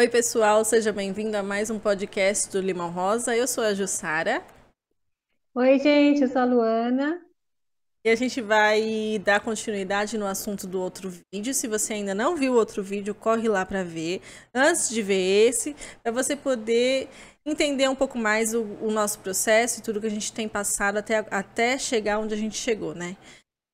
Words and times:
Oi, 0.00 0.08
pessoal, 0.08 0.64
seja 0.64 0.94
bem-vindo 0.94 1.36
a 1.36 1.42
mais 1.42 1.68
um 1.68 1.78
podcast 1.78 2.50
do 2.50 2.58
Limão 2.58 2.90
Rosa. 2.90 3.36
Eu 3.36 3.46
sou 3.46 3.62
a 3.62 3.74
Jussara 3.74 4.42
Oi, 5.54 5.78
gente, 5.78 6.22
eu 6.22 6.28
sou 6.28 6.40
a 6.40 6.44
Luana. 6.46 7.20
e 8.02 8.08
a 8.08 8.16
gente 8.16 8.40
vai 8.40 9.20
dar 9.22 9.40
continuidade 9.40 10.16
no 10.16 10.26
assunto 10.26 10.66
do 10.66 10.80
outro 10.80 11.12
vídeo. 11.30 11.52
Se 11.52 11.68
você 11.68 11.92
ainda 11.92 12.14
não 12.14 12.34
viu 12.34 12.54
o 12.54 12.56
outro 12.56 12.82
vídeo, 12.82 13.14
corre 13.14 13.46
lá 13.46 13.66
para 13.66 13.84
ver. 13.84 14.22
Antes 14.54 14.88
de 14.88 15.02
ver 15.02 15.48
esse, 15.48 15.76
para 16.02 16.10
você 16.10 16.34
poder 16.34 17.10
entender 17.44 17.86
um 17.86 17.94
pouco 17.94 18.16
mais 18.16 18.54
o, 18.54 18.62
o 18.80 18.90
nosso 18.90 19.18
processo 19.18 19.80
e 19.80 19.82
tudo 19.82 20.00
que 20.00 20.06
a 20.06 20.10
gente 20.10 20.32
tem 20.32 20.48
passado 20.48 20.96
até, 20.96 21.26
até 21.30 21.76
chegar 21.76 22.18
onde 22.20 22.32
a 22.32 22.38
gente 22.38 22.56
chegou, 22.56 22.94
né? 22.94 23.18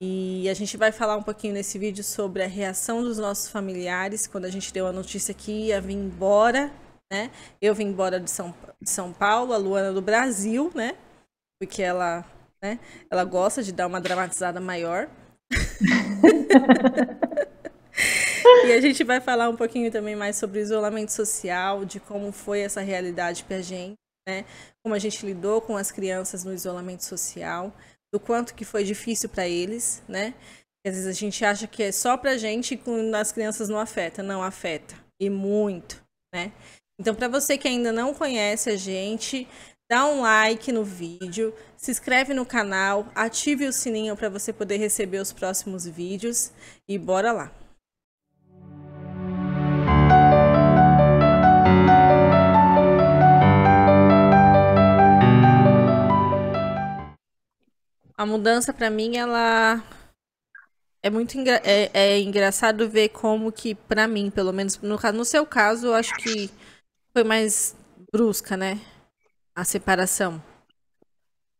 E 0.00 0.46
a 0.50 0.54
gente 0.54 0.76
vai 0.76 0.92
falar 0.92 1.16
um 1.16 1.22
pouquinho 1.22 1.54
nesse 1.54 1.78
vídeo 1.78 2.04
sobre 2.04 2.42
a 2.42 2.46
reação 2.46 3.02
dos 3.02 3.16
nossos 3.16 3.48
familiares 3.48 4.26
quando 4.26 4.44
a 4.44 4.50
gente 4.50 4.72
deu 4.72 4.86
a 4.86 4.92
notícia 4.92 5.32
que 5.32 5.68
ia 5.68 5.80
vir 5.80 5.94
embora, 5.94 6.70
né? 7.10 7.30
Eu 7.62 7.74
vim 7.74 7.86
embora 7.86 8.20
de 8.20 8.30
São, 8.30 8.54
de 8.80 8.90
São 8.90 9.10
Paulo, 9.12 9.54
a 9.54 9.56
Luana 9.56 9.94
do 9.94 10.02
Brasil, 10.02 10.70
né? 10.74 10.96
Porque 11.58 11.82
ela, 11.82 12.26
né? 12.62 12.78
Ela 13.10 13.24
gosta 13.24 13.62
de 13.62 13.72
dar 13.72 13.86
uma 13.86 14.00
dramatizada 14.00 14.60
maior. 14.60 15.08
E 18.64 18.72
a 18.72 18.80
gente 18.80 19.04
vai 19.04 19.20
falar 19.20 19.48
um 19.48 19.56
pouquinho 19.56 19.90
também 19.92 20.16
mais 20.16 20.36
sobre 20.36 20.58
o 20.58 20.62
isolamento 20.62 21.10
social, 21.10 21.84
de 21.84 22.00
como 22.00 22.32
foi 22.32 22.60
essa 22.60 22.80
realidade 22.80 23.44
pra 23.44 23.60
gente, 23.60 23.96
né? 24.26 24.44
Como 24.82 24.94
a 24.94 24.98
gente 24.98 25.24
lidou 25.24 25.60
com 25.60 25.76
as 25.76 25.90
crianças 25.92 26.42
no 26.44 26.52
isolamento 26.52 27.04
social, 27.04 27.72
do 28.12 28.20
quanto 28.20 28.54
que 28.54 28.64
foi 28.64 28.84
difícil 28.84 29.28
para 29.28 29.48
eles, 29.48 30.02
né? 30.08 30.34
Às 30.86 30.94
vezes 30.94 31.06
a 31.06 31.12
gente 31.12 31.44
acha 31.44 31.66
que 31.66 31.82
é 31.82 31.92
só 31.92 32.16
pra 32.16 32.36
gente 32.36 32.74
e 32.74 33.14
as 33.14 33.32
crianças 33.32 33.68
não 33.68 33.78
afeta, 33.78 34.22
não 34.22 34.42
afeta 34.42 34.94
e 35.20 35.28
muito, 35.28 36.02
né? 36.34 36.52
Então 37.00 37.14
para 37.14 37.28
você 37.28 37.58
que 37.58 37.68
ainda 37.68 37.92
não 37.92 38.14
conhece 38.14 38.70
a 38.70 38.76
gente, 38.76 39.48
dá 39.90 40.06
um 40.06 40.22
like 40.22 40.70
no 40.72 40.84
vídeo, 40.84 41.54
se 41.76 41.90
inscreve 41.90 42.32
no 42.32 42.46
canal, 42.46 43.10
ative 43.14 43.66
o 43.66 43.72
sininho 43.72 44.16
para 44.16 44.28
você 44.28 44.52
poder 44.52 44.76
receber 44.76 45.18
os 45.18 45.32
próximos 45.32 45.86
vídeos 45.86 46.52
e 46.88 46.98
bora 46.98 47.32
lá. 47.32 47.65
A 58.18 58.26
mudança 58.26 58.74
para 58.74 58.90
mim, 58.90 59.16
ela 59.16 59.82
é 61.02 61.10
muito 61.10 61.36
engra... 61.38 61.60
é, 61.64 61.90
é 61.94 62.20
engraçado 62.20 62.88
ver 62.88 63.10
como 63.10 63.52
que 63.52 63.74
para 63.74 64.06
mim, 64.08 64.30
pelo 64.30 64.52
menos 64.52 64.78
no, 64.78 64.98
ca- 64.98 65.12
no 65.12 65.24
seu 65.24 65.46
caso, 65.46 65.86
eu 65.88 65.94
acho 65.94 66.14
que 66.14 66.50
foi 67.12 67.24
mais 67.24 67.76
brusca, 68.12 68.56
né? 68.56 68.80
A 69.56 69.64
separação 69.64 70.42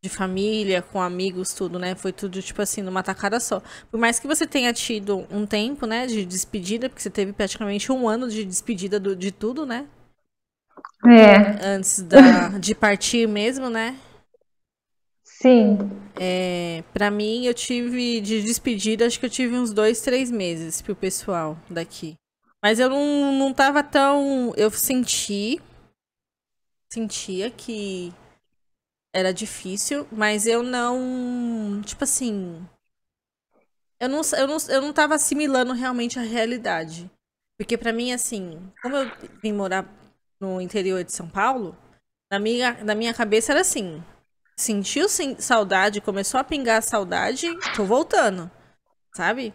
de 0.03 0.09
família, 0.09 0.81
com 0.83 1.01
amigos, 1.03 1.53
tudo, 1.53 1.79
né? 1.79 1.95
Foi 1.95 2.13
tudo 2.13 2.41
tipo 2.41 2.63
assim 2.63 2.81
numa 2.83 3.03
tacada 3.03 3.39
só. 3.41 3.61
Por 3.91 3.99
mais 3.99 4.19
que 4.19 4.27
você 4.27 4.47
tenha 4.47 4.73
tido 4.73 5.27
um 5.31 5.45
tempo, 5.47 5.87
né, 5.87 6.07
de 6.07 6.25
despedida, 6.25 6.89
porque 6.89 7.03
você 7.03 7.11
teve 7.11 7.33
praticamente 7.33 7.91
um 7.93 8.09
ano 8.09 8.29
de 8.29 8.45
despedida 8.45 9.01
do- 9.01 9.17
de 9.17 9.31
tudo, 9.33 9.67
né? 9.67 9.87
É, 11.07 11.57
Antes 11.61 12.03
da, 12.03 12.49
de 12.59 12.75
partir 12.75 13.27
mesmo, 13.27 13.69
né? 13.71 13.97
sim. 15.25 16.06
É, 16.19 16.83
para 16.93 17.11
mim, 17.11 17.45
eu 17.45 17.53
tive 17.53 18.21
de 18.21 18.43
despedida, 18.43 19.07
acho 19.07 19.21
que 19.21 19.27
eu 19.27 19.31
tive 19.31 19.55
uns 19.55 19.73
dois, 19.73 20.01
três 20.01 20.31
meses 20.31 20.81
pro 20.81 20.97
pessoal 20.97 21.59
daqui. 21.69 22.17
Mas 22.63 22.81
eu 22.81 22.89
não, 22.89 23.33
não 23.33 23.55
tava 23.55 23.83
tão. 23.83 24.53
Eu 24.57 24.71
senti. 24.71 25.61
Sentia 26.93 27.51
que 27.51 28.13
era 29.15 29.33
difícil, 29.33 30.07
mas 30.11 30.47
eu 30.47 30.63
não. 30.63 31.83
Tipo 31.85 32.05
assim. 32.05 32.67
Eu 33.99 34.09
não, 34.09 34.21
eu 34.37 34.47
não, 34.47 34.57
eu 34.69 34.83
não 34.83 34.93
tava 34.93 35.15
assimilando 35.15 35.73
realmente 35.73 36.19
a 36.19 36.23
realidade. 36.23 37.11
Porque 37.59 37.79
pra 37.79 37.93
mim, 37.93 38.13
assim, 38.13 38.61
como 38.83 38.97
eu 38.97 39.11
vim 39.43 39.53
morar 39.53 39.87
no 40.39 40.61
interior 40.61 41.03
de 41.03 41.13
São 41.13 41.29
Paulo, 41.29 41.77
na 42.31 42.39
minha, 42.39 42.85
na 42.85 42.95
minha 42.95 43.15
cabeça 43.15 43.53
era 43.53 43.63
assim: 43.63 44.03
sentiu 44.57 45.09
sim- 45.09 45.37
saudade, 45.39 46.01
começou 46.01 46.41
a 46.41 46.45
pingar 46.45 46.79
a 46.79 46.83
saudade, 46.83 47.49
tô 47.77 47.85
voltando, 47.85 48.51
sabe? 49.15 49.53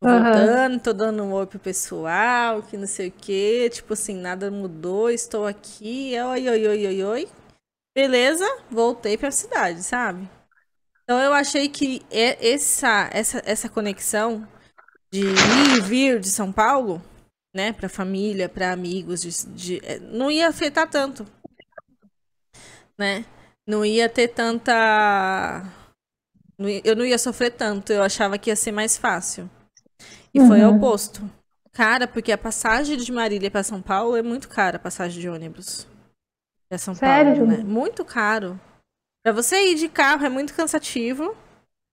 Tô 0.00 0.08
Aham. 0.08 0.24
voltando, 0.24 0.82
tô 0.82 0.92
dando 0.92 1.22
um 1.22 1.32
oi 1.32 1.46
pro 1.46 1.58
pessoal, 1.58 2.62
que 2.62 2.76
não 2.76 2.86
sei 2.86 3.08
o 3.08 3.12
quê, 3.12 3.70
tipo 3.70 3.92
assim, 3.94 4.16
nada 4.16 4.50
mudou, 4.50 5.10
estou 5.10 5.46
aqui, 5.46 6.12
oi, 6.20 6.48
oi, 6.48 6.68
oi, 6.68 6.86
oi, 6.86 7.04
oi. 7.04 7.28
Beleza, 7.94 8.44
voltei 8.70 9.16
pra 9.16 9.30
cidade, 9.30 9.82
sabe? 9.82 10.28
Então 11.04 11.20
eu 11.20 11.32
achei 11.32 11.68
que 11.68 12.02
é- 12.10 12.52
essa, 12.54 13.10
essa, 13.12 13.42
essa 13.44 13.68
conexão 13.68 14.46
de 15.12 15.20
ir 15.20 15.78
e 15.78 15.80
vir 15.80 16.20
de 16.20 16.30
São 16.30 16.52
Paulo, 16.52 17.02
né, 17.54 17.72
pra 17.72 17.88
família, 17.88 18.48
pra 18.48 18.72
amigos, 18.72 19.22
de, 19.22 19.46
de- 19.54 19.80
eh, 19.86 19.98
não 20.00 20.30
ia 20.30 20.48
afetar 20.48 20.88
tanto, 20.88 21.26
né? 22.98 23.24
Não 23.66 23.84
ia 23.84 24.08
ter 24.08 24.28
tanta. 24.28 25.62
Eu 26.84 26.94
não 26.94 27.04
ia 27.04 27.18
sofrer 27.18 27.50
tanto, 27.52 27.92
eu 27.92 28.02
achava 28.02 28.38
que 28.38 28.50
ia 28.50 28.56
ser 28.56 28.72
mais 28.72 28.96
fácil. 28.96 29.50
E 30.32 30.40
foi 30.40 30.62
o 30.62 30.70
Uhum. 30.70 30.76
oposto. 30.76 31.28
Cara, 31.72 32.06
porque 32.06 32.30
a 32.32 32.38
passagem 32.38 32.96
de 32.96 33.10
Marília 33.10 33.50
pra 33.50 33.62
São 33.62 33.80
Paulo 33.80 34.16
é 34.16 34.22
muito 34.22 34.48
cara, 34.48 34.76
a 34.76 34.80
passagem 34.80 35.20
de 35.20 35.28
ônibus. 35.28 35.86
Pra 36.68 36.78
São 36.78 36.94
Sério? 36.94 37.36
Paulo, 37.36 37.50
né? 37.50 37.64
Muito 37.64 38.04
caro. 38.04 38.60
Pra 39.24 39.32
você 39.32 39.70
ir 39.70 39.74
de 39.76 39.88
carro 39.88 40.24
é 40.24 40.28
muito 40.28 40.54
cansativo. 40.54 41.34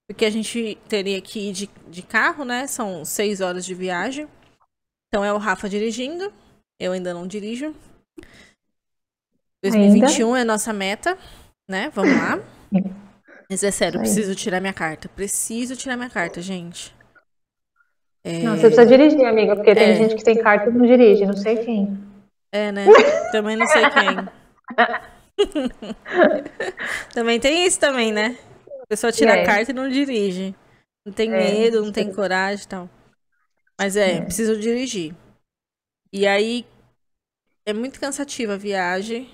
Porque 0.08 0.24
a 0.24 0.30
gente 0.30 0.76
teria 0.88 1.20
que 1.20 1.50
ir 1.50 1.52
de, 1.52 1.70
de 1.88 2.02
carro, 2.02 2.44
né? 2.44 2.66
São 2.66 3.04
seis 3.04 3.40
horas 3.40 3.64
de 3.64 3.74
viagem. 3.74 4.26
Então 5.06 5.24
é 5.24 5.32
o 5.32 5.38
Rafa 5.38 5.68
dirigindo. 5.68 6.32
Eu 6.80 6.90
ainda 6.92 7.14
não 7.14 7.26
dirijo. 7.28 7.74
2021 9.62 10.36
é 10.36 10.44
nossa 10.44 10.72
meta, 10.72 11.16
né? 11.70 11.90
Vamos 11.94 12.12
lá. 12.12 12.38
Mas 13.48 13.62
é 13.64 13.70
sério, 13.70 13.98
preciso 13.98 14.34
tirar 14.34 14.60
minha 14.60 14.72
carta. 14.72 15.08
Preciso 15.08 15.74
tirar 15.76 15.96
minha 15.96 16.10
carta, 16.10 16.40
gente. 16.42 16.94
É, 18.22 18.40
Não, 18.42 18.54
você 18.54 18.66
precisa 18.66 18.86
dirigir, 18.86 19.24
amiga, 19.24 19.56
porque 19.56 19.74
tem 19.74 19.90
É. 19.90 19.94
gente 19.96 20.14
que 20.14 20.22
tem 20.22 20.36
carta 20.40 20.68
e 20.68 20.72
não 20.72 20.86
dirige, 20.86 21.24
não 21.26 21.36
sei 21.36 21.56
quem. 21.64 21.98
é, 22.52 22.70
né? 22.70 22.84
Também 23.32 23.56
não 23.56 23.66
sei 23.66 23.82
quem. 23.90 24.28
também 27.14 27.40
tem 27.40 27.66
isso 27.66 27.80
também, 27.80 28.12
né? 28.12 28.36
A 28.82 28.86
pessoa 28.86 29.10
tira 29.12 29.34
a 29.42 29.44
carta 29.46 29.70
e 29.70 29.74
não 29.74 29.88
dirige. 29.88 30.54
Não 31.04 31.12
tem 31.12 31.32
É, 31.32 31.36
medo, 31.36 31.82
não 31.84 31.92
tem 31.92 32.12
coragem 32.12 32.64
e 32.64 32.68
tal. 32.68 32.90
Mas 33.78 33.96
é, 33.96 34.18
É. 34.18 34.20
preciso 34.20 34.58
dirigir. 34.60 35.14
E 36.12 36.26
aí 36.26 36.66
é 37.66 37.72
muito 37.72 37.98
cansativa 37.98 38.54
a 38.54 38.58
viagem. 38.58 39.30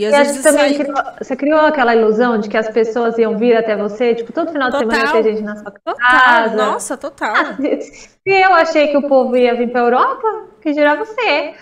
E 0.00 0.06
às 0.06 0.12
E 0.12 0.16
vezes 0.16 0.42
também 0.42 0.72
sai... 0.72 0.74
criou- 0.74 0.94
você 1.18 1.36
criou 1.36 1.60
aquela 1.60 1.94
ilusão 1.94 2.38
de 2.38 2.48
que 2.48 2.56
as 2.56 2.68
pessoas 2.70 3.18
iam 3.18 3.36
vir 3.38 3.56
até 3.56 3.76
você, 3.76 4.14
tipo, 4.14 4.32
todo 4.32 4.52
final 4.52 4.70
de 4.70 4.78
semana 4.78 5.00
ia 5.02 5.08
Total. 5.08 5.22
ter 5.22 5.22
gente 5.22 5.42
na 5.42 5.56
sua 5.56 5.72
Total, 5.84 6.06
casa. 6.08 6.56
nossa, 6.56 6.96
total. 6.96 7.56
Se 7.58 8.18
eu 8.26 8.54
achei 8.54 8.88
que 8.88 8.96
o 8.96 9.08
povo 9.08 9.36
ia 9.36 9.54
vir 9.54 9.70
pra 9.70 9.80
Europa, 9.80 10.48
que 10.62 10.72
dirá 10.72 10.94
você. 10.94 11.54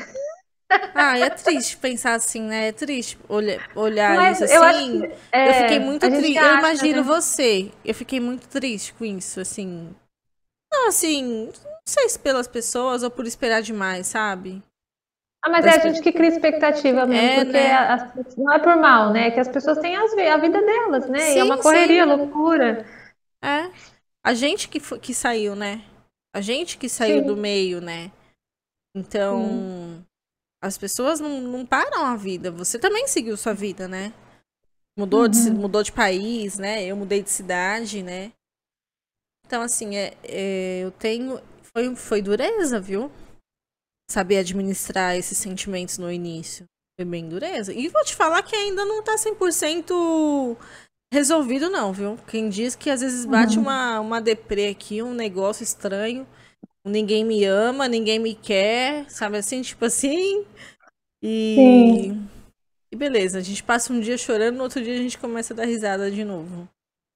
Ah, 0.94 1.18
e 1.18 1.22
é 1.22 1.30
triste 1.30 1.76
pensar 1.76 2.14
assim, 2.14 2.42
né? 2.42 2.68
É 2.68 2.72
triste 2.72 3.18
olha- 3.28 3.62
olhar 3.74 4.16
Mas 4.16 4.40
isso 4.40 4.44
eu 4.44 4.62
acho 4.62 4.78
assim. 4.80 5.00
que, 5.00 5.14
é, 5.32 5.48
eu 5.50 5.54
fiquei 5.54 5.78
muito 5.78 6.10
triste. 6.10 6.36
Eu 6.44 6.54
imagino 6.54 6.96
né? 6.98 7.02
você. 7.02 7.70
Eu 7.84 7.94
fiquei 7.94 8.20
muito 8.20 8.48
triste 8.48 8.92
com 8.94 9.04
isso, 9.04 9.40
assim. 9.40 9.94
Não, 10.72 10.88
assim, 10.88 11.46
não 11.46 11.52
sei 11.88 12.08
se 12.08 12.18
pelas 12.18 12.48
pessoas 12.48 13.02
ou 13.02 13.10
por 13.10 13.26
esperar 13.26 13.62
demais, 13.62 14.06
sabe? 14.08 14.62
Ah, 15.44 15.50
mas 15.50 15.66
é 15.66 15.70
a 15.70 15.78
gente 15.78 16.02
que 16.02 16.12
cria 16.12 16.28
expectativa 16.28 17.06
mesmo, 17.06 17.30
É, 17.30 17.34
porque 17.34 17.56
né? 17.56 17.74
as- 17.94 18.36
não 18.36 18.52
é 18.52 18.58
por 18.58 18.76
mal, 18.76 19.12
né? 19.12 19.30
Que 19.30 19.40
as 19.40 19.48
pessoas 19.48 19.78
têm 19.78 19.96
as 19.96 20.12
a 20.12 20.36
vida 20.36 20.60
delas, 20.60 21.08
né? 21.08 21.34
e 21.34 21.38
é 21.38 21.44
Sim, 21.44 21.44
uma 21.44 21.58
correria, 21.58 22.04
loucura. 22.04 22.84
É. 23.42 23.70
A 24.24 24.34
gente 24.34 24.68
que, 24.68 24.80
que 24.98 25.14
saiu, 25.14 25.54
né? 25.56 25.84
A 26.34 26.40
gente 26.40 26.76
que 26.78 26.88
saiu 26.88 27.22
Sim. 27.22 27.22
do 27.22 27.36
meio, 27.36 27.80
né? 27.80 28.12
Então, 28.94 30.04
as 30.62 30.78
pessoas 30.78 31.20
não, 31.20 31.40
não 31.40 31.66
param 31.66 32.06
a 32.06 32.16
vida. 32.16 32.50
Você 32.52 32.78
também 32.78 33.08
seguiu 33.08 33.36
sua 33.36 33.54
vida, 33.54 33.88
né? 33.88 34.12
Mudou, 34.98 35.28
de, 35.28 35.50
Uhum. 35.50 35.54
mudou 35.54 35.82
de 35.82 35.92
país, 35.92 36.58
né? 36.58 36.84
Eu 36.84 36.96
mudei 36.96 37.22
de 37.22 37.30
cidade, 37.30 38.02
né? 38.02 38.32
Então, 39.46 39.62
assim, 39.62 39.96
é, 39.96 40.14
é, 40.24 40.80
eu 40.84 40.90
tenho. 40.92 41.40
Foi, 41.62 41.94
foi 41.96 42.22
dureza, 42.22 42.80
viu? 42.80 43.10
Saber 44.10 44.38
administrar 44.38 45.16
esses 45.16 45.36
sentimentos 45.38 45.98
no 45.98 46.10
início. 46.10 46.64
Foi 46.98 47.04
bem 47.04 47.28
dureza. 47.28 47.72
E 47.72 47.88
vou 47.88 48.02
te 48.04 48.14
falar 48.14 48.42
que 48.42 48.56
ainda 48.56 48.84
não 48.84 49.02
tá 49.02 49.16
100% 49.16 50.56
resolvido, 51.12 51.70
não, 51.70 51.92
viu? 51.92 52.18
Quem 52.26 52.48
diz 52.48 52.74
que 52.74 52.90
às 52.90 53.00
vezes 53.00 53.24
bate 53.24 53.56
Uhum. 53.56 53.62
uma, 53.64 54.00
uma 54.00 54.20
deprê 54.20 54.68
aqui, 54.68 55.02
um 55.02 55.14
negócio 55.14 55.62
estranho, 55.62 56.26
ninguém 56.84 57.24
me 57.24 57.44
ama, 57.44 57.86
ninguém 57.88 58.18
me 58.18 58.34
quer, 58.34 59.08
sabe 59.10 59.36
assim, 59.38 59.62
tipo 59.62 59.84
assim. 59.84 60.44
E. 61.22 61.54
Sim. 61.56 62.28
E 62.90 62.96
beleza, 62.96 63.38
a 63.38 63.42
gente 63.42 63.62
passa 63.62 63.92
um 63.92 64.00
dia 64.00 64.16
chorando, 64.16 64.56
no 64.56 64.62
outro 64.62 64.82
dia 64.82 64.94
a 64.94 64.98
gente 64.98 65.18
começa 65.18 65.52
a 65.52 65.56
dar 65.56 65.66
risada 65.66 66.10
de 66.10 66.24
novo. 66.24 66.66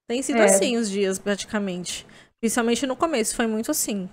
Tem 0.07 0.23
sido 0.23 0.39
É. 0.41 0.45
assim 0.45 0.77
os 0.77 0.91
dias, 0.91 1.19
praticamente. 1.19 2.07
Principalmente 2.41 2.87
no 2.87 2.95
começo, 2.95 3.35
foi 3.35 3.47
muito 3.47 3.71
assim. 3.71 4.09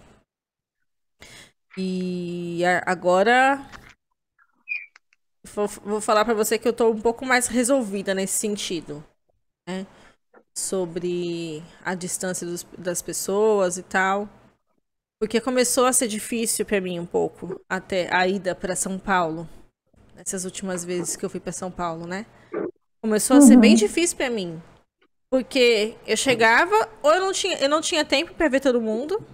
E 1.81 2.61
agora. 2.85 3.65
Vou, 5.55 6.01
falar 6.01 6.25
pra 6.25 6.33
você 6.33 6.59
que 6.59 6.67
eu 6.67 6.73
tô 6.73 6.89
um 6.91 6.99
pouco 6.99 7.25
mais 7.25 7.47
resolvida 7.47 8.13
nesse 8.13 8.37
sentido. 8.37 9.01
Né? 9.67 9.87
Sobre 10.53 11.63
a 11.85 11.95
distância 11.95 12.45
dos- 12.45 12.67
das 12.77 13.01
pessoas 13.01 13.77
e 13.77 13.83
tal. 13.83 14.27
Porque 15.21 15.39
começou 15.39 15.85
a 15.85 15.93
ser 15.93 16.09
difícil 16.09 16.65
pra 16.65 16.81
mim 16.81 16.99
um 16.99 17.05
pouco 17.05 17.61
até 17.69 18.13
a 18.13 18.27
ida 18.27 18.53
pra 18.53 18.75
São 18.75 18.99
Paulo. 18.99 19.47
Nessas 20.15 20.43
últimas 20.43 20.83
vezes 20.83 21.15
que 21.15 21.23
eu 21.25 21.29
fui 21.29 21.39
pra 21.39 21.53
São 21.53 21.71
Paulo, 21.71 22.05
né? 22.05 22.25
Começou 23.01 23.37
a 23.37 23.41
ser 23.41 23.55
Uhum. 23.55 23.61
bem 23.61 23.75
difícil 23.75 24.17
pra 24.17 24.29
mim. 24.29 24.61
Porque 25.31 25.95
eu 26.05 26.17
chegava, 26.17 26.89
ou 27.01 27.13
eu 27.13 27.21
não 27.21 27.31
tinha, 27.31 27.57
eu 27.59 27.69
não 27.69 27.79
tinha 27.79 28.03
tempo 28.03 28.33
pra 28.33 28.49
ver 28.49 28.59
todo 28.59 28.81
mundo. 28.81 29.25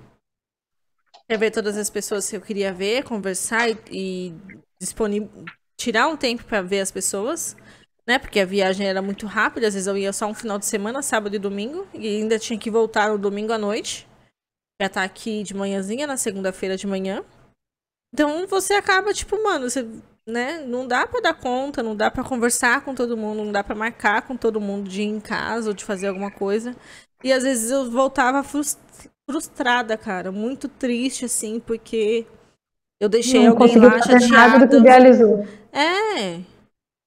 Pra 1.27 1.38
ver 1.38 1.51
todas 1.51 1.75
as 1.77 1.89
pessoas 1.89 2.30
que 2.30 2.36
eu 2.36 2.42
queria 2.42 2.72
ver, 2.72 3.04
conversar 3.04 3.69
e, 3.69 3.77
e 3.92 4.33
disponível, 4.80 5.30
tirar 5.75 6.07
um 6.07 6.16
tempo 6.16 6.44
pra 6.44 6.62
ver 6.62 6.81
as 6.81 6.92
pessoas, 6.92 7.57
né? 8.07 8.19
Porque 8.19 8.39
a 8.39 8.45
viagem 8.45 8.88
era 8.88 9.01
muito 9.01 9.25
rápida, 9.25 9.68
às 9.68 9.74
vezes 9.74 9.88
eu 9.88 9.98
ia 9.98 10.13
só 10.13 10.27
um 10.27 10.33
final 10.36 10.60
de 10.60 10.66
semana, 10.66 11.01
sábado 11.01 11.36
e 11.36 11.39
domingo, 11.39 11.88
e 11.94 12.07
ainda 12.07 12.38
tinha 12.38 12.60
que 12.60 12.69
voltar 12.69 13.10
no 13.10 13.18
domingo 13.18 13.51
à 13.51 13.57
noite. 13.57 14.07
Já 14.81 14.89
tá 14.89 15.04
aqui 15.04 15.42
de 15.42 15.56
manhãzinha, 15.56 16.06
na 16.06 16.18
segunda-feira 16.18 16.77
de 16.77 16.86
manhã. 16.86 17.24
Então 18.13 18.45
você 18.48 18.74
acaba, 18.74 19.13
tipo, 19.13 19.42
mano, 19.42 19.69
você, 19.69 19.88
né? 20.28 20.60
Não 20.66 20.88
dá 20.88 21.07
pra 21.07 21.21
dar 21.21 21.33
conta, 21.33 21.81
não 21.81 21.95
dá 21.95 22.12
pra 22.12 22.24
conversar 22.24 22.83
com 22.83 22.94
todo 22.94 23.18
mundo, 23.18 23.44
não 23.44 23.51
dá 23.51 23.63
pra 23.63 23.75
marcar 23.75 24.21
com 24.24 24.38
todo 24.38 24.62
mundo 24.62 24.89
de 24.89 25.01
ir 25.01 25.06
em 25.06 25.19
casa 25.19 25.69
ou 25.69 25.74
de 25.74 25.83
fazer 25.83 26.07
alguma 26.07 26.31
coisa. 26.31 26.75
E 27.24 27.33
às 27.33 27.44
vezes 27.44 27.71
eu 27.71 27.89
voltava 27.89 28.44
frustrada, 29.27 29.98
cara, 29.98 30.31
muito 30.31 30.68
triste, 30.68 31.25
assim, 31.25 31.60
porque 31.60 32.25
eu 33.00 33.10
deixei 33.10 33.44
Não 33.44 33.51
alguém 33.51 33.77
lá 33.77 34.00
nada 34.30 34.66
do 34.66 34.69
que 34.69 34.75
idealizou. 34.77 35.48
É. 35.74 36.42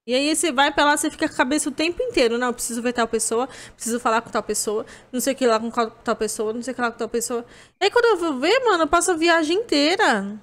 E 0.06 0.14
aí 0.14 0.34
você 0.34 0.50
vai 0.50 0.72
pra 0.72 0.84
lá, 0.84 0.96
você 0.96 1.10
fica 1.10 1.28
com 1.28 1.34
a 1.34 1.36
cabeça 1.36 1.68
o 1.68 1.72
tempo 1.72 2.02
inteiro. 2.02 2.38
Não, 2.38 2.48
eu 2.48 2.54
preciso 2.54 2.80
ver 2.80 2.94
tal 2.94 3.06
pessoa, 3.06 3.48
preciso 3.74 4.00
falar 4.00 4.22
com 4.22 4.30
tal 4.30 4.42
pessoa, 4.42 4.86
não 5.12 5.20
sei 5.20 5.34
o 5.34 5.36
que 5.36 5.46
lá 5.46 5.60
com 5.60 5.70
tal 5.70 6.16
pessoa, 6.16 6.52
não 6.52 6.62
sei 6.62 6.72
o 6.72 6.74
que 6.74 6.80
lá 6.80 6.90
com 6.90 6.98
tal 6.98 7.08
pessoa. 7.08 7.44
E 7.80 7.84
aí 7.84 7.90
quando 7.90 8.06
eu 8.06 8.16
vou 8.16 8.40
ver, 8.40 8.58
mano, 8.64 8.84
eu 8.84 8.88
passo 8.88 9.10
a 9.10 9.14
viagem 9.14 9.58
inteira 9.58 10.38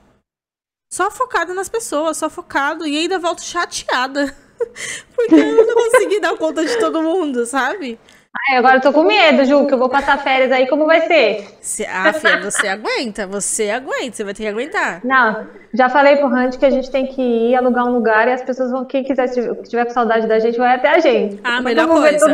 só 0.94 1.10
focada 1.12 1.54
nas 1.54 1.68
pessoas, 1.68 2.18
só 2.18 2.30
focado. 2.30 2.86
E 2.86 2.98
ainda 2.98 3.20
volto 3.20 3.42
chateada. 3.42 4.36
Porque 5.16 5.36
eu 5.36 5.68
não 5.68 5.74
consegui 5.74 6.20
dar 6.20 6.38
conta 6.38 6.64
de 6.64 6.80
todo 6.80 7.02
mundo, 7.02 7.46
sabe? 7.46 8.00
Ai, 8.48 8.58
agora 8.58 8.78
eu 8.78 8.82
tô 8.82 8.92
com 8.92 9.04
medo, 9.04 9.46
Ju, 9.46 9.66
que 9.66 9.74
eu 9.74 9.78
vou 9.78 9.88
passar 9.88 10.18
férias 10.22 10.52
aí, 10.52 10.68
como 10.68 10.86
vai 10.86 11.08
ser? 11.08 11.48
Se, 11.62 11.86
ah, 11.86 12.12
filha, 12.12 12.42
você 12.42 12.68
aguenta, 12.70 13.26
você 13.26 13.70
aguenta, 13.70 14.18
você 14.18 14.24
vai 14.24 14.34
ter 14.34 14.44
que 14.44 14.50
aguentar. 14.50 15.02
Não, 15.06 15.48
já 15.74 15.90
falei 15.90 16.18
pro 16.18 16.28
Randy 16.28 16.58
que 16.58 16.66
a 16.66 16.70
gente 16.70 16.92
tem 16.92 17.08
que 17.08 17.22
ir 17.22 17.56
alugar 17.56 17.86
um 17.86 17.94
lugar 17.94 18.28
e 18.28 18.34
as 18.34 18.44
pessoas 18.44 18.72
vão, 18.72 18.84
quem 18.84 19.04
quiser, 19.04 19.28
se 19.28 19.42
tiver 19.64 19.86
com 19.86 19.92
saudade 19.92 20.28
da 20.28 20.38
gente, 20.40 20.58
vai 20.58 20.76
até 20.76 20.90
a 20.90 21.00
gente. 21.00 21.38
Que 21.38 21.62
melhor 21.62 21.88
coisa. 21.88 22.26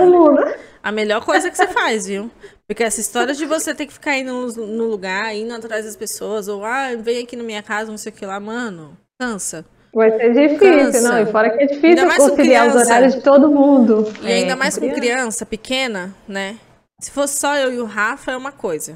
A 0.84 0.92
melhor 0.92 1.24
coisa 1.24 1.52
que 1.52 1.56
você 1.56 1.68
faz, 1.68 2.08
viu? 2.08 2.32
Porque 2.68 2.84
essa 2.84 3.00
história 3.00 3.34
de 3.34 3.46
você 3.46 3.76
ter 3.76 3.86
que 3.86 3.94
ficar 3.94 4.18
indo 4.18 4.32
no, 4.32 4.48
no 4.66 4.86
lugar, 4.86 5.36
indo 5.36 5.54
atrás 5.54 5.86
das 5.86 5.96
pessoas, 5.96 6.48
ou 6.48 6.66
ah, 6.66 6.96
vem 6.98 7.24
aqui 7.24 7.36
na 7.36 7.44
minha 7.44 7.62
casa, 7.62 7.92
não 7.92 7.98
sei 7.98 8.12
o 8.12 8.16
que 8.16 8.26
lá, 8.26 8.40
mano, 8.40 8.98
cansa. 9.20 9.64
Vai 9.94 10.10
ser 10.12 10.34
difícil, 10.34 10.60
Cansa. 10.60 11.02
não. 11.02 11.22
E 11.22 11.26
fora 11.26 11.50
que 11.50 11.64
é 11.64 11.68
difícil 11.68 12.08
conciliar 12.16 12.68
os 12.68 12.74
criança. 12.74 12.78
horários 12.78 13.16
de 13.16 13.22
todo 13.22 13.52
mundo. 13.52 14.06
E 14.22 14.32
ainda 14.32 14.54
É, 14.54 14.56
mais 14.56 14.78
com 14.78 14.90
criança 14.94 15.46
pequena, 15.46 16.16
né? 16.28 16.58
Se 17.02 17.12
fosse 17.12 17.40
só 17.40 17.56
eu 17.58 17.74
e 17.74 17.80
o 17.80 17.86
Rafa, 17.86 18.32
é 18.32 18.38
uma 18.38 18.52
coisa. 18.52 18.96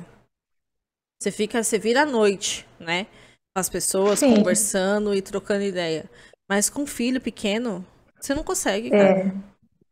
Você 1.19 1.31
fica, 1.31 1.63
você 1.63 1.77
vira 1.79 2.01
à 2.03 2.05
noite, 2.05 2.65
né? 2.79 3.05
Com 3.53 3.59
as 3.59 3.69
pessoas 3.69 4.19
Sim. 4.19 4.35
conversando 4.35 5.13
e 5.13 5.21
trocando 5.21 5.63
ideia. 5.63 6.05
Mas 6.47 6.69
com 6.69 6.85
filho 6.85 7.19
pequeno, 7.19 7.83
você 8.19 8.33
não 8.33 8.43
consegue, 8.43 8.89
cara. 8.91 9.03
É, 9.03 9.31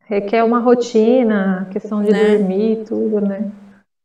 requer 0.06 0.42
uma 0.44 0.60
rotina, 0.60 1.68
questão 1.72 2.02
de 2.02 2.12
Né? 2.12 2.36
dormir, 2.36 2.84
tudo, 2.86 3.20
né? 3.20 3.50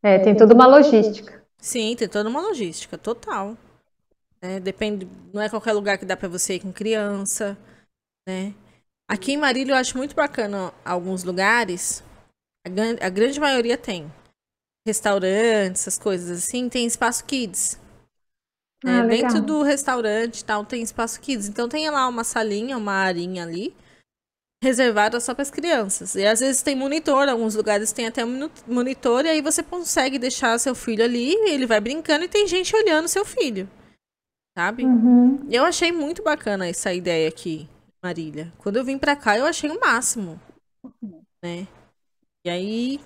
É, 0.01 0.17
tem 0.19 0.35
toda 0.35 0.53
uma 0.53 0.65
logística. 0.65 1.39
Sim, 1.57 1.95
tem 1.95 2.07
toda 2.07 2.29
uma 2.29 2.41
logística, 2.41 2.97
total. 2.97 3.55
Né? 4.41 4.59
depende, 4.59 5.07
não 5.33 5.41
é 5.41 5.49
qualquer 5.49 5.73
lugar 5.73 5.97
que 5.97 6.05
dá 6.05 6.15
pra 6.17 6.27
você 6.27 6.55
ir 6.55 6.59
com 6.61 6.71
criança, 6.73 7.57
né? 8.27 8.53
Aqui 9.09 9.33
em 9.33 9.37
Marília 9.37 9.73
eu 9.73 9.77
acho 9.77 9.97
muito 9.97 10.15
bacana 10.15 10.73
alguns 10.85 11.23
lugares, 11.23 12.03
a, 12.65 12.69
gran- 12.69 12.97
a 13.01 13.09
grande 13.09 13.39
maioria 13.39 13.77
tem. 13.77 14.11
Restaurantes, 14.87 15.81
essas 15.83 15.97
coisas 15.99 16.43
assim, 16.43 16.69
tem 16.69 16.85
espaço 16.85 17.25
kids. 17.25 17.79
né? 18.83 19.01
Ah. 19.01 19.05
Dentro 19.07 19.41
do 19.41 19.61
restaurante 19.63 20.43
tal, 20.45 20.65
tem 20.65 20.81
espaço 20.81 21.19
kids. 21.21 21.47
Então 21.49 21.67
tem 21.67 21.89
lá 21.89 22.07
uma 22.07 22.23
salinha, 22.23 22.77
uma 22.77 22.93
arinha 22.93 23.43
ali, 23.43 23.75
reservada 24.63 25.19
só 25.19 25.33
para 25.33 25.43
as 25.43 25.51
crianças. 25.51 26.15
E 26.15 26.25
às 26.25 26.39
vezes 26.39 26.61
tem 26.61 26.75
monitor, 26.75 27.29
alguns 27.29 27.55
lugares 27.55 27.91
tem 27.91 28.07
até 28.07 28.25
um 28.25 28.49
monitor, 28.67 29.25
e 29.25 29.29
aí 29.29 29.41
você 29.41 29.63
consegue 29.63 30.19
deixar 30.19 30.57
seu 30.59 30.75
filho 30.75 31.03
ali, 31.03 31.33
ele 31.49 31.65
vai 31.65 31.79
brincando 31.79 32.25
e 32.25 32.29
tem 32.29 32.47
gente 32.47 32.75
olhando 32.75 33.07
seu 33.07 33.25
filho. 33.25 33.69
Sabe? 34.59 34.83
Uhum. 34.83 35.47
Eu 35.49 35.63
achei 35.63 35.89
muito 35.89 36.21
bacana 36.21 36.67
essa 36.67 36.93
ideia 36.93 37.29
aqui, 37.29 37.65
Marília. 38.03 38.51
Quando 38.57 38.75
eu 38.75 38.83
vim 38.83 38.97
pra 38.97 39.15
cá, 39.15 39.37
eu 39.37 39.45
achei 39.45 39.69
o 39.69 39.79
máximo. 39.79 40.37
Né? 41.41 41.65
E 42.43 42.49
aí. 42.49 42.99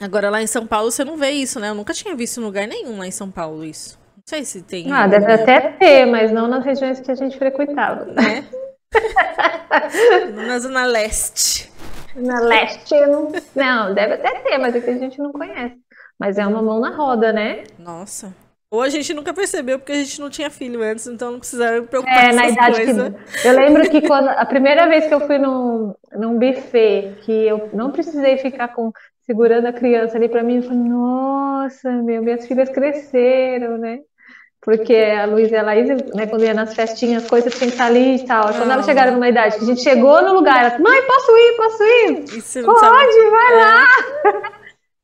Agora 0.00 0.30
lá 0.30 0.40
em 0.40 0.46
São 0.46 0.64
Paulo 0.64 0.92
você 0.92 1.04
não 1.04 1.16
vê 1.16 1.30
isso, 1.30 1.58
né? 1.58 1.70
Eu 1.70 1.74
nunca 1.74 1.92
tinha 1.92 2.14
visto 2.14 2.40
em 2.40 2.44
lugar 2.44 2.68
nenhum 2.68 2.96
lá 2.96 3.08
em 3.08 3.10
São 3.10 3.28
Paulo 3.28 3.64
isso. 3.64 3.98
Não 4.16 4.22
sei 4.24 4.44
se 4.44 4.62
tem. 4.62 4.92
Ah, 4.92 5.08
deve 5.08 5.32
até 5.32 5.72
ter, 5.72 6.06
mas 6.06 6.30
não 6.30 6.46
nas 6.46 6.64
regiões 6.64 7.00
que 7.00 7.10
a 7.10 7.16
gente 7.16 7.36
frequentava. 7.36 8.04
Né? 8.04 8.46
Na 10.46 10.60
Zona 10.60 10.84
Leste. 10.84 11.72
Na 12.14 12.38
leste, 12.38 12.94
não, 13.06 13.32
não, 13.56 13.94
deve 13.94 14.14
até 14.14 14.38
ter, 14.42 14.58
mas 14.58 14.76
é 14.76 14.80
que 14.80 14.90
a 14.90 14.98
gente 14.98 15.18
não 15.18 15.32
conhece. 15.32 15.76
Mas 16.16 16.38
é 16.38 16.46
uma 16.46 16.62
mão 16.62 16.78
na 16.78 16.94
roda, 16.94 17.32
né? 17.32 17.64
Nossa. 17.76 18.32
Ou 18.72 18.80
a 18.80 18.88
gente 18.88 19.12
nunca 19.12 19.34
percebeu 19.34 19.78
porque 19.78 19.92
a 19.92 19.96
gente 19.96 20.18
não 20.18 20.30
tinha 20.30 20.48
filho 20.48 20.82
antes, 20.82 21.06
então 21.06 21.32
não 21.32 21.38
precisava 21.38 21.82
me 21.82 21.86
preocupar 21.86 22.24
É, 22.24 22.30
com 22.30 22.36
na 22.36 22.48
idade 22.48 22.76
coisas. 22.86 23.12
que. 23.42 23.46
Eu 23.48 23.52
lembro 23.54 23.90
que 23.90 24.00
quando 24.00 24.28
a 24.30 24.46
primeira 24.46 24.88
vez 24.88 25.06
que 25.06 25.12
eu 25.12 25.20
fui 25.26 25.36
num, 25.36 25.94
num 26.16 26.38
buffet, 26.38 27.16
que 27.20 27.30
eu 27.46 27.68
não 27.74 27.90
precisei 27.90 28.38
ficar 28.38 28.68
com, 28.68 28.90
segurando 29.26 29.66
a 29.66 29.74
criança 29.74 30.16
ali 30.16 30.26
pra 30.26 30.42
mim, 30.42 30.56
eu 30.56 30.62
falei, 30.62 30.78
nossa, 30.78 31.90
meu, 31.90 32.22
minhas 32.22 32.46
filhas 32.46 32.70
cresceram, 32.70 33.76
né? 33.76 33.98
Porque 34.62 34.94
a 34.94 35.26
Luísa 35.26 35.56
e 35.56 35.58
a 35.58 35.62
Laís, 35.64 35.88
né, 36.14 36.26
quando 36.26 36.44
ia 36.44 36.54
nas 36.54 36.72
festinhas, 36.74 37.24
as 37.24 37.28
coisas 37.28 37.52
tinham 37.52 37.68
que 37.68 37.74
estar 37.74 37.86
ali 37.86 38.16
e 38.16 38.24
tal. 38.26 38.44
Quando 38.54 38.70
elas 38.70 38.86
Ah. 38.86 38.88
chegaram 38.88 39.12
numa 39.12 39.28
idade 39.28 39.58
que 39.58 39.64
a 39.64 39.66
gente 39.66 39.82
chegou 39.82 40.22
no 40.22 40.32
lugar, 40.32 40.64
ela, 40.64 40.78
mãe, 40.78 41.02
posso 41.02 41.30
ir, 41.36 41.56
posso 41.58 41.82
ir? 41.82 42.08
E 42.30 42.62
não 42.62 42.76
sabe- 42.78 42.94
Pode, 42.96 43.30
vai 43.30 43.56
lá! 43.56 44.61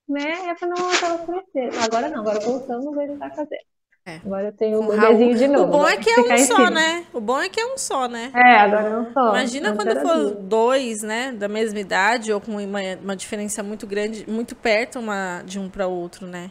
Né? 0.08 0.50
Eu 0.50 0.56
falei, 0.56 0.74
nossa, 0.82 1.06
elas 1.06 1.26
cresceram. 1.26 1.82
Agora 1.84 2.08
não, 2.08 2.20
agora 2.20 2.40
voltamos 2.40 2.96
ele 2.96 3.16
tá 3.18 3.30
fazendo. 3.30 3.68
É. 4.06 4.16
Agora 4.24 4.46
eu 4.46 4.52
tenho 4.52 4.80
Raul. 4.80 4.98
bebezinho 4.98 5.36
de 5.36 5.48
novo. 5.48 5.64
O 5.64 5.66
bom 5.66 5.86
é 5.86 5.90
vamos 5.90 6.04
que 6.04 6.10
é 6.10 6.20
um 6.20 6.38
só, 6.38 6.70
né? 6.70 7.06
O 7.12 7.20
bom 7.20 7.38
é 7.42 7.48
que 7.50 7.60
é 7.60 7.66
um 7.66 7.76
só, 7.76 8.08
né? 8.08 8.32
É, 8.34 8.56
agora 8.60 8.88
não 8.88 9.12
só. 9.12 9.28
Imagina 9.28 9.68
Antes 9.68 9.84
quando 9.84 9.90
era 9.90 10.00
for 10.00 10.34
dois, 10.34 11.02
né, 11.02 11.32
da 11.32 11.46
mesma 11.46 11.78
idade 11.78 12.32
ou 12.32 12.40
com 12.40 12.56
uma, 12.56 12.80
uma 13.02 13.14
diferença 13.14 13.62
muito 13.62 13.86
grande, 13.86 14.24
muito 14.26 14.56
perto 14.56 14.98
uma, 14.98 15.42
de 15.42 15.58
um 15.58 15.68
para 15.68 15.86
outro, 15.86 16.26
né? 16.26 16.50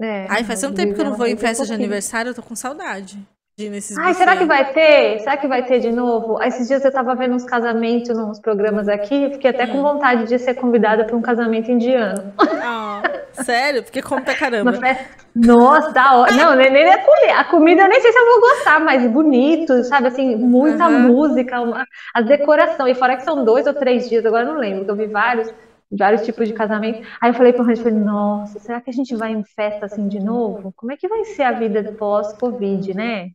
É, 0.00 0.26
Ai, 0.28 0.42
faz 0.42 0.60
tanto 0.60 0.74
tempo 0.74 0.94
que 0.94 1.00
eu 1.00 1.04
não 1.04 1.12
Luísa, 1.12 1.24
vou 1.24 1.26
em 1.28 1.36
festa 1.36 1.62
de 1.62 1.68
pouquinho. 1.68 1.86
aniversário, 1.86 2.30
eu 2.30 2.34
tô 2.34 2.42
com 2.42 2.56
saudade 2.56 3.16
de 3.16 3.33
nesses 3.56 3.96
Ai, 3.96 4.14
será 4.14 4.36
que 4.36 4.44
vai 4.44 4.72
ter? 4.72 5.20
Será 5.20 5.36
que 5.36 5.46
vai 5.46 5.64
ter 5.64 5.78
de 5.78 5.92
novo? 5.92 6.38
Aí, 6.38 6.48
Esses 6.48 6.66
dias 6.66 6.84
eu 6.84 6.92
tava 6.92 7.14
vendo 7.14 7.34
uns 7.34 7.44
casamentos 7.44 8.16
nos 8.16 8.40
programas 8.40 8.88
aqui, 8.88 9.30
fiquei 9.30 9.50
até 9.50 9.66
com 9.66 9.80
vontade 9.80 10.26
de 10.26 10.38
ser 10.40 10.54
convidada 10.54 11.04
para 11.04 11.16
um 11.16 11.22
casamento 11.22 11.70
indiano. 11.70 12.32
Ah, 12.38 13.02
sério? 13.32 13.84
Porque 13.84 14.02
come 14.02 14.22
pra 14.22 14.34
caramba. 14.34 14.72
Festa... 14.72 15.24
Nossa, 15.36 15.92
da 15.92 16.16
hora. 16.16 16.32
Não, 16.32 16.56
nem, 16.56 16.70
nem 16.70 16.92
a 16.92 16.98
comida. 16.98 17.34
A 17.38 17.44
comida 17.44 17.82
eu 17.82 17.88
nem 17.88 18.00
sei 18.00 18.12
se 18.12 18.18
eu 18.18 18.26
vou 18.26 18.40
gostar, 18.40 18.80
mas 18.80 19.06
bonito, 19.08 19.84
sabe? 19.84 20.08
Assim, 20.08 20.34
muita 20.34 20.86
Aham. 20.86 21.08
música, 21.08 21.60
uma... 21.60 21.86
a 22.12 22.20
decoração. 22.22 22.88
E 22.88 22.94
fora 22.94 23.16
que 23.16 23.22
são 23.22 23.44
dois 23.44 23.66
ou 23.66 23.74
três 23.74 24.08
dias, 24.08 24.26
agora 24.26 24.44
não 24.44 24.58
lembro, 24.58 24.84
que 24.84 24.90
eu 24.90 24.96
vi 24.96 25.06
vários, 25.06 25.52
vários 25.90 26.22
tipos 26.22 26.48
de 26.48 26.54
casamento. 26.54 27.06
Aí 27.20 27.30
eu 27.30 27.34
falei 27.34 27.52
pro 27.52 27.64
Randy, 27.64 27.82
falei, 27.82 27.98
nossa, 27.98 28.58
será 28.58 28.80
que 28.80 28.90
a 28.90 28.92
gente 28.92 29.14
vai 29.14 29.32
em 29.32 29.44
festa 29.44 29.86
assim 29.86 30.08
de 30.08 30.18
novo? 30.18 30.72
Como 30.76 30.92
é 30.92 30.96
que 30.96 31.08
vai 31.08 31.24
ser 31.24 31.42
a 31.42 31.52
vida 31.52 31.94
pós-Covid, 31.98 32.94
né? 32.94 33.30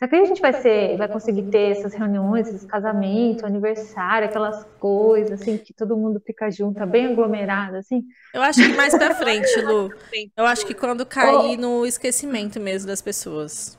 Será 0.00 0.08
que 0.08 0.16
a 0.16 0.24
gente 0.24 0.40
vai 0.40 0.52
ser, 0.54 0.96
vai 0.96 1.08
conseguir 1.08 1.42
ter 1.50 1.72
essas 1.72 1.92
reuniões, 1.92 2.48
esses 2.48 2.64
casamentos, 2.64 3.44
aniversário, 3.44 4.28
aquelas 4.28 4.64
coisas, 4.78 5.40
assim, 5.40 5.58
que 5.58 5.74
todo 5.74 5.94
mundo 5.94 6.18
fica 6.24 6.50
junto, 6.50 6.84
bem 6.86 7.08
aglomerado, 7.08 7.76
assim? 7.76 8.02
Eu 8.32 8.40
acho 8.40 8.62
que 8.62 8.74
mais 8.74 8.96
pra 8.96 9.14
frente, 9.14 9.60
Lu. 9.60 9.92
Eu 10.34 10.46
acho 10.46 10.64
que 10.64 10.72
quando 10.72 11.04
cair 11.04 11.58
oh. 11.58 11.60
no 11.60 11.86
esquecimento 11.86 12.58
mesmo 12.58 12.88
das 12.88 13.02
pessoas. 13.02 13.78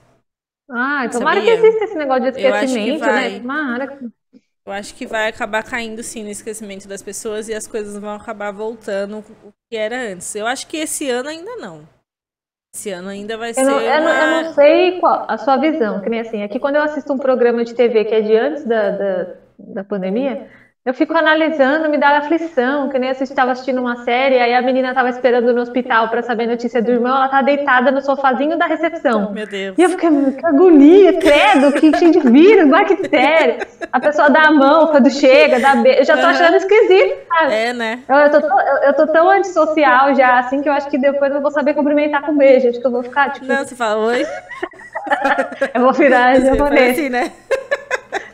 Ah, 0.69 1.09
tomara 1.11 1.39
Sabia? 1.39 1.57
que 1.57 1.65
exista 1.65 1.85
esse 1.85 1.95
negócio 1.95 2.21
de 2.21 2.29
esquecimento, 2.29 3.03
né? 3.03 3.39
Tomara. 3.39 3.99
Eu 4.63 4.71
acho 4.71 4.93
que 4.93 5.07
vai 5.07 5.27
acabar 5.27 5.63
caindo 5.63 6.03
sim 6.03 6.23
no 6.23 6.29
esquecimento 6.29 6.87
das 6.87 7.01
pessoas 7.01 7.49
e 7.49 7.53
as 7.53 7.65
coisas 7.65 7.97
vão 7.97 8.11
acabar 8.11 8.51
voltando 8.51 9.25
o 9.43 9.51
que 9.67 9.75
era 9.75 10.13
antes. 10.13 10.35
Eu 10.35 10.45
acho 10.45 10.67
que 10.67 10.77
esse 10.77 11.09
ano 11.09 11.29
ainda 11.29 11.55
não. 11.55 11.87
Esse 12.73 12.89
ano 12.91 13.09
ainda 13.09 13.37
vai 13.37 13.49
eu 13.49 13.53
ser. 13.53 13.63
Não, 13.63 13.81
eu, 13.81 14.01
uma... 14.01 14.13
não, 14.13 14.37
eu, 14.37 14.43
não, 14.43 14.53
sei 14.53 14.99
qual 14.99 15.25
a 15.27 15.37
sua 15.37 15.57
visão, 15.57 15.99
que 15.99 16.09
nem 16.09 16.21
assim. 16.21 16.41
Aqui 16.41 16.57
quando 16.57 16.77
eu 16.77 16.81
assisto 16.83 17.11
um 17.11 17.17
programa 17.17 17.65
de 17.65 17.73
TV 17.73 18.05
que 18.05 18.15
é 18.15 18.21
de 18.21 18.35
antes 18.35 18.63
da, 18.63 18.91
da, 18.91 19.27
da 19.59 19.83
pandemia, 19.83 20.47
eu 20.83 20.95
fico 20.95 21.15
analisando, 21.15 21.87
me 21.89 21.97
dá 21.99 22.17
aflição, 22.17 22.89
que 22.89 22.97
nem 22.97 23.11
eu 23.11 23.13
estava 23.13 23.51
assistindo 23.51 23.79
uma 23.79 24.03
série, 24.03 24.39
aí 24.39 24.51
a 24.55 24.63
menina 24.63 24.89
estava 24.89 25.09
esperando 25.09 25.53
no 25.53 25.61
hospital 25.61 26.09
para 26.09 26.23
saber 26.23 26.45
a 26.45 26.47
notícia 26.47 26.81
do 26.81 26.89
irmão, 26.89 27.15
ela 27.15 27.29
tá 27.29 27.43
deitada 27.43 27.91
no 27.91 28.01
sofazinho 28.01 28.57
da 28.57 28.65
recepção. 28.65 29.31
Meu 29.31 29.45
Deus. 29.45 29.77
E 29.77 29.81
eu 29.83 29.89
fiquei, 29.91 30.09
que 30.09 30.43
agonia, 30.43 31.19
credo, 31.19 31.71
que 31.73 31.95
cheio 31.99 32.11
de 32.11 32.19
vírus, 32.21 32.67
bactéria. 32.67 33.59
A 33.91 33.99
pessoa 33.99 34.31
dá 34.31 34.47
a 34.47 34.51
mão 34.51 34.87
quando 34.87 35.11
chega, 35.11 35.59
dá 35.59 35.75
beijo. 35.75 35.99
Eu 35.99 36.05
já 36.05 36.17
tô 36.17 36.25
achando 36.25 36.57
esquisito, 36.57 37.27
sabe? 37.27 37.53
É, 37.53 37.73
né? 37.73 37.99
Eu, 38.09 38.15
eu, 38.15 38.31
tô, 38.31 38.37
eu, 38.39 38.77
eu 38.87 38.93
tô 38.95 39.05
tão 39.05 39.29
antissocial 39.29 40.15
já, 40.15 40.39
assim, 40.39 40.63
que 40.63 40.69
eu 40.69 40.73
acho 40.73 40.89
que 40.89 40.97
depois 40.97 41.31
eu 41.31 41.41
vou 41.41 41.51
saber 41.51 41.75
cumprimentar 41.75 42.23
com 42.23 42.35
beijo. 42.35 42.69
Acho 42.69 42.81
que 42.81 42.87
eu 42.87 42.91
vou 42.91 43.03
ficar, 43.03 43.31
tipo. 43.33 43.45
Não, 43.45 43.63
você 43.63 43.75
fala 43.75 44.03
oi. 44.03 44.25
eu 45.75 45.81
vou 45.81 45.93
virar 45.93 46.39
japonês. 46.39 46.97
Assim, 46.97 47.09
né? 47.09 47.31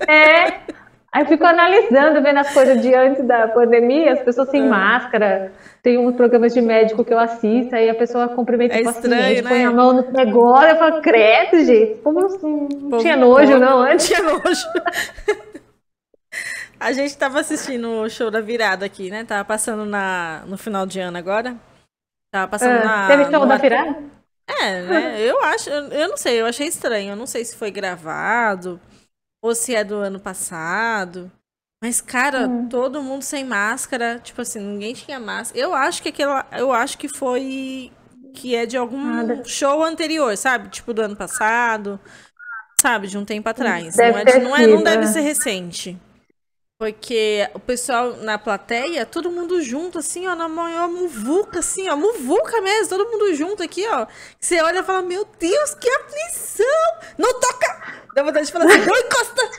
É. 0.08 0.78
Aí 1.18 1.24
eu 1.24 1.28
fico 1.28 1.44
analisando, 1.48 2.22
vendo 2.22 2.38
as 2.38 2.54
coisas 2.54 2.80
de 2.80 2.94
antes 2.94 3.26
da 3.26 3.48
pandemia, 3.48 4.14
as 4.14 4.20
pessoas 4.20 4.52
sem 4.52 4.62
é. 4.64 4.70
máscara. 4.70 5.52
Tem 5.82 5.98
uns 5.98 6.16
programas 6.16 6.54
de 6.54 6.62
médico 6.62 7.04
que 7.04 7.12
eu 7.12 7.18
assisto, 7.18 7.76
aí 7.76 7.90
a 7.90 7.96
pessoa 7.96 8.28
cumprimenta 8.30 8.76
é 8.76 8.82
o 8.82 8.84
paciente, 8.84 9.42
né? 9.42 9.42
põe 9.42 9.66
a 9.66 9.72
mão 9.72 9.94
no 9.94 10.12
negócio, 10.12 10.70
eu 10.70 10.76
falo, 10.76 11.02
credo, 11.02 11.66
gente, 11.66 11.96
como 12.04 12.24
assim? 12.24 12.70
Não 12.84 13.00
tinha 13.00 13.18
nojo, 13.18 13.58
não, 13.58 13.80
antes? 13.80 14.06
Tinha 14.06 14.22
nojo. 14.22 14.68
a 16.80 16.92
gente 16.92 17.18
tava 17.18 17.40
assistindo 17.40 17.90
o 17.90 18.10
show 18.12 18.30
da 18.30 18.40
virada 18.40 18.86
aqui, 18.86 19.10
né? 19.10 19.24
Tava 19.24 19.44
passando 19.44 19.86
na, 19.86 20.44
no 20.46 20.56
final 20.56 20.86
de 20.86 21.00
ano 21.00 21.18
agora. 21.18 21.56
Tava 22.32 22.48
passando 22.48 22.78
ah, 22.78 22.86
na. 22.86 23.08
Teve 23.08 23.32
show 23.32 23.44
da 23.44 23.58
virada? 23.58 24.04
É, 24.48 24.82
né? 24.84 25.16
Eu 25.20 25.44
acho, 25.46 25.68
eu 25.72 26.10
não 26.10 26.18
sei, 26.18 26.40
eu 26.40 26.46
achei 26.46 26.68
estranho. 26.68 27.14
Eu 27.14 27.16
não 27.16 27.26
sei 27.26 27.44
se 27.44 27.56
foi 27.56 27.72
gravado 27.72 28.80
ou 29.42 29.56
se 29.56 29.76
é 29.76 29.84
do 29.84 29.96
ano 29.96 30.20
passado. 30.20 31.32
Mas, 31.82 32.02
cara, 32.02 32.48
hum. 32.48 32.68
todo 32.68 33.04
mundo 33.04 33.22
sem 33.22 33.44
máscara, 33.44 34.20
tipo 34.20 34.42
assim, 34.42 34.60
ninguém 34.60 34.94
tinha 34.94 35.20
máscara. 35.20 35.60
Eu 35.60 35.74
acho 35.74 36.02
que 36.02 36.10
aquela. 36.10 36.46
Eu 36.52 36.72
acho 36.72 36.98
que 36.98 37.08
foi. 37.08 37.92
Que 38.34 38.56
é 38.56 38.66
de 38.66 38.78
algum 38.78 39.04
Nada. 39.04 39.44
show 39.46 39.84
anterior, 39.84 40.36
sabe? 40.38 40.70
Tipo 40.70 40.94
do 40.94 41.02
ano 41.02 41.16
passado. 41.16 42.00
Sabe? 42.80 43.08
De 43.08 43.18
um 43.18 43.26
tempo 43.26 43.48
atrás. 43.50 43.96
Deve 43.96 44.12
não, 44.12 44.20
é, 44.20 44.40
não, 44.40 44.56
é, 44.56 44.68
não 44.68 44.84
deve 44.84 45.04
é. 45.04 45.08
ser 45.08 45.22
recente. 45.22 45.98
Porque 46.80 47.50
o 47.56 47.60
pessoal 47.60 48.18
na 48.18 48.38
plateia, 48.38 49.04
todo 49.04 49.32
mundo 49.32 49.60
junto, 49.64 49.98
assim, 49.98 50.28
ó, 50.28 50.36
na 50.36 50.48
maior 50.48 50.88
muvuca, 50.88 51.58
assim, 51.58 51.90
ó, 51.90 51.96
muvuca 51.96 52.62
mesmo, 52.62 52.90
todo 52.90 53.10
mundo 53.10 53.34
junto 53.34 53.64
aqui, 53.64 53.84
ó. 53.88 54.06
Você 54.40 54.62
olha 54.62 54.82
e 54.82 54.84
fala, 54.84 55.02
meu 55.02 55.28
Deus, 55.40 55.74
que 55.74 55.90
aflição! 55.90 56.66
Não 57.18 57.40
toca! 57.40 58.04
Dá 58.14 58.22
vontade 58.22 58.46
de 58.46 58.52
falar 58.52 58.66
assim, 58.66 58.86
não 58.86 58.96
encosta! 58.96 59.52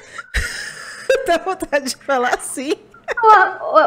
Dá 1.26 1.38
vontade 1.38 1.84
de 1.87 1.96
falar 1.96 2.34
assim. 2.34 2.75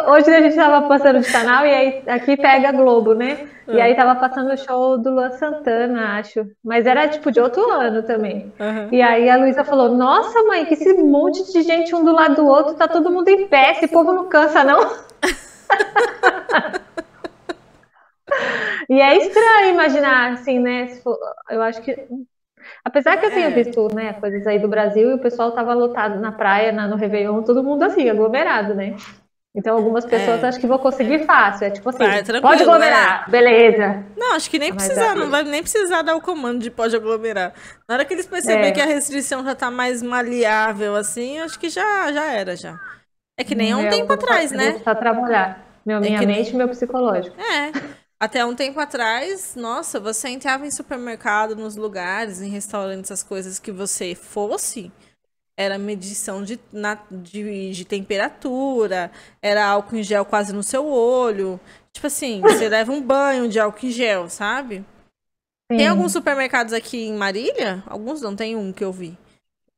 Hoje 0.08 0.34
a 0.34 0.42
gente 0.42 0.56
tava 0.56 0.88
passando 0.88 1.20
de 1.20 1.32
canal 1.32 1.66
e 1.66 1.74
aí 1.74 2.04
aqui 2.08 2.36
pega 2.36 2.72
Globo, 2.72 3.14
né? 3.14 3.48
E 3.68 3.80
aí 3.80 3.96
tava 3.96 4.20
passando 4.20 4.52
o 4.52 4.58
show 4.58 4.98
do 4.98 5.12
Luan 5.12 5.32
Santana, 5.32 6.18
acho. 6.18 6.46
Mas 6.64 6.86
era 6.86 7.08
tipo 7.08 7.32
de 7.32 7.40
outro 7.40 7.72
ano 7.72 8.04
também. 8.04 8.52
Uhum. 8.60 8.90
E 8.92 9.02
aí 9.02 9.30
a 9.30 9.38
Luísa 9.38 9.64
falou: 9.64 9.90
Nossa, 9.90 10.44
mãe, 10.44 10.66
que 10.66 10.74
esse 10.74 10.94
monte 10.94 11.52
de 11.54 11.62
gente 11.62 11.96
um 11.96 12.04
do 12.04 12.12
lado 12.12 12.36
do 12.36 12.46
outro, 12.46 12.74
tá 12.74 12.88
todo 12.88 13.12
mundo 13.12 13.30
em 13.30 13.48
pé, 13.48 13.72
esse 13.72 13.88
povo 13.88 14.12
não 14.12 14.28
cansa, 14.28 14.64
não? 14.64 14.80
e 18.90 19.00
é 19.00 19.18
estranho 19.18 19.74
imaginar 19.74 20.34
assim, 20.34 20.60
né? 20.60 21.00
Eu 21.50 21.62
acho 21.62 21.82
que 21.82 21.96
Apesar 22.84 23.18
que 23.18 23.26
eu 23.26 23.32
tenho 23.32 23.48
é. 23.48 23.52
visto, 23.52 23.94
né, 23.94 24.14
coisas 24.14 24.46
aí 24.48 24.60
do 24.60 24.68
Brasil 24.68 25.12
e 25.12 25.14
o 25.14 25.20
pessoal 25.20 25.52
tava 25.52 25.74
lotado 25.74 26.20
na 26.20 26.32
praia, 26.32 26.72
na, 26.72 26.88
no 26.88 26.96
Réveillon, 26.96 27.44
todo 27.44 27.64
mundo 27.64 27.84
assim, 27.84 28.10
aglomerado, 28.10 28.74
né? 28.74 28.96
Então 29.54 29.76
algumas 29.76 30.06
pessoas 30.06 30.44
é. 30.44 30.48
acho 30.48 30.60
que 30.60 30.66
vão 30.66 30.78
conseguir 30.78 31.26
fácil. 31.26 31.68
É 31.68 31.70
tipo 31.72 31.90
assim, 31.90 32.06
pode 32.42 32.64
aglomerar, 32.64 33.22
né? 33.22 33.26
beleza. 33.30 34.06
Não, 34.16 34.36
acho 34.36 34.50
que 34.50 34.58
nem 34.58 34.74
precisar, 34.74 35.14
não 35.14 35.30
vai 35.30 35.44
nem 35.44 35.62
precisar 35.62 36.02
dar 36.02 36.16
o 36.16 36.22
comando 36.22 36.60
de 36.60 36.72
pode 36.72 36.96
aglomerar. 36.96 37.54
Na 37.88 37.96
hora 37.96 38.06
que 38.06 38.14
eles 38.14 38.26
perceberem 38.26 38.70
é. 38.70 38.72
que 38.72 38.82
a 38.82 38.86
restrição 38.86 39.44
já 39.44 39.54
tá 39.54 39.70
mais 39.70 40.02
maleável, 40.02 40.96
assim, 40.96 41.40
acho 41.40 41.60
que 41.60 41.70
já, 41.70 42.12
já 42.14 42.32
era, 42.32 42.56
já. 42.56 42.80
É 43.38 43.44
que 43.44 43.54
nem 43.54 43.74
há 43.74 43.78
um 43.78 43.90
tempo 43.90 44.14
atrás, 44.14 44.52
né? 44.52 44.80
Só 44.84 44.96
trabalhar. 44.96 45.66
Meu, 45.86 45.98
é 45.98 46.00
minha 46.00 46.22
mente 46.22 46.54
e 46.54 46.56
meu 46.56 46.70
psicológico. 46.70 47.36
É. 47.42 48.01
Até 48.22 48.46
um 48.46 48.54
tempo 48.54 48.80
atrás, 48.80 49.56
nossa, 49.56 50.00
você 50.00 50.30
entrava 50.30 50.64
em 50.64 50.70
supermercado, 50.70 51.56
nos 51.56 51.76
lugares, 51.76 52.40
em 52.40 52.52
restaurantes, 52.52 53.10
as 53.10 53.24
coisas 53.24 53.58
que 53.58 53.72
você 53.72 54.14
fosse, 54.14 54.92
era 55.58 55.80
medição 55.80 56.44
de, 56.44 56.60
na, 56.72 57.00
de, 57.10 57.72
de, 57.72 57.84
temperatura, 57.84 59.12
era 59.42 59.66
álcool 59.66 59.96
em 59.96 60.04
gel 60.04 60.24
quase 60.24 60.54
no 60.54 60.62
seu 60.62 60.86
olho. 60.86 61.60
Tipo 61.92 62.06
assim, 62.06 62.42
você 62.46 62.70
leva 62.70 62.92
um 62.92 63.02
banho 63.02 63.50
de 63.50 63.60
álcool 63.60 63.88
em 63.88 63.90
gel, 63.90 64.30
sabe? 64.30 64.86
Sim. 65.72 65.80
Tem 65.80 65.88
alguns 65.88 66.12
supermercados 66.12 66.74
aqui 66.74 67.08
em 67.08 67.16
Marília, 67.16 67.84
alguns 67.88 68.22
não, 68.22 68.36
tem 68.36 68.56
um 68.56 68.72
que 68.72 68.84
eu 68.84 68.94
vi, 68.94 69.18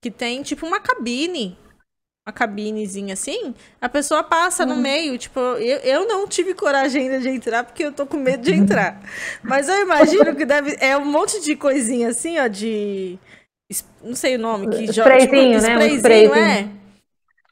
que 0.02 0.12
tem 0.12 0.44
tipo 0.44 0.68
uma 0.68 0.82
cabine 0.82 1.58
uma 2.26 2.32
cabinezinha 2.32 3.14
assim, 3.14 3.54
a 3.82 3.90
pessoa 3.90 4.24
passa 4.24 4.66
no 4.66 4.76
hum. 4.76 4.82
meio. 4.82 5.18
Tipo, 5.18 5.40
eu, 5.40 5.78
eu 5.80 6.08
não 6.08 6.28
tive 6.28 6.54
coragem 6.54 7.04
ainda 7.04 7.20
de 7.20 7.30
entrar 7.30 7.64
porque 7.64 7.84
eu 7.84 7.92
tô 7.92 8.06
com 8.06 8.18
medo 8.18 8.44
de 8.44 8.54
entrar. 8.54 9.02
Mas 9.44 9.68
eu 9.68 9.82
imagino 9.82 10.34
que 10.36 10.46
deve. 10.46 10.78
É 10.80 10.98
um 10.98 11.06
monte 11.06 11.42
de 11.42 11.56
coisinha 11.56 12.10
assim, 12.10 12.40
ó, 12.40 12.48
de. 12.48 13.20
Não 14.02 14.16
sei 14.16 14.36
o 14.36 14.40
nome, 14.40 14.70
que 14.70 14.92
joga. 14.92 15.18
Tipo, 15.18 15.36
sprayzinho, 15.36 15.62
né? 15.62 15.78
Um 15.78 15.96
sprayzinho, 15.96 16.36
é. 16.36 16.83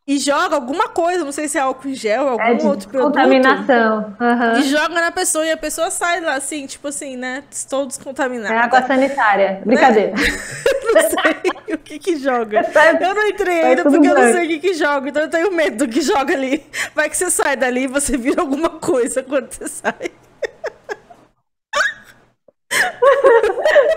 E 0.08 0.18
joga 0.18 0.56
alguma 0.56 0.90
coisa, 0.90 1.24
não 1.24 1.32
sei 1.32 1.48
se 1.48 1.60
é 1.60 1.62
álcool 1.62 1.90
em 1.90 1.94
gel, 1.94 2.28
algum 2.28 2.44
é 2.44 2.54
outro 2.54 2.90
produto. 2.90 3.14
Contaminação. 3.14 4.16
Uhum. 4.20 4.60
E 4.60 4.64
joga 4.64 4.96
na 4.96 5.12
pessoa 5.12 5.46
e 5.46 5.52
a 5.52 5.58
pessoa 5.58 5.92
sai 5.92 6.20
lá 6.22 6.34
assim, 6.34 6.66
tipo 6.66 6.88
assim, 6.88 7.16
né? 7.16 7.44
Estou 7.52 7.86
descontaminada. 7.86 8.54
É 8.54 8.58
água 8.58 8.82
sanitária. 8.82 9.52
Né? 9.52 9.62
Brincadeira. 9.64 10.12
Né? 10.12 10.18
não 10.94 11.02
sei 11.02 11.76
o 11.76 11.78
que 11.78 12.00
que 12.00 12.18
joga. 12.18 12.62
Eu 13.00 13.14
não 13.16 13.28
entrei 13.28 13.62
ainda 13.62 13.84
porque 13.84 14.08
eu 14.08 14.16
não 14.16 14.32
sei 14.32 14.46
o 14.46 14.48
que 14.50 14.60
que 14.60 14.74
joga, 14.74 15.10
então 15.10 15.22
eu 15.22 15.30
tenho 15.30 15.52
medo 15.52 15.86
do 15.86 15.92
que 15.92 16.02
joga 16.02 16.34
ali. 16.34 16.66
Vai 16.94 17.10
que 17.10 17.16
você 17.18 17.30
sai 17.30 17.56
dali 17.56 17.84
e 17.84 17.88
você 17.88 18.18
vira 18.18 18.42
alguma 18.42 18.70
coisa 18.70 19.24
quando 19.24 19.52
você 19.52 19.68
sai. 19.68 20.12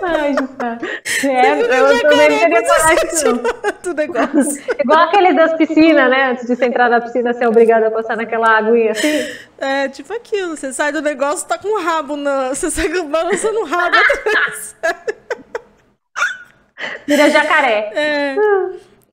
Ai, 0.02 0.34
Justa. 0.38 0.78
É, 1.26 1.60
eu 1.60 2.02
também 2.02 2.38
queria 2.38 2.66
falar 2.66 2.94
isso. 2.94 3.94
negócio. 3.94 4.62
Igual 4.80 5.00
aqueles 5.00 5.36
das 5.36 5.56
piscinas, 5.56 6.10
né? 6.10 6.30
Antes 6.30 6.46
de 6.46 6.56
você 6.56 6.66
entrar 6.66 6.88
na 6.88 7.00
piscina, 7.00 7.32
você 7.32 7.44
é 7.44 7.48
obrigado 7.48 7.84
a 7.84 7.90
passar 7.90 8.16
naquela 8.16 8.58
aguinha 8.58 8.92
assim. 8.92 9.26
É, 9.58 9.88
tipo 9.88 10.12
aquilo. 10.12 10.56
Você 10.56 10.72
sai 10.72 10.92
do 10.92 11.02
negócio, 11.02 11.46
tá 11.46 11.58
com 11.58 11.68
o 11.68 11.82
rabo 11.82 12.16
na... 12.16 12.50
Você 12.50 12.70
sai 12.70 12.88
balançando 12.88 13.60
o 13.60 13.64
rabo 13.64 13.96
atrás. 13.96 14.76
Vira 17.06 17.30
jacaré. 17.30 17.92
É. 17.94 18.36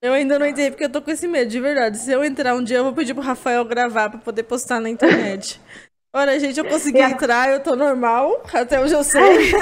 Eu 0.01 0.13
ainda 0.13 0.39
não 0.39 0.47
entrei 0.47 0.71
porque 0.71 0.85
eu 0.85 0.89
tô 0.89 1.01
com 1.01 1.11
esse 1.11 1.27
medo, 1.27 1.49
de 1.49 1.59
verdade. 1.59 1.97
Se 1.97 2.11
eu 2.11 2.23
entrar 2.23 2.55
um 2.55 2.63
dia, 2.63 2.77
eu 2.77 2.83
vou 2.83 2.93
pedir 2.93 3.13
pro 3.13 3.23
Rafael 3.23 3.63
gravar 3.63 4.09
pra 4.09 4.19
poder 4.19 4.43
postar 4.43 4.79
na 4.79 4.89
internet. 4.89 5.61
Olha, 6.13 6.37
gente, 6.39 6.59
eu 6.59 6.65
consegui 6.65 6.99
entrar, 6.99 7.49
eu 7.49 7.61
tô 7.61 7.75
normal, 7.75 8.43
até 8.53 8.79
hoje 8.81 8.93
eu 8.93 9.03
sei. 9.03 9.53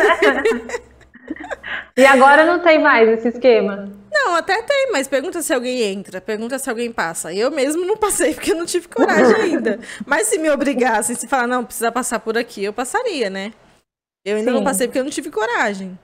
e 1.96 2.06
agora 2.06 2.44
não 2.44 2.60
tem 2.60 2.82
mais 2.82 3.08
esse 3.08 3.28
esquema? 3.28 3.88
Não, 4.12 4.36
até 4.36 4.60
tem, 4.64 4.90
mas 4.92 5.08
pergunta 5.08 5.44
se 5.44 5.54
alguém 5.54 5.82
entra, 5.84 6.20
pergunta 6.20 6.58
se 6.58 6.68
alguém 6.68 6.92
passa. 6.92 7.32
Eu 7.32 7.52
mesmo 7.52 7.86
não 7.86 7.96
passei 7.96 8.34
porque 8.34 8.52
eu 8.52 8.58
não 8.58 8.66
tive 8.66 8.88
coragem 8.88 9.36
ainda. 9.42 9.80
Mas 10.08 10.26
se 10.28 10.40
me 10.40 10.50
obrigassem, 10.50 11.16
se 11.16 11.28
falar, 11.28 11.46
não, 11.46 11.64
precisa 11.64 11.92
passar 11.92 12.20
por 12.20 12.36
aqui, 12.36 12.64
eu 12.64 12.74
passaria, 12.74 13.30
né? 13.30 13.54
Eu 14.26 14.38
ainda 14.38 14.50
Sim. 14.52 14.58
não 14.58 14.64
passei 14.64 14.88
porque 14.88 15.00
eu 15.00 15.04
não 15.04 15.12
tive 15.12 15.30
coragem. 15.30 15.98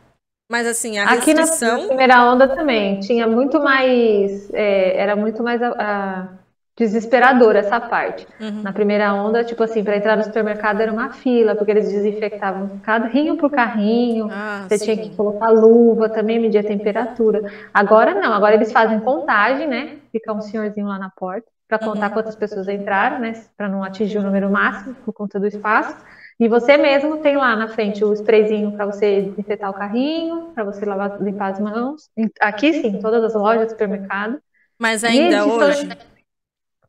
Mas 0.50 0.68
assim, 0.68 1.00
a 1.00 1.10
Aqui 1.10 1.34
restrição... 1.34 1.82
na 1.82 1.88
primeira 1.88 2.24
onda 2.32 2.48
também, 2.48 3.00
tinha 3.00 3.26
muito 3.26 3.60
mais, 3.60 4.54
é, 4.54 4.96
era 4.96 5.16
muito 5.16 5.42
mais 5.42 5.60
a, 5.60 5.70
a, 5.70 6.28
desesperador 6.78 7.56
essa 7.56 7.80
parte. 7.80 8.28
Uhum. 8.40 8.62
Na 8.62 8.74
primeira 8.74 9.14
onda, 9.14 9.44
tipo 9.44 9.64
assim, 9.64 9.84
para 9.84 9.96
entrar 9.96 10.18
no 10.18 10.24
supermercado 10.24 10.82
era 10.82 10.92
uma 10.92 11.14
fila, 11.14 11.56
porque 11.56 11.72
eles 11.72 11.90
desinfectavam 11.90 12.80
carrinho 12.80 13.38
por 13.38 13.50
carrinho, 13.50 14.28
ah, 14.30 14.66
você 14.68 14.78
sim. 14.78 14.86
tinha 14.86 14.98
que 14.98 15.16
colocar 15.16 15.50
luva, 15.50 16.10
também 16.10 16.40
medir 16.40 16.58
a 16.58 16.64
temperatura. 16.64 17.50
Agora 17.74 18.14
não, 18.14 18.34
agora 18.34 18.56
eles 18.56 18.72
fazem 18.72 19.00
contagem, 19.00 19.68
né? 19.68 19.98
Fica 20.12 20.34
um 20.34 20.42
senhorzinho 20.42 20.88
lá 20.88 21.00
na 21.00 21.10
porta 21.10 21.48
para 21.68 21.80
contar 21.80 22.08
uhum. 22.08 22.14
quantas 22.14 22.36
pessoas 22.36 22.68
entraram, 22.68 23.20
né? 23.20 23.34
Para 23.58 23.70
não 23.70 23.84
atingir 23.84 24.18
o 24.18 24.24
número 24.24 24.52
máximo 24.52 24.96
por 25.06 25.14
conta 25.14 25.40
do 25.40 25.48
espaço. 25.48 25.96
E 26.38 26.50
você 26.50 26.76
mesmo 26.78 27.18
tem 27.18 27.38
lá 27.38 27.56
na 27.56 27.70
frente 27.70 28.04
o 28.04 28.12
sprayzinho 28.14 28.74
para 28.74 28.86
você 28.86 29.22
desinfetar 29.22 29.70
o 29.70 29.74
carrinho, 29.74 30.52
para 30.54 30.66
você 30.66 30.86
lavar, 30.86 31.22
limpar 31.22 31.54
as 31.54 31.60
mãos. 31.60 32.10
Aqui 32.42 32.74
sim, 32.74 33.00
todas 33.00 33.24
as 33.24 33.34
lojas, 33.34 33.72
supermercado. 33.72 34.40
Mas 34.78 35.06
ainda 35.06 35.46
hoje. 35.46 35.88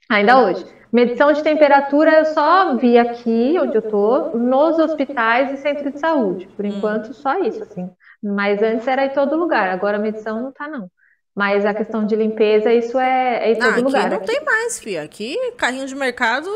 Ainda 0.08 0.42
hoje. 0.42 0.64
Medição 0.92 1.32
de 1.32 1.42
temperatura 1.42 2.20
eu 2.20 2.24
só 2.26 2.76
vi 2.76 2.96
aqui, 2.96 3.56
onde 3.60 3.76
eu 3.76 3.82
tô, 3.82 4.30
nos 4.36 4.78
hospitais 4.78 5.52
e 5.52 5.56
centros 5.60 5.92
de 5.92 5.98
saúde. 5.98 6.48
Por 6.56 6.64
hum. 6.64 6.68
enquanto, 6.68 7.12
só 7.12 7.38
isso, 7.40 7.62
assim. 7.62 7.90
Mas 8.22 8.62
antes 8.62 8.86
era 8.86 9.06
em 9.06 9.10
todo 9.10 9.36
lugar, 9.36 9.68
agora 9.68 9.96
a 9.96 10.00
medição 10.00 10.42
não 10.42 10.52
tá, 10.52 10.68
não. 10.68 10.90
Mas 11.34 11.66
a 11.66 11.74
questão 11.74 12.06
de 12.06 12.16
limpeza, 12.16 12.72
isso 12.72 12.98
é, 12.98 13.50
é 13.50 13.52
em 13.52 13.58
todo 13.58 13.76
não, 13.76 13.82
lugar. 13.82 14.06
Aqui 14.06 14.14
não 14.14 14.24
tem 14.24 14.44
mais, 14.44 14.80
filha. 14.80 15.02
Aqui, 15.02 15.36
carrinho 15.58 15.86
de 15.86 15.94
mercado, 15.94 16.48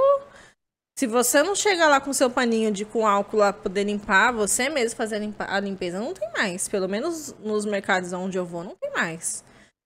se 0.99 1.07
você 1.07 1.43
não 1.43 1.55
chegar 1.55 1.89
lá 1.89 2.01
com 2.01 2.13
seu 2.13 2.31
paninho 2.31 2.71
de 2.73 2.87
com 2.87 3.07
álcool 3.07 3.39
lá 3.39 3.53
poder 3.53 3.85
limpar, 3.85 4.33
você 4.33 4.71
mesmo 4.71 4.97
fazer 4.97 5.17
a 5.39 5.61
limpeza, 5.61 5.99
não 5.99 6.15
tem 6.15 6.31
mais. 6.33 6.67
Pelo 6.67 6.89
menos 6.89 7.35
nos 7.41 7.67
mercados 7.67 8.13
onde 8.15 8.39
eu 8.39 8.47
vou, 8.47 8.65
não 8.65 8.75
tem 8.75 8.91
mais. 8.93 9.45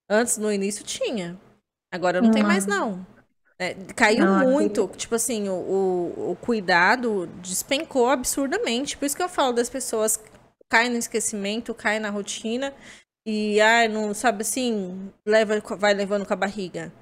Antes, 0.09 0.39
no 0.39 0.53
início, 0.53 0.85
tinha. 0.85 1.37
Agora 1.93 2.21
não, 2.21 2.29
não. 2.29 2.35
tem 2.35 2.43
mais, 2.43 2.67
não. 2.67 3.05
É, 3.59 3.75
caiu 3.95 4.25
não, 4.25 4.51
muito, 4.51 4.91
tipo 4.97 5.15
assim, 5.15 5.49
o, 5.49 5.53
o, 5.53 6.31
o, 6.33 6.37
cuidado 6.41 7.29
despencou 7.41 8.09
absurdamente. 8.09 8.97
Por 8.97 9.05
isso 9.05 9.17
que 9.17 9.23
eu 9.23 9.29
falo 9.29 9.53
das 9.53 9.71
pessoas 9.71 10.21
caem 10.69 10.91
no 10.91 10.99
esquecimento, 10.99 11.73
caem 11.73 12.01
na 12.01 12.11
rotina 12.11 12.73
e, 13.25 13.61
ah, 13.61 13.89
não 13.89 14.13
sabe 14.13 14.43
assim, 14.43 15.11
leva, 15.25 15.63
vai 15.79 15.95
levando 15.95 16.27
com 16.27 16.33
a 16.33 16.37
barriga. 16.37 16.93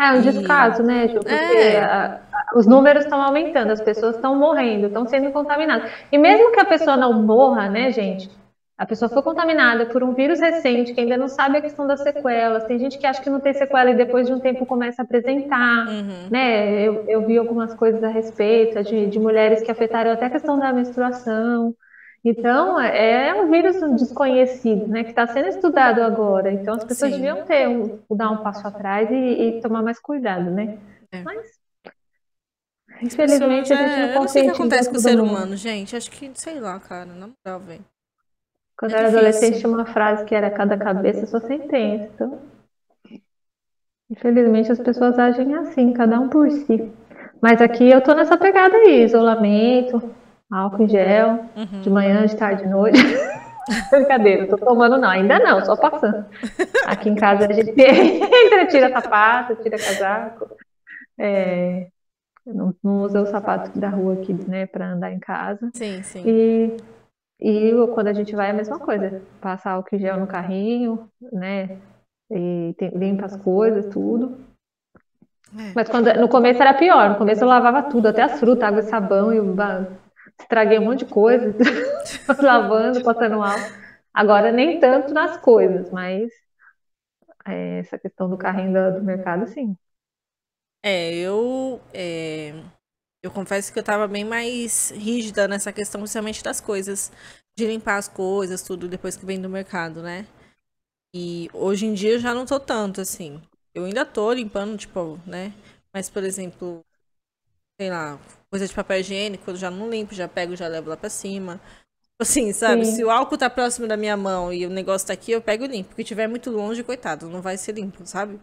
É 0.00 0.12
um 0.12 0.22
descaso, 0.22 0.82
né, 0.82 1.08
Ju? 1.08 1.18
Porque 1.18 1.34
é. 1.34 1.80
a, 1.80 2.20
a, 2.32 2.58
os 2.58 2.66
números 2.66 3.04
estão 3.04 3.20
aumentando, 3.20 3.72
as 3.72 3.80
pessoas 3.80 4.14
estão 4.14 4.36
morrendo, 4.36 4.86
estão 4.86 5.06
sendo 5.06 5.32
contaminadas. 5.32 5.90
E 6.10 6.16
mesmo 6.16 6.52
que 6.52 6.60
a 6.60 6.64
pessoa 6.64 6.96
não 6.96 7.20
morra, 7.22 7.68
né, 7.68 7.90
gente? 7.90 8.30
A 8.78 8.86
pessoa 8.86 9.08
foi 9.08 9.22
contaminada 9.22 9.86
por 9.86 10.04
um 10.04 10.14
vírus 10.14 10.38
recente, 10.38 10.94
que 10.94 11.00
ainda 11.00 11.16
não 11.16 11.26
sabe 11.26 11.58
a 11.58 11.60
questão 11.60 11.84
das 11.84 12.00
sequelas. 12.00 12.62
Tem 12.62 12.78
gente 12.78 12.96
que 12.96 13.04
acha 13.04 13.20
que 13.20 13.28
não 13.28 13.40
tem 13.40 13.52
sequela 13.52 13.90
e 13.90 13.96
depois 13.96 14.28
de 14.28 14.32
um 14.32 14.38
tempo 14.38 14.64
começa 14.64 15.02
a 15.02 15.04
apresentar. 15.04 15.88
Uhum. 15.88 16.28
Né? 16.30 16.86
Eu, 16.86 17.04
eu, 17.08 17.26
vi 17.26 17.36
algumas 17.36 17.74
coisas 17.74 18.04
a 18.04 18.08
respeito 18.08 18.80
de, 18.84 19.08
de, 19.08 19.18
mulheres 19.18 19.62
que 19.62 19.70
afetaram 19.72 20.12
até 20.12 20.26
a 20.26 20.30
questão 20.30 20.56
da 20.56 20.72
menstruação. 20.72 21.74
Então, 22.24 22.78
é 22.80 23.34
um 23.34 23.50
vírus 23.50 23.80
desconhecido, 24.00 24.86
né? 24.86 25.02
Que 25.02 25.10
está 25.10 25.26
sendo 25.26 25.48
estudado 25.48 26.00
agora. 26.00 26.52
Então, 26.52 26.74
as 26.74 26.84
pessoas 26.84 27.10
Sim. 27.10 27.20
deviam 27.20 27.44
ter 27.44 27.66
um, 27.66 27.98
dar 28.10 28.30
um 28.30 28.44
passo 28.44 28.64
atrás 28.64 29.10
e, 29.10 29.14
e 29.14 29.60
tomar 29.60 29.82
mais 29.82 29.98
cuidado, 29.98 30.52
né? 30.52 30.78
É. 31.10 31.22
Mas 31.22 31.58
Infelizmente, 33.02 33.72
a 33.72 33.76
gente 33.76 34.06
não 34.06 34.14
consegue. 34.14 34.14
Eu 34.14 34.20
não 34.20 34.28
sei 34.28 34.42
o 34.42 34.44
que 34.44 34.50
acontece 34.50 34.90
com 34.90 34.96
o 34.96 35.00
ser 35.00 35.20
humano, 35.20 35.56
gente. 35.56 35.96
Acho 35.96 36.10
que, 36.10 36.30
sei 36.34 36.60
lá, 36.60 36.78
cara, 36.78 37.06
na 37.06 37.28
moral, 37.28 37.60
velho. 37.60 37.84
Quando 38.78 38.92
é 38.92 38.94
eu 38.94 38.98
era 38.98 39.08
adolescente, 39.08 39.58
tinha 39.58 39.68
uma 39.68 39.84
frase 39.84 40.24
que 40.24 40.34
era 40.34 40.48
cada 40.50 40.78
cabeça 40.78 41.26
sua 41.26 41.40
sentença. 41.40 42.08
Então, 42.14 42.40
infelizmente, 44.08 44.70
as 44.70 44.78
pessoas 44.78 45.18
agem 45.18 45.52
assim, 45.56 45.92
cada 45.92 46.20
um 46.20 46.28
por 46.28 46.48
si. 46.48 46.90
Mas 47.42 47.60
aqui 47.60 47.90
eu 47.90 48.00
tô 48.00 48.14
nessa 48.14 48.38
pegada 48.38 48.76
aí, 48.76 49.02
isolamento, 49.02 50.00
álcool 50.48 50.84
em 50.84 50.88
gel, 50.88 51.44
uhum. 51.56 51.80
de 51.80 51.90
manhã, 51.90 52.24
de 52.24 52.36
tarde, 52.36 52.62
de 52.62 52.68
noite. 52.68 52.98
Brincadeira, 53.90 54.42
não 54.42 54.48
tô 54.48 54.56
tomando 54.64 54.96
não, 54.96 55.10
ainda 55.10 55.40
não, 55.40 55.62
só 55.64 55.76
passando. 55.76 56.24
Aqui 56.86 57.10
em 57.10 57.16
casa 57.16 57.46
a 57.46 57.52
gente 57.52 57.70
entra, 57.70 58.66
tira 58.66 58.90
sapato, 58.92 59.56
tira 59.56 59.76
casaco. 59.76 60.48
É, 61.18 61.88
não, 62.46 62.72
não 62.82 63.02
usa 63.02 63.20
o 63.20 63.26
sapato 63.26 63.76
da 63.78 63.88
rua 63.88 64.14
aqui, 64.14 64.32
né, 64.32 64.66
para 64.66 64.92
andar 64.92 65.12
em 65.12 65.18
casa. 65.18 65.68
Sim, 65.74 66.02
sim. 66.02 66.22
E 66.24 66.76
e 67.40 67.72
quando 67.94 68.08
a 68.08 68.12
gente 68.12 68.34
vai 68.34 68.48
é 68.48 68.50
a 68.50 68.54
mesma 68.54 68.78
coisa, 68.78 69.22
passa 69.40 69.70
álcool 69.70 69.94
em 69.94 70.00
gel 70.00 70.18
no 70.18 70.26
carrinho, 70.26 71.08
né? 71.32 71.78
E 72.30 72.74
tem, 72.76 72.90
limpa 72.90 73.26
as 73.26 73.36
coisas, 73.36 73.86
tudo. 73.86 74.38
É. 75.56 75.72
Mas 75.74 75.88
quando, 75.88 76.12
no 76.14 76.28
começo 76.28 76.60
era 76.60 76.74
pior, 76.74 77.10
no 77.10 77.16
começo 77.16 77.42
eu 77.42 77.48
lavava 77.48 77.84
tudo, 77.84 78.08
até 78.08 78.22
as 78.22 78.40
frutas, 78.40 78.64
água 78.64 78.80
e 78.80 78.82
sabão, 78.84 79.32
e 79.32 79.38
estraguei 80.40 80.78
um 80.78 80.84
monte 80.84 81.04
de 81.04 81.12
coisa, 81.12 81.54
lavando, 82.42 83.02
passando 83.02 83.42
álcool. 83.42 83.72
Agora 84.12 84.50
nem 84.50 84.80
tanto 84.80 85.14
nas 85.14 85.36
coisas, 85.36 85.90
mas 85.90 86.28
é, 87.46 87.78
essa 87.78 87.98
questão 87.98 88.28
do 88.28 88.36
carrinho 88.36 88.72
do, 88.72 88.98
do 88.98 89.04
mercado, 89.04 89.46
sim. 89.46 89.76
É, 90.82 91.14
eu. 91.14 91.80
É 91.94 92.37
eu 93.28 93.32
confesso 93.32 93.72
que 93.72 93.78
eu 93.78 93.82
tava 93.82 94.08
bem 94.08 94.24
mais 94.24 94.90
rígida 94.90 95.46
nessa 95.46 95.72
questão, 95.72 96.00
principalmente 96.00 96.42
das 96.42 96.60
coisas. 96.60 97.12
De 97.56 97.66
limpar 97.66 97.96
as 97.96 98.08
coisas, 98.08 98.62
tudo, 98.62 98.88
depois 98.88 99.16
que 99.16 99.26
vem 99.26 99.40
do 99.40 99.48
mercado, 99.48 100.02
né? 100.02 100.26
E 101.14 101.50
hoje 101.52 101.86
em 101.86 101.94
dia 101.94 102.12
eu 102.12 102.18
já 102.18 102.32
não 102.32 102.46
tô 102.46 102.58
tanto, 102.60 103.00
assim. 103.00 103.40
Eu 103.74 103.84
ainda 103.84 104.04
tô 104.04 104.32
limpando, 104.32 104.76
tipo, 104.76 105.18
né? 105.26 105.52
Mas, 105.92 106.08
por 106.08 106.22
exemplo, 106.22 106.84
sei 107.80 107.90
lá, 107.90 108.18
coisa 108.50 108.66
de 108.66 108.74
papel 108.74 109.00
higiênico, 109.00 109.50
eu 109.50 109.56
já 109.56 109.70
não 109.70 109.90
limpo, 109.90 110.14
já 110.14 110.28
pego, 110.28 110.56
já 110.56 110.68
levo 110.68 110.90
lá 110.90 110.96
pra 110.96 111.10
cima. 111.10 111.60
Assim, 112.20 112.52
sabe? 112.52 112.84
Sim. 112.84 112.96
Se 112.96 113.04
o 113.04 113.10
álcool 113.10 113.38
tá 113.38 113.50
próximo 113.50 113.86
da 113.86 113.96
minha 113.96 114.16
mão 114.16 114.52
e 114.52 114.66
o 114.66 114.70
negócio 114.70 115.06
tá 115.06 115.12
aqui, 115.12 115.32
eu 115.32 115.42
pego 115.42 115.64
e 115.64 115.68
limpo. 115.68 115.90
Porque 115.90 116.04
tiver 116.04 116.28
muito 116.28 116.50
longe, 116.50 116.82
coitado, 116.82 117.28
não 117.28 117.42
vai 117.42 117.56
ser 117.56 117.72
limpo, 117.72 118.06
sabe? 118.06 118.40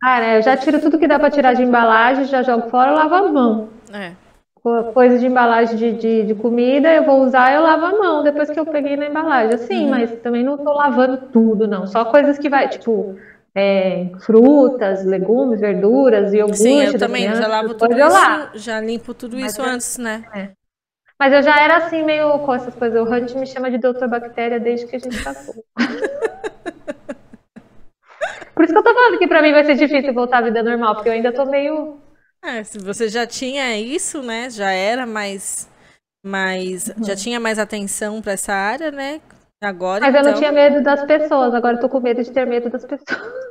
Cara, 0.00 0.36
eu 0.36 0.42
já 0.42 0.56
tiro 0.56 0.80
tudo 0.80 0.98
que 0.98 1.08
dá 1.08 1.18
para 1.18 1.30
tirar 1.30 1.54
de 1.54 1.62
embalagem, 1.62 2.26
já 2.26 2.42
jogo 2.42 2.68
fora, 2.70 2.92
lavo 2.92 3.14
a 3.14 3.32
mão. 3.32 3.75
É. 3.92 4.12
Coisa 4.92 5.18
de 5.18 5.26
embalagem 5.26 5.76
de, 5.76 5.92
de, 5.92 6.22
de, 6.24 6.34
comida, 6.34 6.92
eu 6.92 7.04
vou 7.04 7.22
usar, 7.22 7.54
eu 7.54 7.62
lavo 7.62 7.86
a 7.86 7.92
mão 7.92 8.24
depois 8.24 8.50
que 8.50 8.58
eu 8.58 8.66
peguei 8.66 8.96
na 8.96 9.06
embalagem. 9.06 9.54
Assim, 9.54 9.84
uhum. 9.84 9.90
mas 9.90 10.10
também 10.22 10.42
não 10.42 10.58
tô 10.58 10.72
lavando 10.72 11.18
tudo, 11.32 11.68
não. 11.68 11.86
Só 11.86 12.04
coisas 12.06 12.36
que 12.36 12.48
vai, 12.48 12.68
tipo, 12.68 13.16
é, 13.54 14.10
frutas, 14.20 15.04
legumes, 15.04 15.60
verduras, 15.60 16.34
iogurte. 16.34 16.58
Sim, 16.58 16.82
eu 16.82 16.98
também 16.98 17.22
criança, 17.22 17.42
já 17.42 17.48
lavo 17.48 17.74
tudo 17.74 17.92
isso, 17.96 18.50
já 18.54 18.80
limpo 18.80 19.14
tudo 19.14 19.36
mas 19.38 19.52
isso 19.52 19.62
eu, 19.62 19.66
antes, 19.66 19.98
né? 19.98 20.24
É. 20.34 20.50
Mas 21.18 21.32
eu 21.32 21.42
já 21.42 21.58
era 21.58 21.78
assim, 21.78 22.02
meio 22.02 22.38
com 22.40 22.52
essas 22.54 22.74
coisas. 22.74 23.00
O 23.00 23.04
Hunt 23.10 23.34
me 23.34 23.46
chama 23.46 23.70
de 23.70 23.78
doutor 23.78 24.08
bactéria 24.08 24.60
desde 24.60 24.86
que 24.86 24.96
a 24.96 24.98
gente 24.98 25.22
casou. 25.22 25.54
Por 28.54 28.64
isso 28.64 28.72
que 28.72 28.78
eu 28.78 28.82
tô 28.82 28.94
falando 28.94 29.18
que 29.18 29.26
pra 29.26 29.42
mim 29.42 29.52
vai 29.52 29.64
ser 29.64 29.74
difícil 29.74 30.14
voltar 30.14 30.38
à 30.38 30.42
vida 30.42 30.62
normal, 30.62 30.94
porque 30.94 31.10
eu 31.10 31.12
ainda 31.12 31.32
tô 31.32 31.44
meio. 31.44 31.98
É, 32.46 32.62
se 32.62 32.78
você 32.78 33.08
já 33.08 33.26
tinha 33.26 33.76
isso, 33.76 34.22
né? 34.22 34.48
Já 34.48 34.70
era 34.70 35.04
mais. 35.04 35.68
mais 36.24 36.86
uhum. 36.86 37.02
Já 37.02 37.16
tinha 37.16 37.40
mais 37.40 37.58
atenção 37.58 38.22
pra 38.22 38.32
essa 38.32 38.52
área, 38.52 38.92
né? 38.92 39.20
Agora. 39.60 40.00
Mas 40.00 40.10
então... 40.10 40.20
eu 40.20 40.24
não 40.24 40.30
então 40.30 40.40
tinha 40.40 40.52
medo 40.52 40.84
das 40.84 41.04
pessoas, 41.04 41.52
agora 41.52 41.76
eu 41.76 41.80
tô 41.80 41.88
com 41.88 42.00
medo 42.00 42.22
de 42.22 42.30
ter 42.30 42.46
medo 42.46 42.70
das 42.70 42.84
pessoas. 42.84 43.46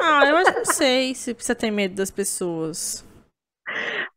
Ah, 0.00 0.24
eu 0.24 0.32
não 0.32 0.64
sei 0.64 1.14
se 1.14 1.34
precisa 1.34 1.54
ter 1.54 1.70
medo 1.70 1.94
das 1.94 2.10
pessoas. 2.10 3.04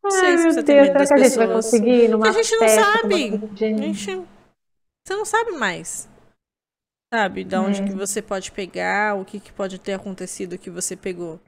Não 0.02 0.12
sei 0.12 0.30
Ai, 0.30 0.38
se 0.38 0.44
precisa 0.44 0.64
Deus, 0.64 0.66
ter 0.66 0.82
medo 0.82 0.94
das 0.94 1.10
pessoas. 1.10 1.22
A 1.22 1.28
gente 1.28 1.38
vai 1.38 1.56
conseguir 1.56 2.08
numa 2.08 2.30
a 2.30 2.32
gente 2.32 2.56
não 2.56 2.68
sabe. 2.70 3.42
A 3.52 3.56
gente... 3.56 4.22
Você 5.06 5.16
não 5.16 5.26
sabe 5.26 5.52
mais. 5.52 6.08
Sabe? 7.14 7.44
Da 7.44 7.60
onde 7.60 7.82
é. 7.82 7.86
que 7.86 7.94
você 7.94 8.22
pode 8.22 8.52
pegar, 8.52 9.16
o 9.16 9.26
que, 9.26 9.40
que 9.40 9.52
pode 9.52 9.80
ter 9.80 9.94
acontecido 9.94 10.58
que 10.58 10.70
você 10.70 10.96
pegou. 10.96 11.40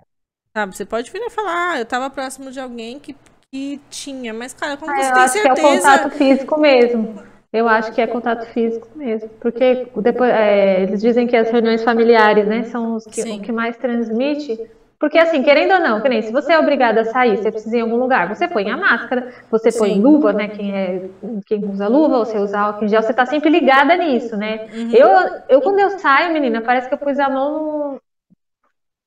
Sabe? 0.56 0.76
Você 0.76 0.86
pode 0.86 1.12
vir 1.12 1.22
e 1.22 1.30
falar, 1.30 1.72
ah, 1.72 1.80
eu 1.80 1.86
tava 1.86 2.10
próximo 2.10 2.52
de 2.52 2.60
alguém 2.60 3.00
que, 3.00 3.16
que 3.52 3.80
tinha, 3.90 4.34
mas, 4.34 4.54
cara, 4.54 4.78
como 4.78 4.92
ah, 4.92 4.96
você 4.96 5.10
eu 5.10 5.14
tem 5.14 5.24
acho 5.24 5.34
certeza. 5.34 5.54
Que 5.56 5.62
é 5.62 5.64
o 5.64 5.76
contato 5.76 6.10
físico 6.12 6.60
mesmo. 6.60 7.24
Eu 7.54 7.68
acho 7.68 7.92
que 7.92 8.02
é 8.02 8.08
contato 8.08 8.46
físico 8.48 8.88
mesmo. 8.96 9.30
Porque 9.40 9.88
depois 9.98 10.32
é, 10.32 10.84
eles 10.84 11.02
dizem 11.02 11.28
que 11.28 11.36
as 11.36 11.50
reuniões 11.50 11.84
familiares, 11.84 12.48
né, 12.48 12.64
são 12.64 12.96
os 12.96 13.06
que, 13.06 13.22
o 13.22 13.42
que 13.42 13.52
mais 13.52 13.78
transmite 13.78 14.58
porque, 15.02 15.18
assim, 15.18 15.42
querendo 15.42 15.74
ou 15.74 15.80
não, 15.80 16.00
que 16.00 16.08
nem 16.08 16.22
se 16.22 16.32
você 16.32 16.54
é 16.54 16.60
obrigado 16.60 17.00
a 17.00 17.06
sair, 17.06 17.36
você 17.36 17.52
precisa 17.52 17.76
ir 17.76 17.80
em 17.80 17.82
algum 17.82 17.96
lugar, 17.96 18.30
você 18.30 18.48
põe 18.48 18.70
a 18.70 18.78
máscara, 18.78 19.34
você 19.50 19.72
põe 19.72 19.96
Sim. 19.96 20.00
luva, 20.00 20.32
né? 20.32 20.48
Quem, 20.48 20.76
é, 20.76 21.10
quem 21.48 21.66
usa 21.66 21.88
luva, 21.88 22.20
você 22.20 22.38
usa 22.38 22.60
álcool 22.60 22.86
em 22.86 22.88
gel, 22.88 23.02
você 23.02 23.12
tá 23.12 23.26
sempre 23.26 23.50
ligada 23.50 23.98
nisso, 23.98 24.38
né? 24.38 24.68
Uhum. 24.72 24.92
Eu, 24.92 25.10
eu, 25.50 25.62
quando 25.62 25.80
eu 25.80 25.98
saio, 25.98 26.32
menina, 26.32 26.62
parece 26.62 26.88
que 26.88 26.94
eu 26.94 27.00
pus 27.00 27.18
a 27.18 27.28
mão 27.28 27.94
no, 27.94 28.02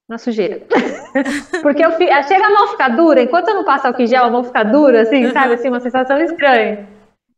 na 0.08 0.18
sujeira. 0.18 0.60
Porque 1.62 1.84
eu 1.84 1.92
chega 1.92 2.46
a 2.46 2.50
mão 2.50 2.68
ficar 2.68 2.88
dura, 2.90 3.22
enquanto 3.22 3.48
eu 3.48 3.54
não 3.54 3.64
passo 3.64 3.86
álcool 3.86 4.02
em 4.02 4.06
gel, 4.06 4.24
a 4.24 4.30
mão 4.30 4.44
fica 4.44 4.62
dura, 4.64 5.02
assim, 5.02 5.30
sabe? 5.32 5.54
Assim, 5.54 5.68
uma 5.68 5.80
sensação 5.80 6.18
estranha. 6.20 6.86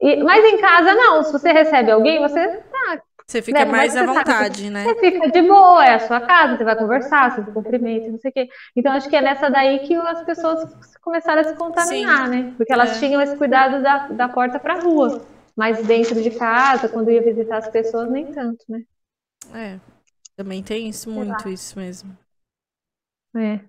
E, 0.01 0.23
mas 0.23 0.45
em 0.45 0.59
casa, 0.59 0.95
não. 0.95 1.23
Se 1.23 1.33
você 1.33 1.53
recebe 1.53 1.91
alguém, 1.91 2.21
você. 2.21 2.41
Ah, 2.41 2.99
Você 3.27 3.41
fica 3.43 3.65
Né, 3.65 3.65
mais 3.65 3.97
à 3.97 4.01
você 4.01 4.07
sabe 4.07 4.19
vontade, 4.19 4.71
né? 4.71 4.85
Você 4.85 4.95
fica 5.13 5.31
de 5.31 5.43
boa, 5.43 5.85
é 5.85 5.95
a 5.95 6.01
sua 6.01 6.21
casa, 6.21 6.57
você 6.57 6.65
vai 6.65 6.77
conversar, 6.77 7.31
você 7.33 7.45
se 7.45 7.51
cumprimenta, 7.51 8.09
não 8.11 8.19
sei 8.19 8.31
o 8.31 8.35
quê. 8.35 8.49
Então, 8.77 8.93
acho 8.93 9.09
que 9.09 9.17
é 9.17 9.23
nessa 9.23 9.49
daí 9.51 9.81
que 9.81 9.95
as 9.95 10.23
pessoas 10.25 10.65
começaram 11.01 11.41
a 11.41 11.45
se 11.45 11.55
contaminar, 11.57 12.29
né? 12.29 12.53
Porque 12.57 12.73
elas 12.73 12.97
É. 12.97 13.01
tinham 13.01 13.21
esse 13.23 13.37
cuidado 13.37 13.83
da, 13.83 14.09
da 14.09 14.29
porta 14.29 14.59
para 14.59 14.75
a 14.75 14.81
rua. 14.81 15.23
Mas 15.57 15.85
dentro 15.87 16.21
de 16.21 16.31
casa, 16.33 16.89
quando 16.89 17.11
ia 17.11 17.23
visitar 17.23 17.57
as 17.59 17.69
pessoas, 17.69 18.11
nem 18.11 18.27
tanto, 18.27 18.65
né? 18.69 18.83
É. 19.55 19.79
Também 20.37 20.63
tem 20.63 20.89
isso, 20.89 21.11
muito 21.11 21.49
isso 21.49 21.79
mesmo. 21.79 22.17
É. 23.37 23.61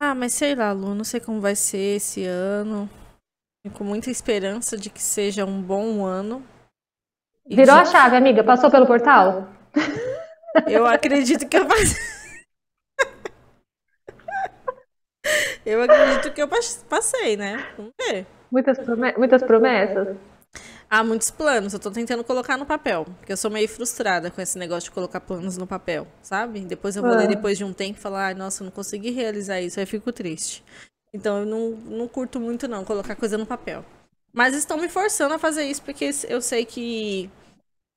Ah, 0.00 0.14
mas 0.14 0.32
sei 0.32 0.54
lá, 0.54 0.72
Lu, 0.72 0.94
não 0.94 1.04
sei 1.04 1.20
como 1.20 1.40
vai 1.40 1.54
ser 1.54 1.96
esse 1.96 2.24
ano. 2.24 2.88
Tenho 3.62 3.74
com 3.76 3.84
muita 3.84 4.10
esperança 4.10 4.76
de 4.76 4.88
que 4.88 5.02
seja 5.02 5.44
um 5.44 5.60
bom 5.60 6.04
ano. 6.04 6.42
E 7.46 7.56
Virou 7.56 7.76
de- 7.76 7.82
a 7.82 7.84
chave, 7.84 8.16
amiga? 8.16 8.44
Passou 8.44 8.70
pelo 8.70 8.86
portal? 8.86 9.48
Eu 10.66 10.86
acredito 10.86 11.48
que 11.48 11.56
eu 11.56 11.66
passei. 11.66 12.00
Eu 15.64 15.82
acredito 15.82 16.32
que 16.32 16.42
eu 16.42 16.48
pas- 16.48 16.84
passei, 16.88 17.36
né? 17.36 17.56
Vamos 17.76 17.92
ver. 18.00 18.26
Muitas, 18.50 18.78
prome- 18.78 19.14
muitas 19.16 19.42
promessas? 19.42 20.16
Há 20.92 21.04
muitos 21.04 21.30
planos, 21.30 21.72
eu 21.72 21.78
tô 21.78 21.88
tentando 21.90 22.24
colocar 22.24 22.56
no 22.56 22.66
papel. 22.66 23.04
Porque 23.18 23.32
eu 23.32 23.36
sou 23.36 23.48
meio 23.50 23.68
frustrada 23.68 24.28
com 24.28 24.40
esse 24.40 24.58
negócio 24.58 24.90
de 24.90 24.94
colocar 24.94 25.20
planos 25.20 25.56
no 25.56 25.66
papel, 25.66 26.04
sabe? 26.20 26.60
Depois 26.60 26.96
eu 26.96 27.02
vou 27.02 27.12
Ah. 27.12 27.16
ler 27.18 27.28
depois 27.28 27.56
de 27.56 27.64
um 27.64 27.72
tempo 27.72 27.96
e 27.98 28.02
falar, 28.02 28.26
ai, 28.26 28.34
nossa, 28.34 28.62
eu 28.62 28.64
não 28.64 28.72
consegui 28.72 29.10
realizar 29.10 29.60
isso, 29.60 29.78
aí 29.78 29.84
eu 29.84 29.88
fico 29.88 30.10
triste. 30.10 30.64
Então 31.14 31.38
eu 31.38 31.46
não, 31.46 31.70
não 31.70 32.08
curto 32.08 32.40
muito, 32.40 32.66
não, 32.66 32.84
colocar 32.84 33.14
coisa 33.14 33.38
no 33.38 33.46
papel. 33.46 33.84
Mas 34.32 34.54
estão 34.54 34.76
me 34.78 34.88
forçando 34.88 35.34
a 35.34 35.38
fazer 35.38 35.62
isso 35.64 35.82
porque 35.82 36.10
eu 36.28 36.40
sei 36.40 36.64
que, 36.64 37.30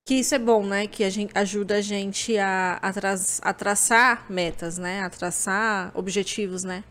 que 0.06 0.16
isso 0.16 0.36
é 0.36 0.40
bom, 0.40 0.64
né? 0.64 0.86
Que 0.86 1.04
a 1.04 1.10
gente, 1.10 1.32
ajuda 1.36 1.78
a 1.78 1.82
gente 1.82 2.38
a, 2.38 2.74
a, 2.82 2.94
tra- 2.94 3.16
a 3.42 3.54
traçar 3.54 4.32
metas, 4.32 4.78
né? 4.78 5.02
A 5.02 5.10
traçar 5.10 5.92
objetivos, 5.96 6.64
né? 6.64 6.84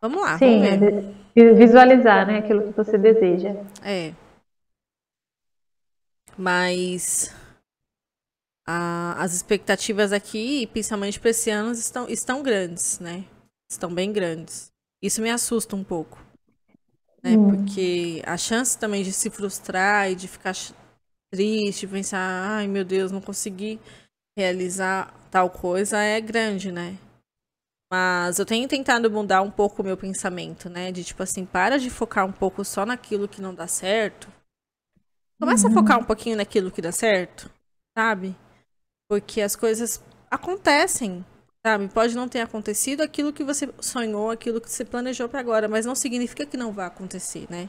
Vamos 0.00 0.20
lá, 0.20 0.38
Sim, 0.38 0.60
vamos 0.60 0.68
é 0.68 0.76
ver. 0.76 1.14
de 1.36 1.52
visualizar, 1.54 2.26
né? 2.26 2.38
Aquilo 2.38 2.62
que 2.72 2.76
você 2.76 2.98
deseja. 2.98 3.54
É. 3.82 4.12
Mas 6.36 7.30
a- 8.66 9.14
as 9.22 9.34
expectativas 9.34 10.12
aqui, 10.12 10.66
principalmente 10.68 11.20
para 11.20 11.30
esse 11.30 11.50
ano, 11.50 11.72
estão, 11.72 12.08
estão 12.08 12.42
grandes, 12.42 12.98
né? 12.98 13.24
Estão 13.70 13.92
bem 13.92 14.12
grandes. 14.12 14.72
Isso 15.02 15.20
me 15.22 15.30
assusta 15.30 15.76
um 15.76 15.84
pouco. 15.84 16.18
Né? 17.22 17.36
Hum. 17.36 17.46
Porque 17.46 18.22
a 18.26 18.36
chance 18.36 18.78
também 18.78 19.02
de 19.02 19.12
se 19.12 19.30
frustrar 19.30 20.10
e 20.10 20.14
de 20.14 20.28
ficar 20.28 20.54
triste, 21.32 21.86
pensar, 21.86 22.18
ai 22.20 22.68
meu 22.68 22.84
Deus, 22.84 23.10
não 23.12 23.20
consegui 23.20 23.80
realizar 24.38 25.14
tal 25.30 25.50
coisa 25.50 25.98
é 25.98 26.20
grande, 26.20 26.72
né? 26.72 26.98
Mas 27.90 28.38
eu 28.38 28.46
tenho 28.46 28.68
tentado 28.68 29.10
mudar 29.10 29.42
um 29.42 29.50
pouco 29.50 29.82
o 29.82 29.84
meu 29.84 29.96
pensamento, 29.96 30.68
né? 30.68 30.92
De 30.92 31.04
tipo 31.04 31.22
assim, 31.22 31.46
para 31.46 31.78
de 31.78 31.90
focar 31.90 32.26
um 32.26 32.32
pouco 32.32 32.64
só 32.64 32.84
naquilo 32.86 33.28
que 33.28 33.40
não 33.40 33.54
dá 33.54 33.66
certo. 33.66 34.28
Começa 35.44 35.68
a 35.68 35.70
focar 35.70 35.98
um 35.98 36.04
pouquinho 36.04 36.36
naquilo 36.36 36.70
que 36.70 36.82
dá 36.82 36.92
certo, 36.92 37.50
sabe? 37.96 38.34
Porque 39.08 39.40
as 39.40 39.56
coisas 39.56 40.02
acontecem, 40.30 41.24
sabe? 41.64 41.88
Pode 41.88 42.14
não 42.16 42.28
ter 42.28 42.40
acontecido 42.40 43.02
aquilo 43.02 43.32
que 43.32 43.44
você 43.44 43.72
sonhou, 43.80 44.30
aquilo 44.30 44.60
que 44.60 44.70
você 44.70 44.84
planejou 44.84 45.28
pra 45.28 45.40
agora, 45.40 45.68
mas 45.68 45.86
não 45.86 45.94
significa 45.94 46.46
que 46.46 46.56
não 46.56 46.72
vai 46.72 46.86
acontecer, 46.86 47.46
né? 47.50 47.68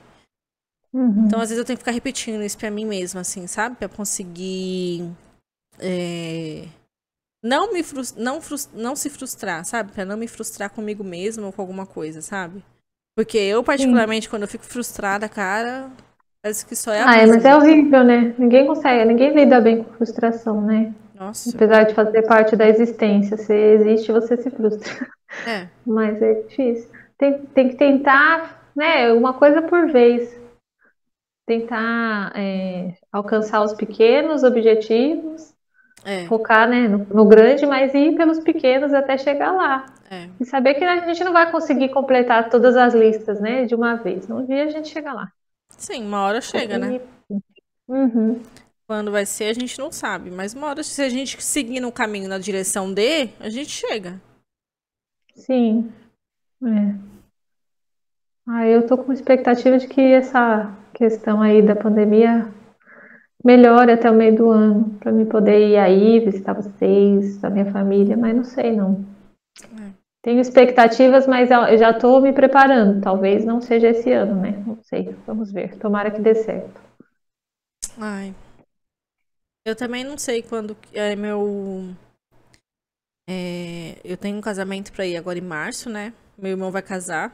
Uhum. 0.93 1.27
Então, 1.27 1.41
às 1.41 1.49
vezes, 1.49 1.59
eu 1.59 1.65
tenho 1.65 1.77
que 1.77 1.81
ficar 1.83 1.91
repetindo 1.91 2.43
isso 2.43 2.57
pra 2.57 2.71
mim 2.71 2.85
mesma, 2.85 3.21
assim, 3.21 3.47
sabe? 3.47 3.75
Pra 3.75 3.89
conseguir. 3.89 5.11
é, 5.79 6.67
Não, 7.43 7.71
me 7.73 7.81
não, 8.17 8.39
não 8.73 8.95
se 8.95 9.09
frustrar, 9.09 9.65
sabe? 9.65 9.91
Pra 9.91 10.05
não 10.05 10.17
me 10.17 10.27
frustrar 10.27 10.69
comigo 10.71 11.03
mesma 11.03 11.45
ou 11.47 11.53
com 11.53 11.61
alguma 11.61 11.85
coisa, 11.85 12.21
sabe? 12.21 12.63
Porque 13.15 13.37
eu, 13.37 13.63
particularmente, 13.63 14.29
quando 14.29 14.43
eu 14.43 14.47
fico 14.47 14.65
frustrada, 14.65 15.29
cara, 15.29 15.91
parece 16.45 16.63
que 16.63 16.75
só 16.75 16.93
é 16.93 17.01
a 17.01 17.09
Ah, 17.09 17.17
é, 17.17 17.25
mas 17.25 17.43
é 17.43 17.55
horrível, 17.55 18.03
né? 18.03 18.35
Ninguém 18.37 18.67
consegue, 18.67 19.03
ninguém 19.05 19.33
lida 19.33 19.59
bem 19.59 19.83
com 19.83 19.93
frustração, 19.93 20.61
né? 20.61 20.93
Nossa. 21.15 21.49
Apesar 21.49 21.83
de 21.85 21.95
fazer 21.95 22.21
parte 22.21 22.55
da 22.55 22.67
existência, 22.67 23.35
você 23.35 23.53
existe, 23.73 24.11
você 24.11 24.37
se 24.37 24.51
frustra. 24.51 25.07
É, 25.47 25.67
Mas 25.83 26.21
é 26.21 26.33
difícil. 26.41 26.87
Tem, 27.17 27.39
tem 27.47 27.69
que 27.69 27.75
tentar, 27.77 28.69
né? 28.75 29.11
Uma 29.11 29.33
coisa 29.33 29.63
por 29.63 29.91
vez. 29.91 30.39
Tentar 31.47 32.31
é, 32.35 32.93
alcançar 33.11 33.63
os 33.63 33.73
pequenos 33.73 34.43
objetivos, 34.43 35.51
é, 36.03 36.25
focar, 36.25 36.67
né, 36.67 36.87
no, 36.87 36.99
no 37.05 37.25
grande, 37.25 37.65
mas 37.65 37.93
ir 37.93 38.15
pelos 38.15 38.39
pequenos 38.39 38.93
até 38.93 39.17
chegar 39.17 39.51
lá. 39.51 39.85
é. 40.11 40.27
E 40.39 40.45
saber 40.45 40.75
que 40.75 40.83
a 40.83 41.05
gente 41.07 41.23
não 41.23 41.33
vai 41.33 41.51
conseguir 41.51 41.89
completar 41.89 42.49
todas 42.49 42.75
as 42.75 42.93
listas, 42.93 43.39
né, 43.39 43.65
de 43.65 43.73
uma 43.73 43.95
vez. 43.95 44.29
Um 44.29 44.45
dia 44.45 44.63
a 44.63 44.69
gente 44.69 44.89
chega 44.89 45.13
lá. 45.13 45.31
Sim, 45.77 46.05
uma 46.05 46.21
hora 46.21 46.41
chega, 46.41 46.77
né? 46.77 46.99
Uhum. 47.87 48.41
Quando 48.87 49.11
vai 49.11 49.25
ser, 49.25 49.45
a 49.45 49.53
gente 49.53 49.79
não 49.79 49.91
sabe. 49.91 50.29
Mas 50.29 50.53
uma 50.53 50.67
hora, 50.67 50.83
se 50.83 51.01
a 51.01 51.09
gente 51.09 51.41
seguir 51.41 51.79
no 51.79 51.91
caminho 51.91 52.29
na 52.29 52.37
direção 52.37 52.93
de, 52.93 53.29
a 53.39 53.49
gente 53.49 53.69
chega. 53.69 54.21
Sim. 55.35 55.91
É. 56.63 56.95
Ah, 58.47 58.67
eu 58.67 58.85
tô 58.85 58.97
com 58.97 59.11
expectativa 59.11 59.77
de 59.77 59.87
que 59.87 60.01
essa 60.01 60.71
questão 60.93 61.41
aí 61.41 61.61
da 61.61 61.75
pandemia 61.75 62.47
melhore 63.43 63.91
até 63.91 64.09
o 64.09 64.13
meio 64.13 64.35
do 64.35 64.49
ano, 64.49 64.97
para 64.99 65.11
mim 65.11 65.25
poder 65.25 65.69
ir 65.69 65.77
aí 65.77 66.19
visitar 66.19 66.53
vocês, 66.53 67.43
a 67.43 67.49
minha 67.49 67.71
família, 67.71 68.15
mas 68.15 68.35
não 68.35 68.43
sei 68.43 68.75
não. 68.75 69.05
É. 69.81 70.04
Tenho 70.25 70.41
expectativas, 70.41 71.27
mas 71.27 71.51
eu 71.51 71.77
já 71.77 71.93
tô 71.93 72.19
me 72.19 72.33
preparando. 72.33 72.99
Talvez 72.99 73.45
não 73.45 73.61
seja 73.61 73.89
esse 73.89 74.11
ano, 74.11 74.41
né? 74.41 74.53
Não 74.65 74.81
sei. 74.81 75.15
Vamos 75.27 75.51
ver. 75.51 75.77
Tomara 75.77 76.09
que 76.09 76.19
dê 76.19 76.33
certo. 76.33 76.81
Ai. 77.95 78.33
Eu 79.63 79.75
também 79.75 80.03
não 80.03 80.17
sei 80.17 80.41
quando 80.41 80.75
é 80.93 81.15
meu. 81.15 81.93
é, 83.29 83.97
eu 84.03 84.17
tenho 84.17 84.35
um 84.35 84.41
casamento 84.41 84.91
pra 84.91 85.05
ir 85.05 85.15
agora 85.15 85.37
em 85.37 85.43
março, 85.43 85.91
né? 85.91 86.11
Meu 86.35 86.53
irmão 86.53 86.71
vai 86.71 86.81
casar. 86.81 87.31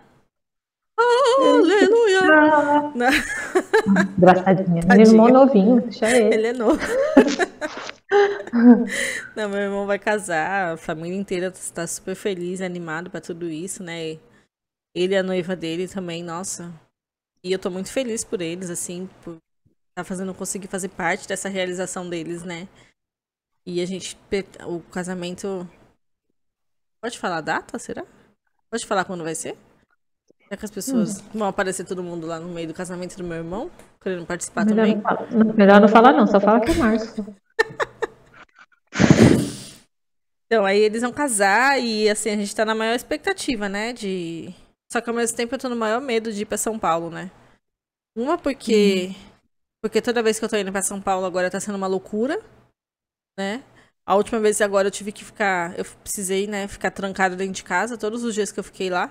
Aleluia! 1.00 2.20
Engraçadinha. 4.18 4.82
Menino 4.86 5.16
mó 5.16 5.30
novinho, 5.30 5.80
deixa 5.82 6.10
ele. 6.10 6.36
ele 6.36 6.48
é 6.48 6.54
novo. 6.54 6.82
Não, 9.36 9.50
meu 9.50 9.60
irmão 9.60 9.86
vai 9.86 9.98
casar, 9.98 10.74
a 10.74 10.78
família 10.78 11.18
inteira 11.18 11.48
está 11.48 11.88
super 11.88 12.16
feliz, 12.16 12.62
animado 12.62 13.10
pra 13.10 13.22
tudo 13.22 13.50
isso, 13.50 13.84
né? 13.84 14.20
Ele 14.94 15.14
e 15.14 15.18
a 15.18 15.24
noiva 15.24 15.56
dele 15.56 15.88
também, 15.88 16.24
nossa. 16.24 16.74
E 17.44 17.52
eu 17.52 17.60
tô 17.60 17.70
muito 17.70 17.92
feliz 17.92 18.24
por 18.24 18.42
eles, 18.42 18.70
assim, 18.70 19.10
por 19.24 19.38
tá 19.96 20.04
fazendo 20.04 20.34
conseguir 20.34 20.68
fazer 20.68 20.90
parte 20.90 21.28
dessa 21.28 21.50
realização 21.50 22.10
deles, 22.10 22.44
né? 22.44 22.68
E 23.66 23.82
a 23.82 23.86
gente 23.86 24.18
o 24.68 24.80
casamento 24.82 25.68
Pode 27.02 27.18
falar 27.18 27.38
a 27.38 27.42
data, 27.42 27.80
será? 27.80 28.06
Pode 28.70 28.86
falar 28.86 29.06
quando 29.06 29.24
vai 29.24 29.34
ser? 29.34 29.58
Será 30.44 30.58
que 30.58 30.66
as 30.66 30.72
pessoas 30.72 31.22
vão 31.34 31.48
aparecer 31.48 31.84
todo 31.86 32.04
mundo 32.04 32.28
lá 32.28 32.40
no 32.40 32.50
meio 32.50 32.68
do 32.68 32.74
casamento 32.74 33.18
do 33.18 33.24
meu 33.24 33.38
irmão, 33.38 33.72
querendo 34.00 34.26
participar 34.26 34.66
Melhor 34.66 34.86
também? 34.86 34.96
não, 34.96 35.02
fala- 35.02 35.54
melhor 35.56 35.82
não 35.82 35.88
falar 35.88 36.14
não, 36.14 36.28
só 36.28 36.40
fala 36.40 36.60
que 36.60 36.72
é 36.72 36.76
março. 36.76 37.26
Então, 40.52 40.66
aí 40.66 40.82
eles 40.82 41.02
vão 41.02 41.14
casar 41.14 41.80
e 41.80 42.10
assim, 42.10 42.30
a 42.30 42.36
gente 42.36 42.54
tá 42.54 42.66
na 42.66 42.76
maior 42.76 42.94
expectativa, 42.94 43.70
né? 43.70 43.94
De. 43.94 44.54
Só 44.92 45.00
que 45.00 45.10
ao 45.10 45.16
mesmo 45.16 45.38
tempo 45.38 45.56
eu 45.56 45.60
tô 45.60 45.70
no 45.70 45.78
maior 45.78 46.02
medo 46.02 46.30
de 46.30 46.42
ir 46.42 46.46
pra 46.46 46.58
São 46.58 46.78
Paulo, 46.78 47.10
né? 47.10 47.32
Uma 48.18 48.38
porque. 48.38 49.16
Porque 49.82 50.02
toda 50.02 50.22
vez 50.22 50.38
que 50.38 50.44
eu 50.44 50.50
tô 50.50 50.58
indo 50.58 50.70
pra 50.70 50.82
São 50.82 51.02
Paulo 51.02 51.26
agora 51.26 51.50
tá 51.50 51.58
sendo 51.58 51.76
uma 51.76 51.88
loucura, 51.88 52.38
né? 53.40 53.64
A 54.06 54.16
última 54.16 54.42
vez 54.42 54.60
agora 54.60 54.90
eu 54.90 54.92
tive 54.92 55.14
que 55.14 55.24
ficar. 55.24 55.80
Eu 55.80 55.86
precisei, 56.04 56.48
né, 56.48 56.68
ficar 56.68 56.92
trancada 56.92 57.34
dentro 57.34 57.54
de 57.54 57.64
casa 57.64 57.98
todos 57.98 58.22
os 58.26 58.36
dias 58.36 58.52
que 58.52 58.60
eu 58.60 58.64
fiquei 58.66 58.90
lá. 58.90 59.10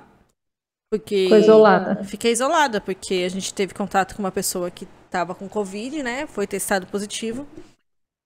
Porque. 0.92 1.22
Ficou 1.22 1.38
isolada. 1.38 2.04
Fiquei 2.04 2.32
isolada, 2.32 2.82
porque 2.82 3.22
a 3.24 3.30
gente 3.30 3.54
teve 3.54 3.72
contato 3.72 4.14
com 4.14 4.22
uma 4.22 4.30
pessoa 4.30 4.70
que 4.70 4.86
tava 5.08 5.34
com 5.34 5.48
Covid, 5.48 6.02
né? 6.02 6.26
Foi 6.26 6.46
testado 6.46 6.86
positivo. 6.86 7.46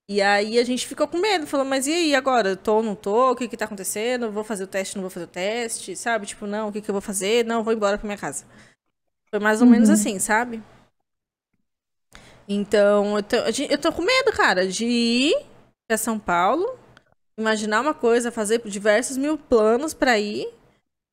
E 0.08 0.20
aí 0.20 0.58
a 0.58 0.64
gente 0.64 0.86
ficou 0.86 1.08
com 1.08 1.18
medo, 1.18 1.46
falou, 1.46 1.64
mas 1.64 1.86
e 1.86 1.92
aí 1.92 2.14
agora? 2.14 2.54
Tô, 2.56 2.82
não 2.82 2.94
tô? 2.94 3.30
O 3.32 3.36
que 3.36 3.48
que 3.48 3.56
tá 3.56 3.64
acontecendo? 3.64 4.30
Vou 4.30 4.44
fazer 4.44 4.64
o 4.64 4.66
teste, 4.66 4.96
não 4.96 5.02
vou 5.02 5.10
fazer 5.10 5.24
o 5.24 5.28
teste, 5.28 5.96
sabe? 5.96 6.26
Tipo, 6.26 6.46
não, 6.46 6.68
o 6.68 6.72
que 6.72 6.82
que 6.82 6.90
eu 6.90 6.92
vou 6.94 7.00
fazer? 7.00 7.44
Não, 7.44 7.64
vou 7.64 7.72
embora 7.72 7.96
pra 7.96 8.06
minha 8.06 8.18
casa. 8.18 8.44
Foi 9.30 9.40
mais 9.40 9.62
ou 9.62 9.66
menos 9.66 9.88
assim, 9.88 10.18
sabe? 10.18 10.62
Então, 12.46 13.16
eu 13.16 13.22
tô, 13.22 13.36
eu 13.70 13.78
tô 13.78 13.92
com 13.92 14.02
medo, 14.02 14.30
cara, 14.32 14.68
de 14.68 14.84
ir 14.84 15.46
pra 15.88 15.96
São 15.96 16.18
Paulo, 16.18 16.78
imaginar 17.38 17.80
uma 17.80 17.94
coisa, 17.94 18.30
fazer 18.30 18.60
diversos 18.68 19.16
mil 19.16 19.38
planos 19.38 19.94
pra 19.94 20.18
ir, 20.18 20.52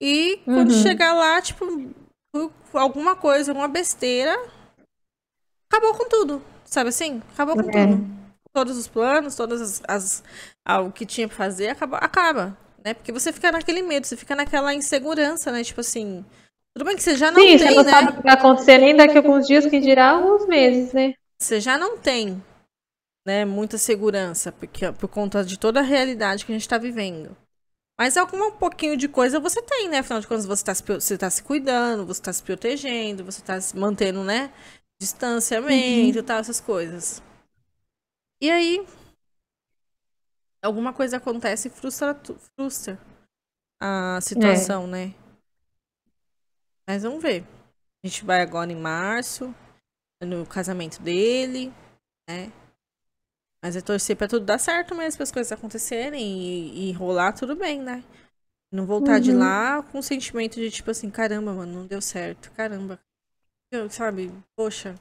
e 0.01 0.37
quando 0.45 0.71
Uhum. 0.71 0.83
chegar 0.83 1.13
lá, 1.13 1.41
tipo, 1.41 1.65
alguma 2.73 3.15
coisa, 3.15 3.51
alguma 3.51 3.69
besteira, 3.69 4.37
acabou 5.71 5.93
com 5.97 6.09
tudo, 6.09 6.41
sabe 6.65 6.89
assim? 6.89 7.21
Acabou 7.33 7.55
com 7.55 7.69
É. 7.69 7.71
tudo. 7.71 8.20
Todos 8.53 8.77
os 8.77 8.87
planos, 8.87 9.35
todas 9.35 9.61
as, 9.61 9.81
as 9.87 10.23
ah, 10.65 10.81
o 10.81 10.91
que 10.91 11.05
tinha 11.05 11.27
pra 11.27 11.37
fazer, 11.37 11.69
acaba, 11.69 11.97
acaba, 11.97 12.57
né? 12.83 12.93
Porque 12.93 13.11
você 13.11 13.31
fica 13.31 13.51
naquele 13.51 13.81
medo, 13.81 14.05
você 14.05 14.17
fica 14.17 14.35
naquela 14.35 14.73
insegurança, 14.73 15.51
né? 15.51 15.63
Tipo 15.63 15.81
assim, 15.81 16.25
tudo 16.75 16.85
bem 16.85 16.95
que 16.95 17.03
você 17.03 17.15
já 17.15 17.31
não 17.31 17.39
Sim, 17.39 17.57
tem, 17.57 17.57
você 17.57 17.71
não 17.71 17.83
né? 17.83 17.91
sabe 17.91 18.11
o 18.11 18.15
que 18.15 18.23
vai 18.23 18.33
acontecer 18.33 18.77
nem 18.77 18.95
daqui 18.95 19.17
a 19.17 19.19
alguns 19.21 19.47
dias, 19.47 19.65
que 19.65 19.79
dirá 19.79 20.11
alguns 20.11 20.47
meses, 20.47 20.93
né? 20.93 21.13
Você 21.39 21.59
já 21.59 21.77
não 21.77 21.97
tem, 21.97 22.41
né, 23.25 23.45
muita 23.45 23.77
segurança, 23.77 24.51
porque 24.51 24.91
por 24.93 25.07
conta 25.07 25.43
de 25.43 25.57
toda 25.57 25.79
a 25.79 25.83
realidade 25.83 26.45
que 26.45 26.51
a 26.51 26.55
gente 26.55 26.67
tá 26.69 26.77
vivendo. 26.77 27.35
Mas 27.99 28.17
algum 28.17 28.47
um 28.47 28.51
pouquinho 28.51 28.97
de 28.97 29.07
coisa 29.07 29.39
você 29.39 29.61
tem, 29.61 29.89
né? 29.89 29.99
Afinal 29.99 30.21
de 30.21 30.27
contas, 30.27 30.45
você 30.45 30.63
tá 30.65 30.75
se, 30.75 30.83
você 30.83 31.17
tá 31.17 31.29
se 31.29 31.43
cuidando, 31.43 32.05
você 32.05 32.21
tá 32.21 32.33
se 32.33 32.43
protegendo, 32.43 33.23
você 33.23 33.41
tá 33.41 33.61
se 33.61 33.77
mantendo, 33.77 34.23
né? 34.23 34.51
Distanciamento 34.99 36.19
e 36.19 36.23
tal, 36.23 36.39
essas 36.39 36.59
coisas. 36.59 37.21
E 38.41 38.49
aí, 38.49 38.85
alguma 40.63 40.93
coisa 40.93 41.17
acontece 41.17 41.67
e 41.67 41.71
frustra, 41.71 42.15
frustra 42.55 42.99
a 43.79 44.19
situação, 44.21 44.87
né? 44.87 45.13
Mas 46.87 47.03
vamos 47.03 47.21
ver. 47.21 47.43
A 48.03 48.07
gente 48.07 48.25
vai 48.25 48.41
agora 48.41 48.71
em 48.71 48.75
março, 48.75 49.53
no 50.23 50.45
casamento 50.45 51.01
dele, 51.01 51.71
né? 52.27 52.51
Mas 53.63 53.75
é 53.75 53.81
torcer 53.81 54.17
pra 54.17 54.27
tudo 54.27 54.45
dar 54.45 54.57
certo 54.57 54.95
mesmo, 54.95 55.17
para 55.17 55.23
as 55.23 55.31
coisas 55.31 55.51
acontecerem 55.51 56.41
e, 56.41 56.89
e 56.89 56.91
rolar 56.93 57.33
tudo 57.33 57.55
bem, 57.55 57.79
né? 57.79 58.03
Não 58.71 58.85
voltar 58.85 59.19
de 59.19 59.31
Uhum. 59.31 59.37
lá 59.37 59.83
com 59.83 59.99
o 59.99 60.03
sentimento 60.03 60.55
de 60.55 60.71
tipo 60.71 60.89
assim, 60.89 61.11
caramba, 61.11 61.53
mano, 61.53 61.73
não 61.73 61.87
deu 61.87 62.01
certo, 62.01 62.51
caramba. 62.53 62.99
Eu, 63.71 63.89
sabe, 63.89 64.31
poxa. 64.55 64.95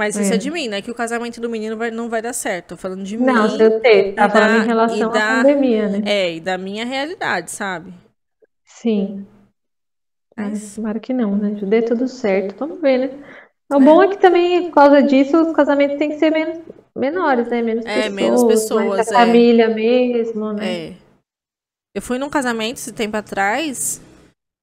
Mas 0.00 0.16
isso 0.16 0.32
é 0.32 0.36
É. 0.36 0.38
de 0.38 0.50
mim, 0.50 0.66
né? 0.66 0.80
Que 0.80 0.90
o 0.90 0.94
casamento 0.94 1.42
do 1.42 1.50
menino 1.50 1.76
vai, 1.76 1.90
não 1.90 2.08
vai 2.08 2.22
dar 2.22 2.32
certo. 2.32 2.68
Tô 2.68 2.76
falando 2.78 3.02
de 3.04 3.18
Não, 3.18 3.46
mim. 3.46 3.60
eu 3.62 3.80
sei, 3.82 4.12
tá 4.14 4.30
falando 4.30 4.56
da- 4.58 4.64
em 4.64 4.66
relação 4.66 4.96
e 4.96 5.02
à 5.02 5.08
da- 5.08 5.36
pandemia, 5.42 5.88
né? 5.90 6.02
É, 6.06 6.34
e 6.36 6.40
da 6.40 6.56
minha 6.56 6.86
realidade, 6.86 7.50
sabe? 7.50 7.92
Sim. 8.64 9.26
É, 10.38 10.42
Mas- 10.44 10.74
tomara 10.74 10.98
que 10.98 11.12
não, 11.12 11.36
né? 11.36 11.50
Dê 11.66 11.82
tudo 11.82 12.08
certo. 12.08 12.54
Vamos 12.58 12.80
ver, 12.80 12.96
né? 12.96 13.10
O 13.70 13.78
bom 13.78 14.02
é 14.02 14.08
que 14.08 14.16
também, 14.16 14.62
por 14.70 14.74
causa 14.74 15.02
disso, 15.02 15.36
os 15.36 15.54
casamentos 15.54 15.98
têm 15.98 16.08
que 16.08 16.18
ser 16.18 16.30
menos, 16.30 16.60
menores, 16.96 17.46
né? 17.48 17.60
Menos 17.60 17.84
É, 17.84 17.94
pessoas, 17.96 18.14
menos 18.14 18.44
pessoas, 18.44 19.06
da 19.06 19.12
é. 19.12 19.16
família 19.26 19.68
mesmo, 19.68 20.50
né? 20.54 20.66
É. 20.88 20.92
Eu 21.94 22.00
fui 22.00 22.16
num 22.18 22.30
casamento 22.30 22.78
esse 22.78 22.90
tempo 22.92 23.18
atrás, 23.18 24.00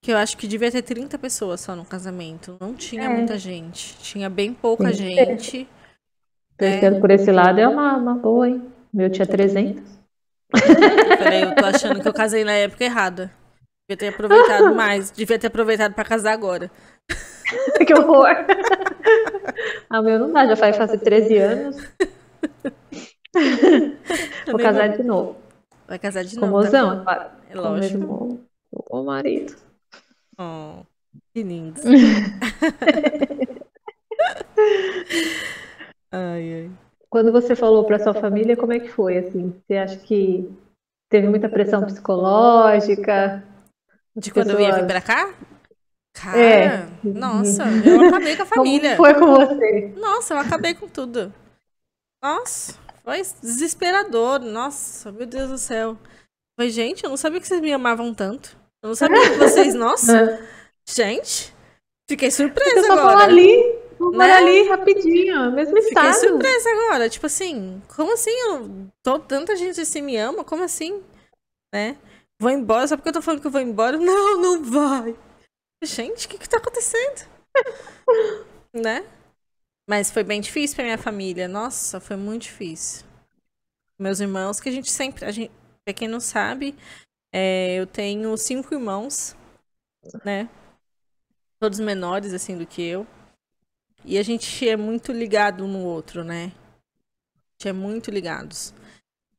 que 0.02 0.12
eu 0.12 0.18
acho 0.18 0.38
que 0.38 0.48
devia 0.48 0.72
ter 0.72 0.82
30 0.82 1.18
pessoas 1.18 1.62
só 1.62 1.76
no 1.76 1.84
casamento. 1.86 2.56
Não 2.60 2.74
tinha 2.74 3.04
É. 3.06 3.10
muita 3.10 3.38
gente. 3.38 3.98
Tinha 3.98 4.30
bem 4.30 4.54
pouca 4.54 4.86
ter. 4.86 4.94
gente. 4.94 5.68
Pensando 6.58 7.00
por 7.00 7.12
esse 7.12 7.32
lado 7.32 7.60
é 7.60 7.68
uma, 7.68 7.98
uma 7.98 8.16
boa, 8.16 8.48
hein? 8.48 8.66
Meu 8.94 9.10
tinha 9.10 9.28
300. 9.28 9.84
Peraí, 11.20 11.42
eu 11.44 11.54
tô 11.56 11.66
achando 11.66 12.02
que 12.02 12.08
eu 12.08 12.14
casei 12.14 12.44
na 12.44 12.54
época 12.54 12.84
errada. 12.84 13.32
Devia 13.88 13.98
ter 13.98 14.08
aproveitado 14.14 14.74
mais. 14.76 15.12
Devia 15.12 15.38
ter 15.38 15.48
aproveitado 15.48 15.94
pra 15.94 16.04
casar 16.04 16.34
agora. 16.34 16.72
que 17.86 17.94
horror! 17.94 18.28
ah, 19.90 20.00
o 20.00 20.04
meu 20.04 20.20
não 20.20 20.32
dá, 20.32 20.46
já 20.48 20.56
vai 20.56 20.74
fazer 20.74 20.98
13 21.00 21.38
anos. 21.38 21.76
Vou 24.48 24.58
casar 24.60 24.88
de 24.90 25.04
novo. 25.04 25.36
Vai 25.88 26.00
casar 26.00 26.24
de 26.24 26.36
Com 26.36 26.48
novo. 26.48 26.52
mozão, 26.64 27.04
tá? 27.04 27.16
tá? 27.16 27.32
É 27.50 27.54
com 27.54 27.60
o 27.60 27.62
lógico. 27.62 28.40
com 28.72 29.02
o 29.02 29.06
marido. 29.06 29.56
Oh, 30.40 30.84
que 31.34 31.42
lindo. 31.44 31.80
ai, 36.12 36.54
ai. 36.54 36.72
Quando 37.10 37.32
você 37.32 37.56
falou 37.56 37.86
para 37.86 38.00
sua 38.00 38.14
família, 38.14 38.56
como 38.58 38.74
é 38.74 38.80
que 38.80 38.90
foi? 38.90 39.18
Assim, 39.18 39.54
você 39.66 39.78
acha 39.78 39.98
que 39.98 40.50
teve 41.10 41.28
muita 41.28 41.48
pressão 41.50 41.84
psicológica? 41.86 43.44
De 44.16 44.32
quando 44.32 44.52
eu 44.52 44.60
ia 44.60 44.68
vir 44.76 44.86
Pessoas- 44.86 44.92
pra 44.92 45.02
cá? 45.02 45.34
Cara, 46.14 46.40
É. 46.40 46.88
nossa, 47.04 47.64
eu 47.86 48.08
acabei 48.08 48.36
com 48.36 48.44
a 48.44 48.46
família. 48.48 48.98
Como 48.98 49.08
foi 49.10 49.14
com 49.20 49.36
você? 49.36 49.94
Nossa, 49.98 50.34
eu 50.34 50.40
acabei 50.40 50.74
com 50.74 50.88
tudo. 50.88 51.32
Nossa, 52.22 52.74
foi 53.04 53.22
desesperador. 53.42 54.40
Nossa, 54.40 55.12
meu 55.12 55.28
Deus 55.28 55.50
do 55.50 55.58
céu. 55.58 55.96
Foi, 56.60 56.70
gente, 56.72 57.04
eu 57.04 57.10
não 57.12 57.18
sabia 57.18 57.40
que 57.40 57.48
vocês 57.48 57.62
me 57.62 57.72
amavam 57.72 58.14
tanto. 58.16 58.58
Eu 58.84 58.90
não 58.90 58.96
sabia 58.96 59.22
que 59.32 59.38
vocês. 59.38 59.74
Nossa, 59.74 60.40
gente, 60.88 61.54
fiquei 62.10 62.28
Eu 62.28 62.32
surpresa 62.32 62.82
só 62.88 62.96
vou 62.96 63.08
agora. 63.10 63.24
ali, 63.26 63.80
vou 63.98 64.12
Né? 64.12 64.32
ali 64.34 64.68
rapidinho, 64.70 65.52
mesmo 65.52 65.76
Fiquei 65.78 65.90
estado. 65.90 66.14
surpresa 66.14 66.70
agora. 66.70 67.10
Tipo 67.10 67.26
assim, 67.26 67.82
como 67.96 68.14
assim? 68.14 68.32
Eu, 68.32 68.88
tô- 69.04 69.20
tanta 69.20 69.56
gente 69.56 69.82
assim 69.82 70.02
me 70.02 70.16
ama? 70.18 70.44
Como 70.44 70.64
assim? 70.64 71.04
Né? 71.74 71.98
Vou 72.40 72.52
embora, 72.52 72.88
só 72.88 72.96
porque 72.96 73.10
eu 73.10 73.14
tô 73.14 73.22
falando 73.22 73.42
que 73.42 73.48
eu 73.48 73.52
vou 73.52 73.62
embora? 73.62 73.98
Não, 74.00 74.40
não 74.42 74.64
vai. 74.64 75.16
Gente, 75.84 76.26
o 76.28 76.30
que 76.30 76.38
que 76.38 76.50
tá 76.50 76.58
acontecendo? 76.58 77.28
né? 78.74 79.06
Mas 79.90 80.12
foi 80.12 80.24
bem 80.24 80.42
difícil 80.42 80.76
pra 80.76 80.86
minha 80.86 80.98
família. 80.98 81.48
Nossa, 81.48 82.00
foi 82.00 82.16
muito 82.16 82.44
difícil. 82.44 83.06
Meus 84.00 84.20
irmãos, 84.20 84.60
que 84.60 84.70
a 84.70 84.72
gente 84.72 84.92
sempre. 84.92 85.26
A 85.26 85.32
gente, 85.32 85.52
pra 85.86 85.94
quem 85.94 86.08
não 86.08 86.20
sabe, 86.20 86.76
é, 87.32 87.76
eu 87.76 87.86
tenho 87.86 88.36
cinco 88.38 88.74
irmãos, 88.74 89.36
né? 90.24 90.50
Todos 91.60 91.80
menores, 91.80 92.34
assim, 92.34 92.58
do 92.58 92.66
que 92.66 92.82
eu. 92.82 93.06
E 94.06 94.18
a 94.18 94.24
gente 94.24 94.68
é 94.68 94.78
muito 94.78 95.12
ligado 95.12 95.66
um 95.66 95.68
no 95.68 95.84
outro, 95.84 96.24
né? 96.24 96.52
A 96.56 97.40
gente 97.54 97.70
é 97.70 97.74
muito 97.74 98.12
ligados. 98.12 98.74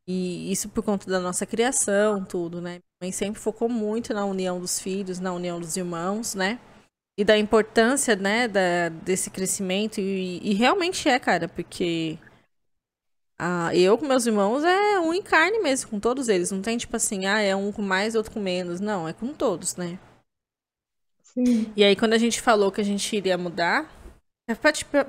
E 0.06 0.50
isso 0.50 0.68
por 0.68 0.82
conta 0.82 1.10
da 1.10 1.20
nossa 1.20 1.46
criação, 1.46 2.24
tudo, 2.24 2.60
né? 2.60 2.72
Minha 2.72 2.82
mãe 3.02 3.12
sempre 3.12 3.40
focou 3.40 3.68
muito 3.68 4.12
na 4.14 4.24
união 4.24 4.58
dos 4.60 4.80
filhos, 4.80 5.20
na 5.20 5.32
união 5.32 5.60
dos 5.60 5.76
irmãos, 5.76 6.34
né? 6.34 6.58
E 7.18 7.24
da 7.24 7.36
importância, 7.36 8.16
né, 8.16 8.48
da, 8.48 8.88
desse 8.88 9.28
crescimento. 9.28 10.00
E, 10.00 10.38
e 10.42 10.54
realmente 10.54 11.08
é, 11.08 11.18
cara, 11.18 11.48
porque 11.48 12.18
ah, 13.38 13.70
eu 13.74 13.96
com 13.98 14.06
meus 14.06 14.26
irmãos 14.26 14.64
é 14.64 14.98
um 15.00 15.14
em 15.14 15.22
carne 15.22 15.58
mesmo, 15.60 15.90
com 15.90 16.00
todos 16.00 16.28
eles. 16.28 16.50
Não 16.50 16.60
tem 16.62 16.76
tipo 16.78 16.96
assim, 16.96 17.26
ah, 17.26 17.40
é 17.40 17.54
um 17.54 17.72
com 17.72 17.82
mais, 17.82 18.14
outro 18.14 18.32
com 18.32 18.40
menos. 18.40 18.80
Não, 18.80 19.08
é 19.08 19.12
com 19.12 19.32
todos, 19.32 19.76
né? 19.76 19.98
Sim. 21.22 21.72
E 21.76 21.84
aí, 21.84 21.94
quando 21.94 22.14
a 22.14 22.18
gente 22.18 22.40
falou 22.40 22.72
que 22.72 22.80
a 22.80 22.84
gente 22.84 23.14
iria 23.14 23.38
mudar, 23.38 23.88
é 24.48 24.54
pra, 24.54 24.72
pra, 24.90 25.06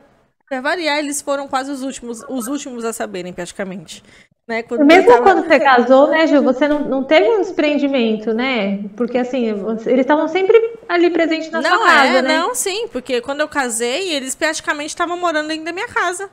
pra 0.48 0.62
variar, 0.62 1.00
eles 1.00 1.22
foram 1.22 1.48
quase 1.48 1.72
os 1.72 1.82
últimos, 1.82 2.24
os 2.30 2.48
últimos 2.48 2.86
a 2.86 2.94
saberem, 2.94 3.34
praticamente. 3.34 4.04
Né? 4.48 4.63
Quando 4.63 4.84
Mesmo 4.84 5.08
tava- 5.08 5.22
quando 5.24 5.48
você 5.48 5.60
casou, 5.60 6.08
né, 6.08 6.26
Ju, 6.28 6.42
você 6.42 6.68
não, 6.68 6.80
não 6.88 7.04
teve 7.04 7.30
um 7.30 7.42
desprendimento, 7.42 8.34
né? 8.34 8.84
Porque 8.98 9.18
assim, 9.18 9.46
eles 9.86 10.02
estavam 10.02 10.28
sempre 10.28 10.58
ali 10.88 11.10
presentes 11.12 11.52
na 11.52 11.62
não, 11.62 11.78
sua 11.78 11.86
casa, 11.86 12.08
é, 12.18 12.22
né? 12.24 12.38
não, 12.39 12.56
sim, 12.56 12.88
porque 12.88 13.22
quando 13.22 13.42
eu 13.42 13.48
casei, 13.48 14.12
eles 14.12 14.34
praticamente 14.34 14.89
estavam 14.89 15.18
morando 15.18 15.50
dentro 15.50 15.65
da 15.65 15.72
minha 15.72 15.88
casa. 15.88 16.30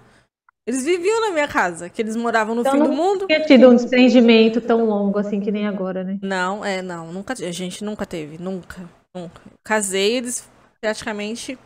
Eles 0.67 0.85
viviam 0.85 1.21
na 1.21 1.31
minha 1.31 1.47
casa, 1.47 1.89
que 1.89 2.03
eles 2.03 2.17
moravam 2.17 2.55
no 2.55 2.63
Então 2.63 2.73
fim 2.73 2.79
não 2.79 2.87
do 2.91 2.93
mundo. 2.93 3.27
tinha 3.27 3.41
tido 3.45 3.71
um 3.71 3.77
desprendimento 3.77 4.61
tão 4.61 4.85
longo 4.85 5.19
assim 5.19 5.41
que 5.41 5.53
nem 5.53 5.67
agora, 5.67 6.03
né? 6.03 6.19
Não, 6.21 6.65
é, 6.65 6.83
não, 6.83 7.13
nunca, 7.13 7.35
a 7.35 7.53
gente 7.53 7.85
nunca 7.85 8.05
teve, 8.05 8.37
nunca, 8.39 8.89
nunca. 9.15 9.41
Casei, 9.65 10.17
eles 10.17 10.49
praticamente 10.81 11.57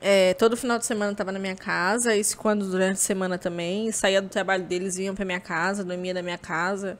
é, 0.00 0.32
todo 0.34 0.56
final 0.56 0.78
de 0.78 0.86
semana 0.86 1.14
tava 1.14 1.30
na 1.30 1.38
minha 1.38 1.54
casa, 1.54 2.16
isso 2.16 2.36
quando 2.38 2.68
durante 2.70 2.92
a 2.92 2.96
semana 2.96 3.36
também, 3.38 3.92
saía 3.92 4.22
do 4.22 4.28
trabalho 4.30 4.64
deles, 4.64 4.96
vinham 4.96 5.14
pra 5.14 5.24
minha 5.26 5.40
casa, 5.40 5.84
dormia 5.84 6.14
na 6.14 6.22
minha 6.22 6.38
casa, 6.38 6.98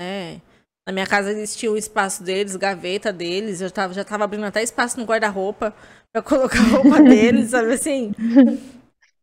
né? 0.00 0.40
Na 0.86 0.92
minha 0.92 1.06
casa 1.06 1.30
eles 1.30 1.54
tinham 1.54 1.74
o 1.74 1.78
espaço 1.78 2.24
deles, 2.24 2.56
gaveta 2.56 3.12
deles, 3.12 3.60
eu 3.60 3.70
tava, 3.70 3.94
já 3.94 4.04
tava 4.04 4.24
abrindo 4.24 4.44
até 4.44 4.62
espaço 4.62 4.98
no 4.98 5.06
guarda-roupa 5.06 5.72
pra 6.12 6.20
colocar 6.22 6.58
a 6.58 6.62
roupa 6.62 7.00
deles, 7.02 7.50
sabe 7.50 7.74
assim? 7.74 8.12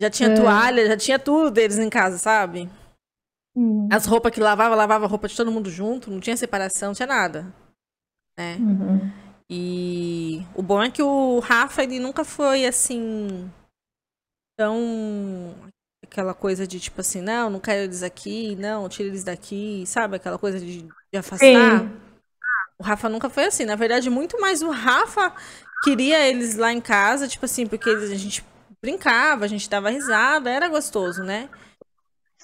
Já 0.02 0.10
tinha 0.10 0.30
É. 0.30 0.36
toalha, 0.36 0.88
já 0.88 0.98
tinha 0.98 1.20
tudo 1.20 1.52
deles 1.52 1.78
em 1.78 1.90
casa, 1.90 2.18
sabe? 2.18 2.70
Hum. 3.56 3.90
As 3.92 4.06
roupas 4.06 4.32
que 4.32 4.40
lavava, 4.40 4.76
lavava 4.76 5.06
a 5.06 5.08
roupa 5.08 5.28
de 5.28 5.36
todo 5.36 5.52
mundo 5.52 5.70
junto, 5.70 6.10
não 6.10 6.20
tinha 6.20 6.38
separação, 6.38 6.90
não 6.90 6.96
tinha 6.96 7.08
nada. 7.08 7.54
Né? 8.38 8.56
Uhum. 8.56 9.12
E 9.50 10.46
o 10.56 10.62
bom 10.62 10.82
é 10.82 10.90
que 10.92 11.02
o 11.04 11.40
Rafa, 11.40 11.84
ele 11.84 12.00
nunca 12.00 12.24
foi 12.24 12.66
assim. 12.66 13.52
Tão. 14.58 15.56
Aquela 16.04 16.34
coisa 16.34 16.66
de 16.66 16.80
tipo 16.80 17.02
assim, 17.02 17.22
não, 17.22 17.50
não 17.50 17.60
quero 17.60 17.82
eles 17.84 18.02
aqui, 18.04 18.56
não, 18.56 18.88
tira 18.90 19.10
eles 19.10 19.24
daqui, 19.24 19.84
sabe? 19.86 20.16
Aquela 20.16 20.38
coisa 20.40 20.60
de, 20.60 20.82
de 20.84 21.18
afastar. 21.18 21.82
Sim. 21.82 21.92
O 22.80 22.84
Rafa 22.84 23.10
nunca 23.10 23.30
foi 23.30 23.46
assim. 23.46 23.66
Na 23.66 23.76
verdade, 23.76 24.10
muito 24.10 24.40
mais 24.40 24.62
o 24.62 24.72
Rafa 24.72 25.34
queria 25.84 26.28
eles 26.28 26.56
lá 26.56 26.72
em 26.72 26.82
casa, 26.82 27.28
tipo 27.28 27.46
assim, 27.46 27.68
porque 27.68 27.90
eles- 27.90 28.12
a 28.12 28.16
gente 28.16 28.44
brincava, 28.82 29.46
a 29.46 29.48
gente 29.48 29.70
dava 29.70 29.90
risada, 29.90 30.50
era 30.50 30.68
gostoso, 30.68 31.24
né? 31.24 31.50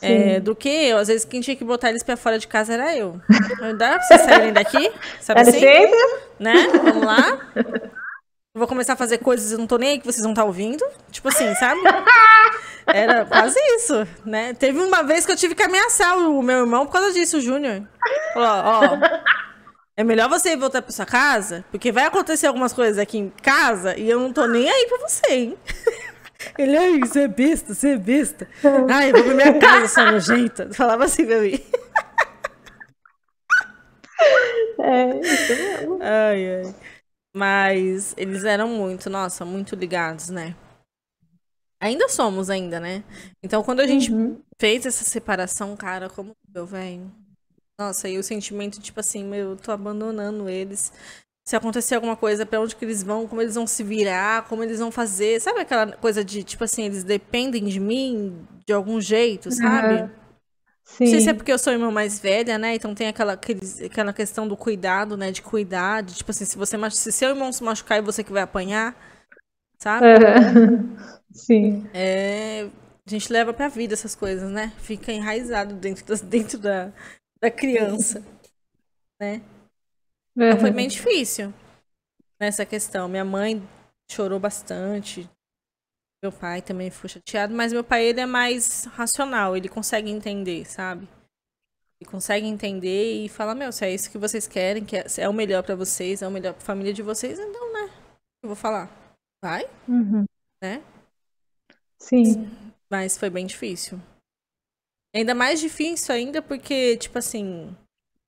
É, 0.02 0.40
do 0.42 0.56
que 0.56 0.70
eu. 0.70 0.98
Às 0.98 1.08
vezes 1.08 1.26
quem 1.26 1.40
tinha 1.42 1.56
que 1.56 1.64
botar 1.64 1.90
eles 1.90 2.04
pra 2.04 2.18
fora 2.18 2.38
de 2.38 2.48
casa 2.48 2.74
era 2.74 2.96
eu. 2.96 3.20
Eu, 3.62 3.78
Dá 3.78 3.94
pra 3.94 4.02
vocês 4.02 4.22
saírem 4.22 4.52
daqui? 4.54 4.92
Sabe 5.22 5.42
Dá 5.44 5.50
assim? 5.50 5.60
licença? 5.60 6.22
Né? 6.40 6.68
Vamos 6.84 7.04
lá. 7.04 7.40
Eu 7.56 8.60
vou 8.60 8.68
começar 8.68 8.94
a 8.94 8.98
fazer 8.98 9.18
coisas 9.20 9.52
eu 9.52 9.58
não 9.58 9.68
tô 9.68 9.78
nem 9.78 9.92
aí 9.92 10.00
que 10.00 10.06
vocês 10.06 10.22
vão 10.22 10.32
estar 10.32 10.44
ouvindo. 10.44 10.86
Tipo 11.12 11.30
assim, 11.30 11.54
sabe? 11.56 11.82
Era 12.88 13.26
quase 13.26 13.60
isso, 13.76 14.08
né? 14.26 14.54
Teve 14.54 14.80
uma 14.80 15.04
vez 15.04 15.26
que 15.26 15.32
eu 15.32 15.36
tive 15.36 15.56
que 15.56 15.64
ameaçar 15.64 16.18
o 16.18 16.42
meu 16.42 16.60
irmão 16.60 16.86
por 16.86 16.94
causa 16.94 17.12
disso, 17.14 17.38
o 17.38 17.42
Júnior. 17.42 17.84
Falou, 18.34 18.50
ó, 18.50 18.82
é 19.98 20.04
melhor 20.04 20.30
você 20.30 20.56
voltar 20.56 20.82
pra 20.82 20.92
sua 20.92 21.06
casa, 21.06 21.66
porque 21.72 21.92
vai 21.92 22.06
acontecer 22.06 22.48
algumas 22.48 22.74
coisas 22.74 22.98
aqui 22.98 23.18
em 23.18 23.30
casa 23.42 23.98
e 23.98 24.10
eu 24.10 24.20
não 24.20 24.32
tô 24.32 24.46
nem 24.46 24.70
aí 24.70 24.88
pra 24.88 25.08
você, 25.08 25.32
hein? 25.32 25.58
Ele, 26.58 26.78
ai, 26.78 27.00
você 27.00 27.22
é 27.22 27.28
besta, 27.28 27.74
você 27.74 27.90
é 27.90 27.98
besta. 27.98 28.48
Ai, 28.88 29.12
eu 29.12 29.16
vou 29.16 29.24
pra 29.26 29.34
minha 29.34 29.54
casa, 29.60 29.88
sua 29.88 30.06
nojenta. 30.06 30.72
Falava 30.74 31.06
assim 31.06 31.26
pra 31.26 31.40
mim. 31.42 31.60
É, 34.80 35.34
isso 35.34 35.56
mesmo. 35.56 36.00
Ai, 36.02 36.62
ai. 36.66 36.76
Mas 37.36 38.14
eles 38.18 38.44
eram 38.46 38.70
muito, 38.70 39.10
nossa, 39.10 39.46
muito 39.46 39.76
ligados, 39.76 40.30
né? 40.30 40.56
Ainda 41.80 42.08
somos, 42.10 42.50
ainda, 42.50 42.80
né? 42.80 43.04
Então, 43.44 43.64
quando 43.64 43.82
a 43.82 43.88
gente 43.88 44.12
Uhum. 44.12 44.42
fez 44.60 44.86
essa 44.86 45.04
separação, 45.04 45.76
cara, 45.76 46.10
como 46.10 46.36
eu, 46.54 46.66
velho. 46.66 47.12
Nossa, 47.80 48.08
e 48.08 48.18
o 48.18 48.24
sentimento, 48.24 48.80
tipo 48.80 49.00
assim, 49.00 49.24
meu, 49.24 49.52
eu 49.52 49.58
tô 49.58 49.72
abandonando 49.72 50.48
eles. 50.50 50.92
Se 51.48 51.56
acontecer 51.56 51.96
alguma 51.96 52.16
coisa, 52.18 52.46
pra 52.46 52.60
onde 52.60 52.76
que 52.76 52.84
eles 52.86 53.04
vão, 53.04 53.28
como 53.28 53.42
eles 53.42 53.56
vão 53.56 53.68
se 53.68 53.84
virar, 53.84 54.48
como 54.48 54.64
eles 54.64 54.80
vão 54.80 54.92
fazer. 54.92 55.40
Sabe 55.42 55.60
aquela 55.62 55.92
coisa 55.94 56.26
de, 56.26 56.44
tipo 56.44 56.64
assim, 56.64 56.84
eles 56.86 57.04
dependem 57.04 57.66
de 57.66 57.80
mim 57.80 58.48
de 58.66 58.74
algum 58.74 59.00
jeito, 59.00 59.52
sabe? 59.52 60.02
Aham. 60.02 60.10
Não 61.04 61.08
sei 61.08 61.22
se 61.22 61.30
é 61.30 61.34
Sim. 61.34 61.36
porque 61.36 61.52
eu 61.52 61.60
sou 61.60 61.74
irmã 61.74 61.92
mais 61.92 62.20
velha, 62.20 62.58
né? 62.58 62.76
Então 62.76 62.96
tem 62.96 63.08
aquela, 63.08 63.34
aquela 63.86 64.14
questão 64.14 64.48
do 64.48 64.58
cuidado, 64.58 65.16
né? 65.18 65.32
De 65.32 65.42
cuidar, 65.42 66.02
de, 66.04 66.16
tipo 66.16 66.32
assim, 66.32 66.46
se 66.46 66.58
você 66.58 66.78
se 66.92 67.12
seu 67.12 67.30
irmão 67.30 67.52
se 67.52 67.64
machucar 67.64 68.00
e 68.00 68.02
você 68.02 68.24
que 68.24 68.32
vai 68.32 68.42
apanhar, 68.44 68.96
sabe? 69.80 70.16
Aham. 70.16 70.98
Sim. 71.34 71.90
É, 71.94 72.64
a 72.66 73.10
gente 73.10 73.32
leva 73.32 73.54
pra 73.54 73.68
vida 73.70 73.94
essas 73.94 74.16
coisas, 74.16 74.50
né? 74.52 74.74
Fica 74.80 75.12
enraizado 75.12 75.76
dentro, 75.76 76.06
das- 76.06 76.22
dentro 76.22 76.58
da, 76.60 76.92
da 77.42 77.50
criança, 77.52 78.24
né? 79.20 79.42
Então 80.36 80.60
foi 80.60 80.72
bem 80.72 80.88
difícil 80.88 81.54
nessa 82.40 82.66
questão. 82.66 83.08
Minha 83.08 83.26
mãe 83.26 83.62
chorou 84.12 84.40
bastante. 84.40 85.30
Meu 86.22 86.32
pai 86.32 86.62
também 86.62 86.90
ficou 86.90 87.10
chateado, 87.10 87.54
mas 87.54 87.72
meu 87.72 87.84
pai 87.84 88.04
ele 88.06 88.20
é 88.20 88.26
mais 88.26 88.86
racional, 88.86 89.56
ele 89.56 89.70
consegue 89.70 90.10
entender, 90.10 90.66
sabe? 90.66 91.08
Ele 92.02 92.10
consegue 92.10 92.48
entender 92.48 93.24
e 93.24 93.30
fala, 93.30 93.54
meu, 93.54 93.72
se 93.72 93.86
é 93.86 93.94
isso 93.94 94.10
que 94.12 94.18
vocês 94.18 94.48
querem, 94.48 94.84
que 94.84 94.98
é, 94.98 95.06
é 95.20 95.30
o 95.30 95.34
melhor 95.34 95.64
pra 95.64 95.76
vocês, 95.76 96.22
é 96.22 96.28
o 96.28 96.32
melhor 96.32 96.54
pra 96.54 96.64
família 96.64 96.94
de 96.94 97.02
vocês, 97.04 97.38
então, 97.40 97.74
né? 97.74 97.94
Eu 98.44 98.50
vou 98.50 98.56
falar. 98.56 98.90
Vai, 99.44 99.70
Uhum. 99.88 100.26
né? 100.62 100.84
Sim. 102.00 102.50
Mas 102.90 103.18
foi 103.18 103.30
bem 103.30 103.46
difícil. 103.46 104.02
Ainda 105.14 105.36
mais 105.36 105.60
difícil 105.60 106.14
ainda 106.14 106.42
porque, 106.42 106.98
tipo 106.98 107.18
assim, 107.18 107.76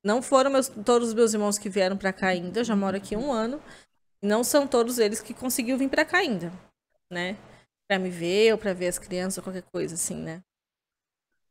não 0.03 0.21
foram 0.21 0.49
meus- 0.51 0.69
todos 0.69 1.09
os 1.09 1.13
meus 1.13 1.33
irmãos 1.33 1.57
que 1.57 1.69
vieram 1.69 1.97
pra 1.97 2.13
cá 2.13 2.27
ainda. 2.27 2.59
Eu 2.59 2.63
já 2.63 2.75
moro 2.75 2.97
aqui 2.97 3.15
um 3.15 3.31
ano. 3.31 3.61
Não 4.21 4.43
são 4.43 4.67
todos 4.67 4.97
eles 4.99 5.21
que 5.21 5.33
conseguiu 5.33 5.77
vir 5.77 5.89
pra 5.89 6.05
cá 6.05 6.19
ainda, 6.19 6.51
né? 7.11 7.37
Pra 7.87 7.99
me 7.99 8.09
ver 8.09 8.51
ou 8.53 8.57
pra 8.57 8.73
ver 8.73 8.87
as 8.87 8.97
crianças 8.99 9.37
ou 9.37 9.43
qualquer 9.43 9.63
coisa 9.71 9.95
assim, 9.95 10.15
né? 10.15 10.41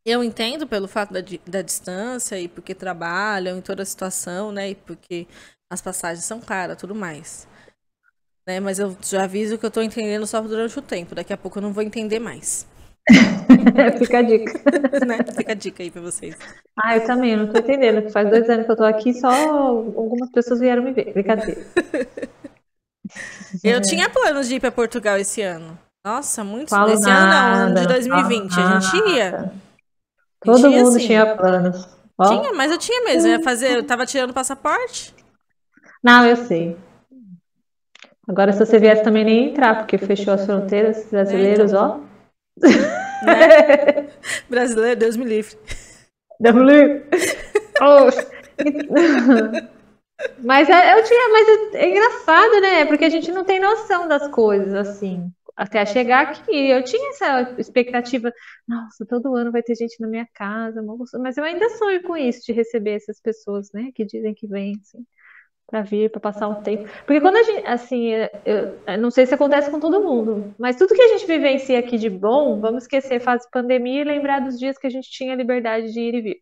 Eu 0.04 0.22
entendo 0.22 0.66
pelo 0.68 0.86
fato 0.86 1.12
da, 1.12 1.20
da 1.46 1.62
distância 1.62 2.38
e 2.38 2.48
porque 2.48 2.74
trabalham 2.74 3.58
em 3.58 3.62
toda 3.62 3.82
a 3.82 3.86
situação, 3.86 4.52
né? 4.52 4.70
E 4.70 4.74
porque 4.74 5.26
as 5.70 5.82
passagens 5.82 6.24
são 6.24 6.40
caras, 6.40 6.76
tudo 6.78 6.94
mais. 6.94 7.46
Né? 8.46 8.60
Mas 8.60 8.78
eu 8.78 8.96
já 9.02 9.24
aviso 9.24 9.58
que 9.58 9.66
eu 9.66 9.70
tô 9.70 9.82
entendendo 9.82 10.26
só 10.26 10.40
durante 10.40 10.78
o 10.78 10.82
tempo. 10.82 11.14
Daqui 11.14 11.32
a 11.32 11.36
pouco 11.36 11.58
eu 11.58 11.62
não 11.62 11.72
vou 11.72 11.82
entender 11.82 12.20
mais. 12.20 12.66
Fica 13.98 14.18
a 14.18 14.22
dica. 14.22 14.52
né? 15.06 15.18
Fica 15.36 15.52
a 15.52 15.54
dica 15.54 15.82
aí 15.82 15.90
pra 15.90 16.02
vocês. 16.02 16.36
Ah, 16.82 16.96
eu 16.96 17.06
também, 17.06 17.32
eu 17.32 17.38
não 17.38 17.52
tô 17.52 17.58
entendendo. 17.58 18.10
Faz 18.10 18.28
dois 18.28 18.48
anos 18.50 18.66
que 18.66 18.72
eu 18.72 18.76
tô 18.76 18.84
aqui, 18.84 19.14
só 19.14 19.28
algumas 19.30 20.30
pessoas 20.30 20.60
vieram 20.60 20.82
me 20.82 20.92
ver. 20.92 21.12
Brincadeira. 21.12 21.60
Eu 23.62 23.80
tinha 23.80 24.10
planos 24.10 24.48
de 24.48 24.56
ir 24.56 24.60
pra 24.60 24.72
Portugal 24.72 25.16
esse 25.16 25.40
ano. 25.42 25.78
Nossa, 26.04 26.44
muito. 26.44 26.70
Falo 26.70 26.92
esse 26.92 27.08
ano 27.08 27.20
não, 27.20 27.68
de 27.68 27.74
nada, 27.74 27.86
2020. 27.86 28.54
falo 28.54 28.66
A 28.66 28.80
gente 28.80 29.08
ia. 29.10 29.30
nada. 29.30 29.54
Todo 30.40 30.70
mundo 30.70 30.92
sim. 30.92 31.06
tinha 31.06 31.36
planos. 31.36 31.88
Ó, 32.18 32.28
Tinha, 32.28 32.52
mas 32.54 32.70
eu 32.70 32.78
tinha 32.78 33.04
mesmo. 33.04 33.28
Eu 33.28 33.38
ia 33.38 33.42
fazer, 33.42 33.76
eu 33.76 33.84
tava 33.84 34.06
tirando 34.06 34.32
passaporte. 34.32 35.14
Não, 36.02 36.24
eu 36.24 36.36
sei. 36.36 36.76
Agora, 38.28 38.52
se 38.52 38.58
você 38.58 38.78
viesse 38.78 39.02
também 39.02 39.24
nem 39.24 39.50
entrar, 39.50 39.76
porque 39.76 39.98
fechou 39.98 40.34
as 40.34 40.44
fronteiras 40.46 41.06
brasileiros, 41.10 41.72
ó. 41.72 42.00
Né? 42.62 44.08
Brasileiro, 44.48 45.00
Deus 45.00 45.16
me 45.16 45.24
livre. 45.24 45.56
W. 46.40 47.02
Oh. 47.80 48.10
Mas 50.42 50.68
é, 50.68 50.98
eu 50.98 51.04
tinha, 51.04 51.28
mas 51.28 51.48
é, 51.48 51.78
é 51.78 51.90
engraçado, 51.90 52.60
né? 52.60 52.84
Porque 52.86 53.04
a 53.04 53.10
gente 53.10 53.30
não 53.30 53.44
tem 53.44 53.60
noção 53.60 54.08
das 54.08 54.28
coisas, 54.28 54.74
assim. 54.74 55.30
Até 55.54 55.86
chegar 55.86 56.28
aqui, 56.28 56.70
eu 56.70 56.82
tinha 56.84 57.10
essa 57.10 57.54
expectativa. 57.58 58.32
Nossa, 58.68 59.06
todo 59.06 59.34
ano 59.34 59.52
vai 59.52 59.62
ter 59.62 59.74
gente 59.74 59.98
na 60.00 60.06
minha 60.06 60.28
casa, 60.34 60.82
mas 61.18 61.36
eu 61.36 61.44
ainda 61.44 61.68
sonho 61.70 62.02
com 62.02 62.16
isso, 62.16 62.44
de 62.44 62.52
receber 62.52 62.92
essas 62.96 63.20
pessoas, 63.20 63.70
né? 63.72 63.90
Que 63.94 64.04
dizem 64.04 64.34
que 64.34 64.46
vêm, 64.46 64.74
assim, 64.82 65.04
para 65.68 65.82
vir, 65.82 66.10
para 66.10 66.20
passar 66.20 66.48
um 66.48 66.54
tempo. 66.62 66.88
Porque 67.04 67.20
quando 67.20 67.36
a 67.36 67.42
gente, 67.42 67.66
assim, 67.66 68.10
eu, 68.44 68.74
eu 68.86 68.98
não 68.98 69.10
sei 69.10 69.26
se 69.26 69.34
acontece 69.34 69.70
com 69.70 69.80
todo 69.80 70.00
mundo, 70.00 70.54
mas 70.58 70.76
tudo 70.76 70.94
que 70.94 71.02
a 71.02 71.08
gente 71.08 71.26
vivencia 71.26 71.78
aqui 71.78 71.98
de 71.98 72.08
bom, 72.08 72.60
vamos 72.60 72.84
esquecer 72.84 73.18
fase 73.20 73.48
pandemia 73.50 74.02
e 74.02 74.04
lembrar 74.04 74.40
dos 74.40 74.58
dias 74.58 74.78
que 74.78 74.86
a 74.86 74.90
gente 74.90 75.10
tinha 75.10 75.34
liberdade 75.34 75.92
de 75.92 76.00
ir 76.00 76.14
e 76.14 76.20
vir. 76.20 76.36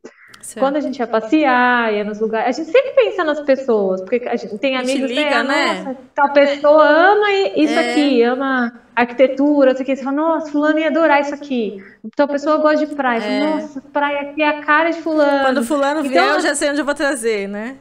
Quando 0.58 0.76
a 0.76 0.80
gente 0.80 0.98
ia 0.98 1.06
passear, 1.06 1.90
ia 1.94 2.04
nos 2.04 2.20
lugares, 2.20 2.48
a 2.58 2.62
gente 2.62 2.70
sempre 2.70 2.90
pensa 2.90 3.24
nas 3.24 3.40
pessoas, 3.40 4.02
porque 4.02 4.28
a 4.28 4.36
gente 4.36 4.58
tem 4.58 4.76
A 4.76 4.80
gente 4.84 4.90
amigos, 5.02 5.10
liga, 5.10 5.42
né? 5.42 5.42
né? 5.42 5.82
Nossa, 5.84 5.96
tal 6.14 6.32
pessoa 6.34 6.86
ama 6.86 7.32
isso 7.56 7.72
É. 7.72 7.90
aqui, 7.92 8.22
ama 8.22 8.78
arquitetura, 8.94 9.72
isso 9.72 9.80
aqui. 9.80 9.96
Você 9.96 10.02
fala, 10.04 10.16
nossa, 10.16 10.52
fulano 10.52 10.78
ia 10.78 10.88
adorar 10.88 11.22
isso 11.22 11.34
aqui. 11.34 11.82
Tal 12.14 12.28
pessoa 12.28 12.58
gosta 12.58 12.84
de 12.84 12.94
praia. 12.94 13.22
É. 13.22 13.40
Nossa, 13.40 13.80
praia 13.90 14.20
aqui 14.20 14.42
é 14.42 14.48
a 14.48 14.60
cara 14.62 14.90
de 14.90 15.00
fulano. 15.00 15.44
Quando 15.44 15.64
fulano 15.64 16.02
vier, 16.02 16.12
Então, 16.22 16.34
eu 16.34 16.40
já 16.40 16.54
sei 16.54 16.68
onde 16.70 16.80
eu 16.80 16.84
vou 16.84 16.94
trazer, 16.94 17.48
né? 17.48 17.76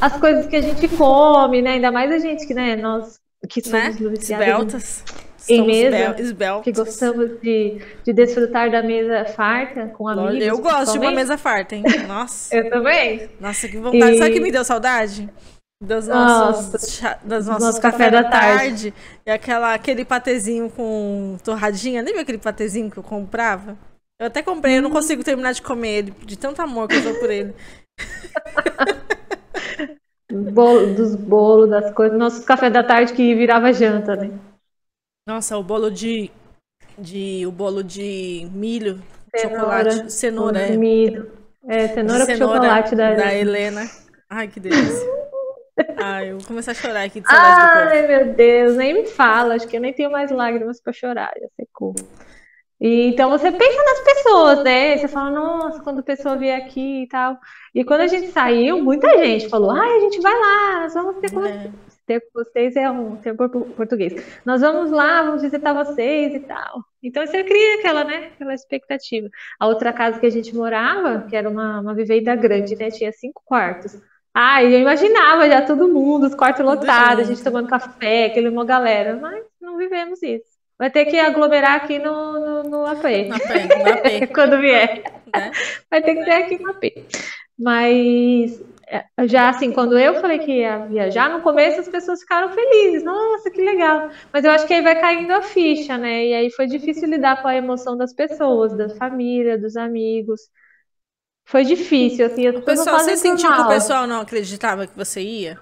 As 0.00 0.16
coisas 0.18 0.46
que 0.46 0.56
a 0.56 0.60
gente 0.60 0.88
come, 0.88 1.62
né? 1.62 1.72
Ainda 1.72 1.90
mais 1.92 2.10
a 2.10 2.18
gente 2.18 2.46
que, 2.46 2.54
né, 2.54 2.76
nós 2.76 3.18
que 3.48 3.60
né? 3.70 3.92
somos 3.92 4.00
em- 4.00 4.12
Esbeltas. 4.34 5.04
em 5.48 5.66
mesa, 5.66 5.96
esbel- 5.96 6.14
esbeltas. 6.20 6.64
que 6.64 6.72
gostamos 6.72 7.40
de, 7.40 7.80
de 8.04 8.12
desfrutar 8.12 8.70
da 8.70 8.82
mesa 8.82 9.24
farta 9.24 9.86
com 9.88 10.06
amigos. 10.06 10.46
Eu 10.46 10.58
gosto 10.58 10.92
de 10.92 10.98
uma 10.98 11.10
mesa 11.10 11.36
farta, 11.38 11.74
hein? 11.74 11.82
Nossa. 12.06 12.54
Eu 12.54 12.68
também. 12.70 13.28
Nossa, 13.40 13.66
que 13.68 13.78
vontade. 13.78 14.14
E- 14.14 14.18
Sabe 14.18 14.30
o 14.30 14.34
que 14.34 14.40
me 14.40 14.52
deu 14.52 14.64
saudade? 14.64 15.28
Dos 15.82 16.06
Nossa, 16.08 16.44
nossos, 16.72 17.00
dos 17.24 17.46
nosso 17.46 17.80
café 17.80 17.96
café, 17.98 18.10
da 18.10 18.20
da 18.22 18.28
tarde. 18.28 18.92
E 19.24 19.30
aquela, 19.30 19.72
aquele 19.72 20.04
patezinho 20.04 20.68
com 20.68 21.38
torradinha. 21.42 22.02
Lembra 22.02 22.20
aquele 22.20 22.36
patezinho 22.36 22.90
que 22.90 22.98
eu 22.98 23.02
comprava? 23.02 23.78
Eu 24.20 24.26
até 24.26 24.42
comprei, 24.42 24.76
eu 24.76 24.82
não 24.82 24.90
consigo 24.90 25.24
terminar 25.24 25.52
de 25.54 25.62
comer 25.62 25.88
ele, 25.96 26.10
de 26.26 26.36
tanto 26.36 26.60
amor 26.60 26.86
que 26.86 26.96
eu 26.96 27.02
dou 27.02 27.14
por 27.14 27.30
ele. 27.30 27.54
Bolo, 30.52 30.94
dos 30.94 31.16
bolos, 31.16 31.70
das 31.70 31.92
coisas. 31.92 32.16
Nosso 32.16 32.44
café 32.44 32.70
da 32.70 32.84
tarde 32.84 33.12
que 33.12 33.34
virava 33.34 33.72
janta, 33.72 34.14
né? 34.14 34.30
Nossa, 35.26 35.56
o 35.58 35.62
bolo 35.62 35.90
de. 35.90 36.30
de 36.96 37.44
o 37.46 37.50
bolo 37.52 37.82
de 37.82 38.48
milho, 38.52 39.02
Cenoura, 39.36 39.90
chocolate, 39.90 40.12
cenoura, 40.12 40.60
é. 40.60 40.76
Milho. 40.76 41.32
É, 41.68 41.88
cenoura, 41.88 42.20
com 42.20 42.32
Cenoura 42.32 42.54
chocolate 42.54 42.96
da, 42.96 43.14
da 43.14 43.34
Helena. 43.34 43.82
Ai, 44.28 44.48
que 44.48 44.60
delícia. 44.60 45.08
Ai, 45.96 46.30
eu 46.30 46.38
vou 46.38 46.46
começar 46.46 46.72
a 46.72 46.74
chorar 46.74 47.04
aqui 47.04 47.20
de 47.20 47.28
saudade 47.28 47.60
do 47.60 47.72
corpo. 47.72 47.94
Ai, 47.94 48.06
meu 48.06 48.34
Deus, 48.34 48.76
nem 48.76 48.94
me 48.94 49.06
fala. 49.06 49.54
Acho 49.54 49.66
que 49.66 49.76
eu 49.76 49.80
nem 49.80 49.92
tenho 49.92 50.10
mais 50.10 50.30
lágrimas 50.30 50.80
pra 50.80 50.92
chorar, 50.92 51.32
já 51.40 51.48
secou. 51.56 51.94
E, 52.80 53.08
então 53.08 53.28
você 53.28 53.52
pensa 53.52 53.84
nas 53.84 54.00
pessoas, 54.00 54.64
né? 54.64 54.96
Você 54.96 55.06
fala, 55.08 55.30
nossa, 55.30 55.82
quando 55.82 56.00
a 56.00 56.02
pessoa 56.02 56.36
vier 56.36 56.56
aqui 56.56 57.02
e 57.02 57.08
tal. 57.08 57.36
E 57.74 57.84
quando 57.84 58.00
a 58.00 58.06
gente 58.06 58.28
saiu, 58.32 58.82
muita 58.82 59.08
gente 59.24 59.48
falou, 59.50 59.70
ai, 59.72 59.96
a 59.96 60.00
gente 60.00 60.20
vai 60.20 60.32
lá, 60.32 60.80
nós 60.80 60.94
vamos 60.94 61.16
ter 61.20 61.30
com 61.32 61.44
É. 61.44 61.70
ter 62.06 62.20
com 62.20 62.42
vocês 62.42 62.74
é 62.76 62.90
um 62.90 63.16
termo 63.16 63.36
portu- 63.38 63.66
português. 63.76 64.14
Nós 64.46 64.62
vamos 64.62 64.90
lá, 64.90 65.22
vamos 65.22 65.42
visitar 65.42 65.72
vocês 65.74 66.34
e 66.34 66.40
tal. 66.40 66.82
Então 67.02 67.24
você 67.26 67.44
cria 67.44 67.76
aquela, 67.80 68.02
né, 68.02 68.30
aquela 68.34 68.54
expectativa. 68.54 69.28
A 69.58 69.66
outra 69.66 69.92
casa 69.92 70.18
que 70.18 70.26
a 70.26 70.30
gente 70.30 70.54
morava, 70.56 71.26
que 71.28 71.36
era 71.36 71.48
uma, 71.50 71.80
uma 71.80 71.94
vivenda 71.94 72.34
grande, 72.34 72.76
né, 72.76 72.90
tinha 72.90 73.12
cinco 73.12 73.42
quartos. 73.44 73.96
Ah, 74.32 74.62
eu 74.64 74.80
imaginava 74.80 75.46
já 75.48 75.60
todo 75.62 75.88
mundo, 75.88 76.26
os 76.26 76.34
quartos 76.34 76.64
lotados, 76.64 77.24
a 77.26 77.28
gente 77.28 77.42
tomando 77.44 77.68
café, 77.68 78.26
aquele 78.26 78.48
uma 78.48 78.64
galera, 78.64 79.16
mas 79.20 79.44
não 79.60 79.76
vivemos 79.76 80.22
isso. 80.22 80.49
Vai 80.80 80.90
ter 80.90 81.04
que 81.04 81.18
aglomerar 81.18 81.74
aqui 81.74 81.98
no, 81.98 82.40
no, 82.40 82.62
no 82.62 82.86
AP, 82.86 83.04
Na 83.28 83.36
na 83.36 84.26
quando 84.34 84.58
vier. 84.58 85.02
né? 85.30 85.52
Vai 85.90 86.00
ter 86.02 86.14
que 86.14 86.24
ser 86.24 86.30
aqui 86.30 86.58
no 86.58 86.70
AP. 86.70 87.06
Mas 87.58 88.62
é, 88.88 89.04
já 89.26 89.50
assim, 89.50 89.72
quando 89.72 89.98
eu 89.98 90.22
falei 90.22 90.38
que 90.38 90.60
ia 90.60 90.86
viajar, 90.86 91.28
no 91.28 91.42
começo 91.42 91.80
as 91.80 91.88
pessoas 91.90 92.20
ficaram 92.20 92.50
felizes, 92.54 93.04
nossa, 93.04 93.50
que 93.50 93.60
legal. 93.60 94.08
Mas 94.32 94.42
eu 94.42 94.50
acho 94.52 94.66
que 94.66 94.72
aí 94.72 94.80
vai 94.80 94.98
caindo 94.98 95.30
a 95.32 95.42
ficha, 95.42 95.98
né? 95.98 96.28
E 96.28 96.32
aí 96.32 96.50
foi 96.50 96.66
difícil 96.66 97.10
lidar 97.10 97.42
com 97.42 97.48
a 97.48 97.54
emoção 97.54 97.94
das 97.94 98.14
pessoas, 98.14 98.74
da 98.74 98.88
família, 98.88 99.58
dos 99.58 99.76
amigos. 99.76 100.48
Foi 101.44 101.62
difícil, 101.62 102.24
assim. 102.24 102.48
O 102.48 102.62
pessoal, 102.62 103.00
você 103.00 103.18
sentiu 103.18 103.52
que 103.52 103.60
o 103.60 103.68
pessoal 103.68 104.06
não 104.06 104.22
acreditava 104.22 104.86
que 104.86 104.96
você 104.96 105.20
ia? 105.20 105.60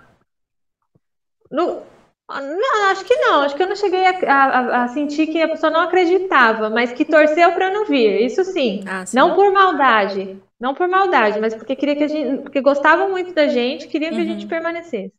No, 1.50 1.82
não, 2.28 2.90
acho 2.90 3.04
que 3.04 3.16
não. 3.16 3.40
Acho 3.40 3.56
que 3.56 3.62
eu 3.62 3.68
não 3.68 3.76
cheguei 3.76 4.04
a, 4.04 4.10
a, 4.26 4.84
a 4.84 4.88
sentir 4.88 5.28
que 5.28 5.40
a 5.40 5.48
pessoa 5.48 5.70
não 5.70 5.80
acreditava, 5.80 6.68
mas 6.68 6.92
que 6.92 7.04
torceu 7.04 7.52
para 7.52 7.70
não 7.70 7.86
vir. 7.86 8.24
Isso 8.24 8.44
sim. 8.44 8.84
Ah, 8.86 9.06
sim. 9.06 9.16
Não 9.16 9.34
por 9.34 9.50
maldade. 9.50 10.38
Não 10.60 10.74
por 10.74 10.88
maldade, 10.88 11.40
mas 11.40 11.54
porque 11.54 11.74
queria 11.74 11.96
que 11.96 12.04
a 12.04 12.08
gente. 12.08 12.42
Porque 12.42 12.60
gostavam 12.60 13.08
muito 13.10 13.32
da 13.32 13.48
gente, 13.48 13.88
queriam 13.88 14.12
que 14.12 14.20
a 14.20 14.24
gente 14.24 14.42
uhum. 14.42 14.48
permanecesse. 14.48 15.12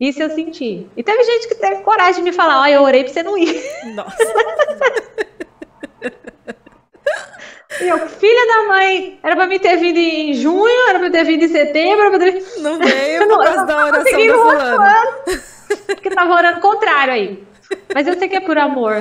Isso 0.00 0.22
eu 0.22 0.30
senti. 0.30 0.86
E 0.96 1.02
teve 1.02 1.24
gente 1.24 1.48
que 1.48 1.54
teve 1.54 1.82
coragem 1.82 2.22
de 2.22 2.30
me 2.30 2.32
falar, 2.36 2.60
ó, 2.60 2.62
oh, 2.62 2.66
eu 2.66 2.82
orei 2.82 3.04
pra 3.04 3.12
você 3.12 3.22
não 3.22 3.38
ir. 3.38 3.62
Nossa. 3.94 4.16
Eu, 7.78 8.08
filha 8.08 8.46
da 8.46 8.68
mãe, 8.68 9.18
era 9.22 9.36
pra 9.36 9.46
mim 9.46 9.58
ter 9.58 9.76
vindo 9.76 9.98
em 9.98 10.32
junho, 10.32 10.88
era 10.88 10.98
pra 10.98 11.10
ter 11.10 11.24
vindo 11.24 11.44
em 11.44 11.48
setembro, 11.48 12.06
era 12.06 12.10
pra 12.10 12.18
ter... 12.18 12.42
Não 12.60 12.78
veio 12.78 13.28
por 13.28 13.44
causa 13.44 13.66
da 13.66 13.84
oração 13.84 14.26
da 14.26 14.34
fulana. 14.34 15.04
Porque 15.86 16.10
tava 16.10 16.34
orando 16.34 16.60
contrário 16.60 17.14
aí. 17.14 17.44
Mas 17.94 18.06
eu 18.06 18.18
sei 18.18 18.28
que 18.28 18.36
é 18.36 18.40
por 18.40 18.58
amor. 18.58 18.94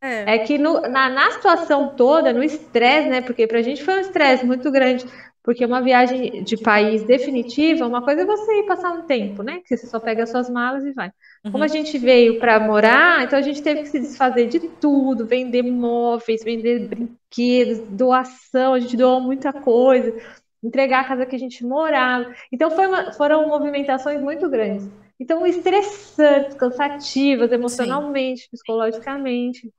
É, 0.00 0.34
é 0.34 0.38
que 0.38 0.58
no, 0.58 0.80
na, 0.80 1.08
na 1.08 1.30
situação 1.30 1.94
toda, 1.96 2.32
no 2.32 2.42
estresse, 2.42 3.08
né? 3.08 3.20
Porque 3.20 3.46
pra 3.46 3.62
gente 3.62 3.84
foi 3.84 3.94
um 3.94 4.00
estresse 4.00 4.44
muito 4.44 4.70
grande. 4.70 5.06
Porque 5.44 5.64
uma 5.64 5.80
viagem 5.80 6.44
de 6.44 6.56
país 6.56 7.02
definitiva, 7.02 7.86
uma 7.86 8.02
coisa 8.02 8.22
é 8.22 8.24
você 8.24 8.60
ir 8.60 8.66
passar 8.66 8.92
um 8.92 9.02
tempo, 9.02 9.42
né? 9.42 9.60
Que 9.66 9.76
você 9.76 9.88
só 9.88 9.98
pega 9.98 10.22
as 10.22 10.30
suas 10.30 10.48
malas 10.48 10.84
e 10.84 10.92
vai. 10.92 11.10
Uhum. 11.44 11.50
Como 11.50 11.64
a 11.64 11.68
gente 11.68 11.98
veio 11.98 12.38
para 12.38 12.60
morar, 12.60 13.24
então 13.24 13.36
a 13.36 13.42
gente 13.42 13.60
teve 13.60 13.82
que 13.82 13.88
se 13.88 13.98
desfazer 13.98 14.46
de 14.46 14.60
tudo, 14.60 15.26
vender 15.26 15.62
móveis, 15.62 16.44
vender 16.44 16.86
brinquedos, 16.86 17.80
doação, 17.88 18.74
a 18.74 18.78
gente 18.78 18.96
doou 18.96 19.20
muita 19.20 19.52
coisa, 19.52 20.14
entregar 20.62 21.00
a 21.00 21.08
casa 21.08 21.26
que 21.26 21.34
a 21.34 21.38
gente 21.38 21.64
morava. 21.64 22.32
Então 22.52 22.70
uma, 22.70 23.12
foram 23.12 23.48
movimentações 23.48 24.20
muito 24.20 24.48
grandes. 24.48 24.88
Então, 25.22 25.46
estressantes, 25.46 26.56
cansativas, 26.56 27.52
emocionalmente, 27.52 28.42
Sim. 28.42 28.48
psicologicamente. 28.50 29.72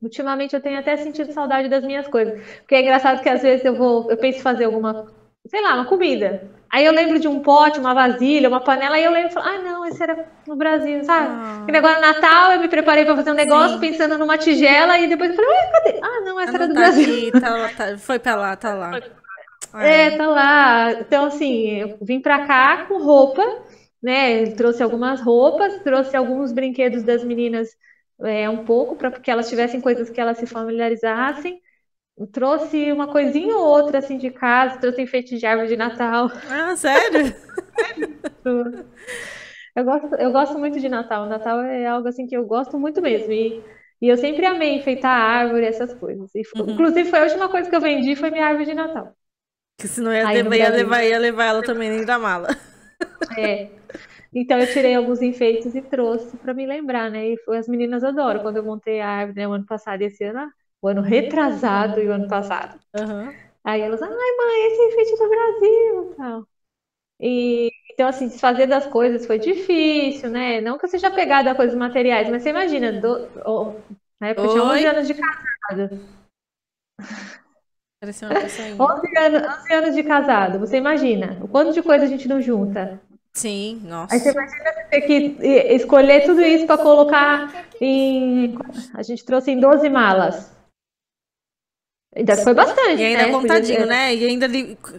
Ultimamente 0.00 0.54
eu 0.54 0.62
tenho 0.62 0.78
até 0.78 0.96
sentido 0.96 1.30
saudade 1.30 1.68
das 1.68 1.84
minhas 1.84 2.08
coisas. 2.08 2.42
Porque 2.60 2.76
é 2.76 2.80
engraçado 2.80 3.22
que 3.22 3.28
às 3.28 3.42
vezes 3.42 3.66
eu 3.66 3.76
vou, 3.76 4.10
eu 4.10 4.16
penso 4.16 4.38
em 4.38 4.42
fazer 4.42 4.64
alguma, 4.64 5.12
sei 5.46 5.60
lá, 5.60 5.74
uma 5.74 5.84
comida. 5.84 6.50
Aí 6.70 6.86
eu 6.86 6.92
lembro 6.94 7.18
de 7.18 7.28
um 7.28 7.40
pote, 7.40 7.78
uma 7.78 7.92
vasilha, 7.92 8.48
uma 8.48 8.60
panela, 8.60 8.98
e 8.98 9.04
eu 9.04 9.12
lembro, 9.12 9.38
ah, 9.40 9.58
não, 9.58 9.84
esse 9.84 10.02
era 10.02 10.26
no 10.46 10.56
Brasil, 10.56 11.04
sabe? 11.04 11.28
Ah. 11.28 11.66
E 11.70 11.76
agora 11.76 11.96
no 11.96 12.00
Natal 12.00 12.52
eu 12.52 12.60
me 12.60 12.68
preparei 12.68 13.04
para 13.04 13.14
fazer 13.14 13.30
um 13.30 13.34
negócio 13.34 13.74
Sim. 13.74 13.80
pensando 13.80 14.16
numa 14.16 14.38
tigela, 14.38 14.98
e 14.98 15.06
depois 15.06 15.30
eu 15.32 15.36
falei, 15.36 15.50
ué, 15.50 15.70
cadê? 15.70 16.00
Ah, 16.02 16.20
não, 16.24 16.40
essa 16.40 16.56
era 16.56 16.66
do 16.66 16.72
tá 16.72 16.80
Brasil. 16.80 17.28
Aqui, 17.28 17.30
tá, 17.32 17.68
tá, 17.76 17.98
foi 17.98 18.18
para 18.18 18.34
lá, 18.36 18.56
tá 18.56 18.72
lá. 18.72 18.98
É, 19.74 20.16
tá 20.16 20.26
lá. 20.26 20.92
Então, 20.92 21.26
assim, 21.26 21.66
eu 21.72 21.98
vim 22.00 22.20
para 22.20 22.46
cá 22.46 22.86
com 22.86 23.02
roupa, 23.02 23.42
né? 24.02 24.32
Ele 24.32 24.52
trouxe 24.52 24.82
algumas 24.82 25.20
roupas, 25.20 25.80
trouxe 25.82 26.16
alguns 26.16 26.52
brinquedos 26.52 27.02
das 27.02 27.22
meninas 27.22 27.68
é, 28.20 28.48
um 28.48 28.64
pouco, 28.64 28.96
para 28.96 29.10
que 29.12 29.30
elas 29.30 29.48
tivessem 29.48 29.80
coisas 29.80 30.10
que 30.10 30.20
elas 30.20 30.38
se 30.38 30.46
familiarizassem. 30.46 31.60
Trouxe 32.30 32.92
uma 32.92 33.08
coisinha 33.08 33.56
ou 33.56 33.64
outra 33.64 33.98
assim 33.98 34.18
de 34.18 34.30
casa, 34.30 34.78
trouxe 34.78 35.00
enfeite 35.00 35.38
de 35.38 35.46
árvore 35.46 35.68
de 35.68 35.76
Natal. 35.76 36.30
Ah, 36.50 36.76
sério? 36.76 37.34
eu, 39.74 39.84
gosto, 39.84 40.14
eu 40.16 40.32
gosto 40.32 40.58
muito 40.58 40.78
de 40.78 40.88
Natal. 40.88 41.26
Natal 41.26 41.62
é 41.62 41.86
algo 41.86 42.08
assim 42.08 42.26
que 42.26 42.36
eu 42.36 42.44
gosto 42.44 42.78
muito 42.78 43.00
mesmo. 43.00 43.32
E, 43.32 43.62
e 44.00 44.08
eu 44.08 44.16
sempre 44.16 44.44
amei 44.44 44.74
enfeitar 44.74 45.10
a 45.10 45.24
árvore, 45.24 45.64
essas 45.64 45.94
coisas. 45.94 46.30
E, 46.34 46.42
uhum. 46.54 46.70
Inclusive, 46.70 47.08
foi 47.08 47.20
a 47.20 47.24
última 47.24 47.48
coisa 47.48 47.70
que 47.70 47.74
eu 47.74 47.80
vendi, 47.80 48.14
foi 48.14 48.30
minha 48.30 48.46
árvore 48.46 48.66
de 48.66 48.74
Natal. 48.74 49.14
Que 49.78 49.88
senão 49.88 50.12
ia, 50.12 50.28
levar, 50.28 50.56
ia, 50.56 50.68
levar, 50.68 51.02
ia 51.02 51.18
levar 51.18 51.44
ela 51.46 51.62
também 51.62 51.90
dentro 51.90 52.06
da 52.06 52.18
mala. 52.18 52.48
É. 53.36 53.68
Então 54.34 54.58
eu 54.58 54.72
tirei 54.72 54.94
alguns 54.94 55.20
enfeites 55.20 55.74
e 55.74 55.82
trouxe 55.82 56.36
para 56.38 56.54
me 56.54 56.66
lembrar, 56.66 57.10
né? 57.10 57.28
E 57.28 57.36
foi, 57.44 57.58
as 57.58 57.68
meninas 57.68 58.02
adoram 58.02 58.40
quando 58.40 58.56
eu 58.56 58.64
montei 58.64 59.00
a 59.00 59.08
árvore, 59.08 59.38
né? 59.38 59.48
O 59.48 59.52
ano 59.52 59.66
passado 59.66 60.00
e 60.00 60.06
esse 60.06 60.24
ano, 60.24 60.50
o 60.80 60.88
ano 60.88 61.02
retrasado 61.02 62.00
e 62.00 62.08
o 62.08 62.12
ano 62.12 62.28
passado. 62.28 62.80
Uhum. 62.98 63.32
Aí 63.62 63.80
elas, 63.80 64.00
ai 64.02 64.08
mãe, 64.08 64.66
esse 64.66 64.82
enfeite 64.82 65.18
do 65.18 65.28
Brasil, 65.28 66.14
tal. 66.16 66.46
E 67.20 67.70
então 67.92 68.08
assim, 68.08 68.26
desfazer 68.26 68.66
das 68.66 68.86
coisas 68.86 69.26
foi 69.26 69.38
difícil, 69.38 70.30
né? 70.30 70.60
Não 70.60 70.78
que 70.78 70.86
eu 70.86 70.88
seja 70.88 71.10
pegada 71.10 71.50
a 71.50 71.54
coisas 71.54 71.76
materiais, 71.76 72.28
mas 72.30 72.42
você 72.42 72.50
imagina, 72.50 73.00
do, 73.00 73.28
oh, 73.44 73.74
na 74.18 74.28
época 74.28 74.48
eu 74.48 74.52
tinha 74.52 74.64
11 74.64 74.86
anos 74.86 75.06
de 75.06 75.14
casado. 75.14 76.00
Parecia 78.00 78.28
uma 78.28 78.40
pessoa 78.40 78.68
11 78.68 79.18
anos, 79.18 79.58
11 79.60 79.72
anos 79.74 79.94
de 79.94 80.02
casado, 80.02 80.58
você 80.58 80.78
imagina 80.78 81.38
o 81.42 81.48
quanto 81.48 81.72
de 81.72 81.82
coisa 81.82 82.06
a 82.06 82.08
gente 82.08 82.26
não 82.26 82.40
junta. 82.40 83.00
Sim, 83.32 83.80
nossa. 83.84 84.14
Aí 84.14 84.20
você 84.20 84.30
imagina 84.30 84.72
ter 84.90 85.00
que 85.02 85.14
escolher 85.74 86.24
tudo 86.24 86.42
isso 86.42 86.66
para 86.66 86.82
colocar 86.82 87.66
em. 87.80 88.54
A 88.94 89.02
gente 89.02 89.24
trouxe 89.24 89.50
em 89.50 89.58
12 89.58 89.88
malas. 89.88 90.52
Ainda 92.14 92.36
foi 92.36 92.52
bastante. 92.52 93.00
E 93.00 93.04
ainda 93.04 93.26
né? 93.26 93.32
contadinho, 93.32 93.86
né? 93.86 94.14
E 94.14 94.26
ainda 94.26 94.46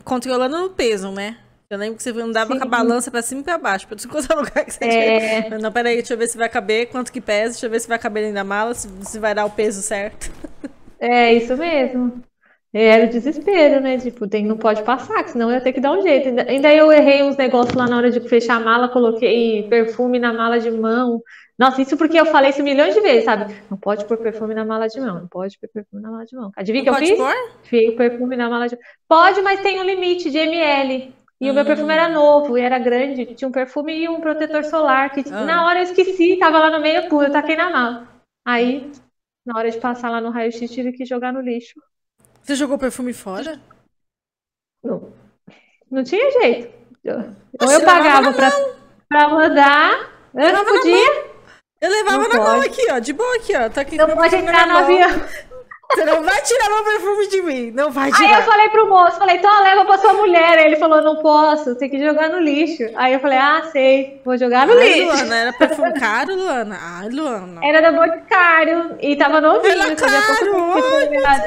controlando 0.04 0.66
o 0.66 0.70
peso, 0.72 1.12
né? 1.12 1.38
Eu 1.70 1.78
lembro 1.78 1.98
que 1.98 2.04
você 2.04 2.10
andava 2.10 2.54
Sim. 2.54 2.60
com 2.60 2.66
a 2.66 2.70
balança 2.70 3.10
pra 3.10 3.22
cima 3.22 3.42
e 3.42 3.44
pra 3.44 3.58
baixo, 3.58 3.88
pra 3.88 3.98
quanto 4.10 4.30
lugar 4.36 4.66
que 4.66 4.74
você 4.74 4.86
é... 4.86 5.42
tinha. 5.44 5.60
Não, 5.60 5.72
peraí, 5.72 5.96
deixa 5.96 6.14
eu 6.14 6.18
ver 6.18 6.28
se 6.28 6.38
vai 6.38 6.50
caber, 6.50 6.90
quanto 6.90 7.12
que 7.12 7.22
pesa, 7.22 7.52
deixa 7.52 7.66
eu 7.68 7.70
ver 7.70 7.80
se 7.80 7.88
vai 7.88 7.98
caber 8.00 8.24
dentro 8.24 8.36
da 8.36 8.44
mala, 8.44 8.74
se, 8.74 8.88
se 9.06 9.20
vai 9.20 9.34
dar 9.34 9.46
o 9.46 9.50
peso 9.50 9.82
certo. 9.82 10.32
É, 11.00 11.34
isso 11.34 11.56
mesmo. 11.58 12.24
Era 12.74 13.06
o 13.06 13.10
desespero, 13.10 13.80
né? 13.82 14.00
Tipo, 14.00 14.28
tem, 14.28 14.44
não 14.44 14.58
pode 14.58 14.82
passar, 14.82 15.28
senão 15.28 15.50
eu 15.50 15.56
ia 15.56 15.62
ter 15.62 15.74
que 15.74 15.80
dar 15.80 15.92
um 15.92 16.02
jeito. 16.02 16.30
Ainda, 16.30 16.50
ainda 16.50 16.74
eu 16.74 16.92
errei 16.92 17.22
uns 17.22 17.38
negócios 17.38 17.76
lá 17.76 17.88
na 17.88 17.96
hora 17.96 18.10
de 18.10 18.20
fechar 18.22 18.56
a 18.56 18.60
mala, 18.60 18.90
coloquei 18.90 19.62
perfume 19.70 20.18
na 20.18 20.34
mala 20.34 20.60
de 20.60 20.72
mão. 20.72 21.22
Nossa, 21.58 21.84
isso 21.84 21.96
porque 21.96 22.20
eu 22.20 22.26
falei 22.26 22.50
isso 22.50 22.64
milhões 22.64 22.96
de 22.96 23.02
vezes, 23.02 23.26
sabe? 23.26 23.56
Não 23.70 23.78
pode 23.78 24.06
pôr 24.06 24.18
perfume 24.18 24.56
na 24.56 24.66
mala 24.66 24.88
de 24.88 25.00
mão, 25.00 25.20
não 25.20 25.28
pode 25.28 25.60
pôr 25.60 25.70
perfume 25.70 26.02
na 26.02 26.10
mala 26.10 26.26
de 26.26 26.36
mão. 26.36 26.52
Adivinha 26.56 26.82
o 26.82 26.86
que 26.86 26.90
eu 26.90 27.08
fiz? 27.08 27.16
Pôr? 27.16 27.36
Fiz 27.62 27.96
perfume 27.96 28.36
na 28.36 28.50
mala 28.50 28.68
de 28.68 28.76
mão. 28.76 28.84
Pode, 29.08 29.42
mas 29.44 29.62
tem 29.62 29.80
um 29.80 29.84
limite 29.84 30.32
de 30.32 30.40
ml. 30.40 31.14
E 31.40 31.48
hum. 31.48 31.52
o 31.52 31.54
meu 31.54 31.66
perfume 31.66 31.94
era 31.94 32.10
hum. 32.10 32.14
novo 32.14 32.58
e 32.58 32.62
era 32.62 32.80
grande. 32.80 33.36
Tinha 33.36 33.48
um 33.48 33.52
perfume 33.52 33.96
e 33.96 34.10
um 34.10 34.20
protetor 34.20 34.64
solar. 34.64 35.12
Que 35.12 35.24
ah. 35.32 35.46
na 35.46 35.68
hora 35.68 35.80
eu 35.80 35.84
esqueci, 35.84 36.38
tava 36.40 36.58
lá 36.58 36.72
no 36.72 36.82
meio, 36.82 37.08
pô, 37.08 37.22
eu 37.22 37.32
taquei 37.32 37.56
na 37.56 37.70
mala. 37.70 38.08
Aí, 38.44 38.92
na 39.46 39.56
hora 39.56 39.70
de 39.70 39.78
passar 39.78 40.10
lá 40.10 40.20
no 40.20 40.32
raio-x, 40.32 40.72
tive 40.72 40.92
que 40.92 41.06
jogar 41.06 41.32
no 41.32 41.40
lixo. 41.40 41.80
Você 42.44 42.56
jogou 42.56 42.78
perfume 42.78 43.14
fora? 43.14 43.60
Não. 44.84 45.14
Não 45.90 46.04
tinha 46.04 46.30
jeito. 46.42 46.74
Ou 47.62 47.72
eu 47.72 47.82
pagava 47.86 48.34
pra, 48.34 48.52
pra 49.08 49.30
mandar, 49.30 50.10
eu 50.36 50.54
não 50.54 50.66
podia. 50.66 51.24
Eu 51.80 51.90
levava 51.90 52.18
não 52.18 52.30
na 52.30 52.36
pode. 52.38 52.50
mão 52.50 52.62
aqui, 52.62 52.92
ó, 52.92 53.00
de 53.00 53.14
boa 53.14 53.36
aqui, 53.36 53.56
ó. 53.56 53.70
Tá 53.70 53.82
aqui 53.82 53.98
não 53.98 54.10
pode 54.10 54.36
entrar 54.36 54.68
no 54.68 54.78
avião. 54.78 55.10
Você 55.92 56.06
não 56.06 56.24
vai 56.24 56.42
tirar 56.42 56.70
meu 56.70 56.84
perfume 56.84 57.28
de 57.28 57.42
mim, 57.44 57.72
não 57.72 57.92
vai 57.92 58.12
tirar. 58.12 58.28
Aí 58.28 58.34
eu 58.34 58.42
falei 58.44 58.70
pro 58.70 58.90
moço, 58.90 59.18
falei, 59.18 59.36
então 59.36 59.64
leva 59.64 59.86
pra 59.86 59.98
sua 60.00 60.14
mulher. 60.14 60.58
Aí 60.58 60.66
ele 60.66 60.78
falou, 60.78 61.04
não 61.04 61.22
posso, 61.22 61.76
tem 61.76 61.90
que 61.90 62.00
jogar 62.04 62.30
no 62.30 62.40
lixo. 62.40 62.84
Aí 62.96 63.14
eu 63.14 63.20
falei, 63.20 63.38
ah, 63.38 63.70
sei, 63.72 64.20
vou 64.26 64.36
jogar 64.36 64.66
no 64.66 64.74
Ai, 64.74 64.88
lixo. 64.88 65.06
Luana, 65.06 65.36
era 65.36 65.54
perfume 65.54 65.94
caro, 65.94 66.36
Luana? 66.36 66.80
Ai, 66.82 67.10
Luana. 67.10 67.62
Era 67.64 67.82
da 67.82 67.92
Boticário 67.92 68.98
e 69.02 69.16
tava 69.16 69.40
novinho. 69.40 69.72
Era 69.72 69.96
caro, 69.96 70.74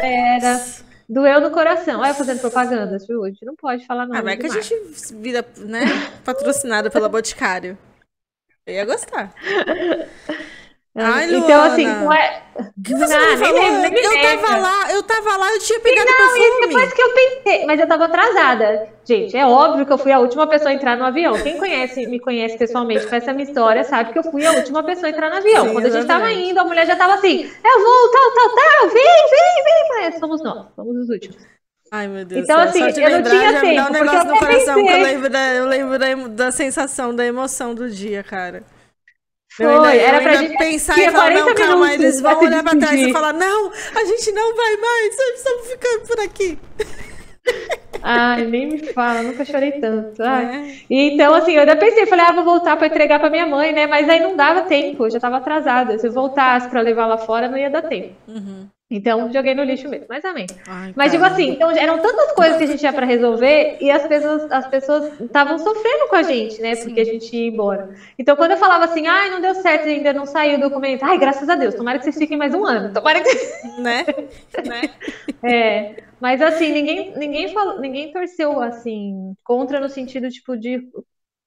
Era. 0.03 0.86
Doeu 1.09 1.41
no 1.41 1.51
coração. 1.51 2.01
Olha, 2.01 2.15
fazendo 2.15 2.41
propaganda, 2.41 2.99
viu? 3.07 3.25
A 3.25 3.29
gente 3.29 3.45
não 3.45 3.55
pode 3.55 3.87
falar 3.87 4.07
nada. 4.07 4.21
Ah, 4.21 4.23
mas 4.23 4.35
é 4.35 4.37
que 4.37 4.47
a 4.47 4.61
gente 4.61 5.15
vira, 5.15 5.45
né, 5.59 5.81
patrocinada 6.25 6.91
pela 6.91 7.09
Boticário. 7.09 7.79
Eu 8.67 8.75
ia 8.75 8.85
gostar. 8.85 9.33
Ai, 10.97 11.27
Luana. 11.27 11.45
Então, 11.45 11.63
assim, 11.63 11.87
não 11.87 12.13
é. 12.13 12.43
Que 12.83 12.95
você 12.95 13.15
não, 13.15 13.31
me 13.31 13.37
falou? 13.37 13.61
Nem, 13.61 13.91
nem 13.91 14.05
eu 14.05 14.23
tava 14.23 14.57
lá, 14.57 14.93
eu 14.93 15.03
tava 15.03 15.37
lá, 15.37 15.53
eu 15.53 15.59
tinha 15.59 15.79
pegado 15.79 16.09
não, 16.09 16.17
perfume. 16.17 16.49
Não, 16.49 16.69
depois 16.69 16.93
que 16.95 17.03
eu 17.03 17.11
pensei, 17.13 17.67
mas 17.67 17.81
eu 17.81 17.87
tava 17.87 18.05
atrasada. 18.07 18.89
Gente, 19.05 19.37
é 19.37 19.47
óbvio 19.47 19.85
que 19.85 19.93
eu 19.93 19.99
fui 19.99 20.11
a 20.11 20.19
última 20.19 20.47
pessoa 20.47 20.71
a 20.71 20.75
entrar 20.75 20.97
no 20.97 21.05
avião. 21.05 21.35
Quem 21.43 21.59
conhece, 21.59 22.07
me 22.07 22.19
conhece 22.19 22.57
pessoalmente 22.57 23.07
com 23.07 23.15
essa 23.15 23.35
minha 23.35 23.45
história, 23.45 23.85
sabe 23.85 24.13
que 24.13 24.19
eu 24.19 24.25
fui 24.25 24.47
a 24.47 24.53
última 24.53 24.83
pessoa 24.83 25.09
a 25.09 25.11
entrar 25.11 25.29
no 25.29 25.37
avião. 25.37 25.67
Sim, 25.67 25.73
Quando 25.75 25.87
a 25.87 25.91
gente 25.91 26.07
tava 26.07 26.33
indo, 26.33 26.59
a 26.59 26.65
mulher 26.65 26.87
já 26.87 26.97
tava 26.97 27.15
assim, 27.15 27.43
eu 27.43 27.83
vou, 27.83 28.11
tal, 28.11 28.31
tal, 28.35 28.55
tal, 28.55 28.89
vem, 28.89 29.05
vem, 29.05 29.65
vem. 29.65 29.89
Falei, 29.89 30.19
somos 30.19 30.43
nós, 30.43 30.67
somos 30.75 30.97
os 30.97 31.09
últimos. 31.11 31.37
Ai, 31.93 32.09
meu 32.09 32.25
Deus. 32.25 32.43
Então, 32.43 32.59
assim, 32.59 32.81
eu 32.81 32.87
lembrar, 32.87 33.21
não 33.21 33.31
tinha 33.31 33.61
tempo. 33.61 33.89
Um 33.89 33.93
negócio 33.93 34.29
no 34.29 34.39
coração, 34.39 34.75
que 34.75 34.91
eu 34.91 35.03
lembro, 35.03 35.31
da, 35.31 35.55
eu 35.55 35.67
lembro 35.67 35.99
da, 35.99 36.15
da 36.29 36.51
sensação, 36.51 37.15
da 37.15 37.25
emoção 37.25 37.75
do 37.75 37.89
dia, 37.91 38.23
cara. 38.23 38.65
Foi, 39.57 39.67
ainda, 39.67 39.95
era 39.95 40.21
pra 40.21 40.37
gente 40.37 40.59
pensar 40.59 40.99
e 40.99 41.11
falar, 41.11 41.31
não, 41.31 41.55
calma, 41.55 41.95
eles 41.95 42.21
vão 42.21 42.39
olhar 42.41 42.63
pra 42.63 42.77
trás 42.77 43.01
e 43.01 43.13
falar, 43.13 43.33
não, 43.33 43.71
a 43.71 44.05
gente 44.05 44.31
não 44.33 44.55
vai 44.55 44.77
mais, 44.77 45.19
estamos 45.19 45.67
ficando 45.69 46.07
por 46.07 46.21
aqui. 46.21 46.59
Ai, 48.03 48.45
nem 48.45 48.67
me 48.67 48.79
fala, 48.93 49.23
nunca 49.23 49.45
chorei 49.45 49.73
tanto. 49.73 50.23
Ai. 50.23 50.45
É. 50.45 50.85
Então, 50.91 51.35
assim, 51.35 51.53
eu 51.53 51.61
ainda 51.61 51.77
pensei, 51.77 52.07
falei, 52.07 52.27
ah, 52.27 52.33
vou 52.33 52.45
voltar 52.45 52.77
para 52.77 52.87
entregar 52.87 53.19
para 53.19 53.31
minha 53.31 53.47
mãe, 53.47 53.73
né? 53.73 53.87
Mas 53.87 54.09
aí 54.09 54.21
não 54.21 54.37
dava 54.37 54.63
tempo, 54.63 55.07
eu 55.07 55.11
já 55.11 55.19
estava 55.19 55.39
atrasada. 55.39 55.99
Se 55.99 56.07
eu 56.07 56.13
voltasse 56.13 56.69
para 56.69 56.81
levar 56.81 57.07
lá 57.07 57.17
fora, 57.17 57.49
não 57.49 57.57
ia 57.57 57.71
dar 57.71 57.83
tempo. 57.83 58.15
Uhum. 58.29 58.69
Então, 58.89 59.33
joguei 59.33 59.53
no 59.53 59.65
lixo 59.65 59.89
mesmo, 59.89 60.07
mas 60.09 60.25
amém. 60.25 60.47
Ai, 60.65 60.93
mas, 60.95 61.11
digo 61.11 61.25
assim, 61.25 61.51
então 61.51 61.69
eram 61.73 61.99
tantas 61.99 62.33
coisas 62.33 62.57
que 62.57 62.65
a 62.65 62.67
gente 62.69 62.79
tinha 62.79 62.93
para 62.93 63.05
resolver 63.05 63.79
e 63.81 63.91
as 63.91 64.07
pessoas 64.07 64.51
as 64.53 64.67
pessoas 64.69 65.21
estavam 65.21 65.59
sofrendo 65.59 66.09
com 66.09 66.15
a 66.15 66.23
gente, 66.23 66.63
né? 66.63 66.77
Porque 66.77 67.01
a 67.01 67.05
gente 67.05 67.37
ia 67.37 67.49
embora. 67.49 67.91
Então, 68.17 68.37
quando 68.37 68.53
eu 68.53 68.57
falava 68.57 68.85
assim, 68.85 69.09
ai, 69.09 69.29
não 69.29 69.41
deu 69.41 69.57
certo, 69.57 69.89
ainda 69.89 70.13
não 70.13 70.25
saiu 70.25 70.59
o 70.59 70.61
documento, 70.61 71.03
ai, 71.03 71.19
graças 71.19 71.49
a 71.49 71.57
Deus, 71.57 71.75
tomara 71.75 71.99
que 71.99 72.05
vocês 72.05 72.17
fiquem 72.17 72.37
mais 72.39 72.55
um 72.55 72.65
ano. 72.65 72.93
Tomara 72.93 73.21
que. 73.23 73.31
Né? 73.83 74.07
né? 74.65 74.91
É. 75.43 75.97
Mas 76.21 76.41
assim, 76.41 76.73
ninguém, 76.73 77.13
ninguém, 77.17 77.53
falou, 77.53 77.79
ninguém 77.81 78.11
torceu 78.13 78.61
assim, 78.61 79.35
contra 79.45 79.79
no 79.79 79.89
sentido, 79.89 80.31
tipo, 80.31 80.57
de 80.57 80.81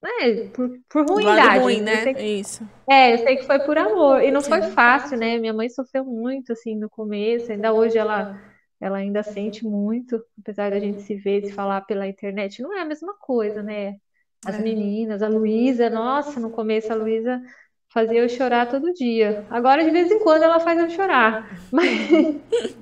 é, 0.03 0.47
por, 0.47 0.69
por 0.89 1.05
ruindade. 1.05 1.59
Ruim, 1.59 1.81
né? 1.81 2.13
Que, 2.13 2.21
Isso. 2.21 2.67
É, 2.89 3.13
eu 3.13 3.17
sei 3.19 3.35
que 3.37 3.45
foi 3.45 3.59
por 3.59 3.77
amor. 3.77 4.23
E 4.23 4.31
não 4.31 4.41
Sim. 4.41 4.49
foi 4.49 4.61
fácil, 4.63 5.17
né? 5.17 5.37
Minha 5.37 5.53
mãe 5.53 5.69
sofreu 5.69 6.05
muito, 6.05 6.53
assim, 6.53 6.75
no 6.75 6.89
começo. 6.89 7.51
Ainda 7.51 7.73
hoje 7.73 7.97
ela, 7.97 8.39
ela 8.79 8.97
ainda 8.97 9.23
sente 9.23 9.65
muito, 9.65 10.23
apesar 10.39 10.71
da 10.71 10.79
gente 10.79 11.01
se 11.01 11.15
ver, 11.15 11.45
se 11.45 11.51
falar 11.51 11.81
pela 11.81 12.07
internet. 12.07 12.61
Não 12.61 12.73
é 12.73 12.81
a 12.81 12.85
mesma 12.85 13.13
coisa, 13.13 13.61
né? 13.61 13.97
As 14.45 14.57
é. 14.57 14.61
meninas, 14.61 15.21
a 15.21 15.27
Luísa, 15.27 15.89
nossa, 15.89 16.39
no 16.39 16.49
começo 16.49 16.91
a 16.91 16.95
Luísa 16.95 17.41
fazia 17.89 18.19
eu 18.19 18.29
chorar 18.29 18.69
todo 18.69 18.93
dia. 18.93 19.45
Agora, 19.49 19.83
de 19.83 19.91
vez 19.91 20.09
em 20.09 20.19
quando, 20.19 20.43
ela 20.43 20.59
faz 20.59 20.79
eu 20.79 20.89
chorar. 20.89 21.49
Mas, 21.71 21.89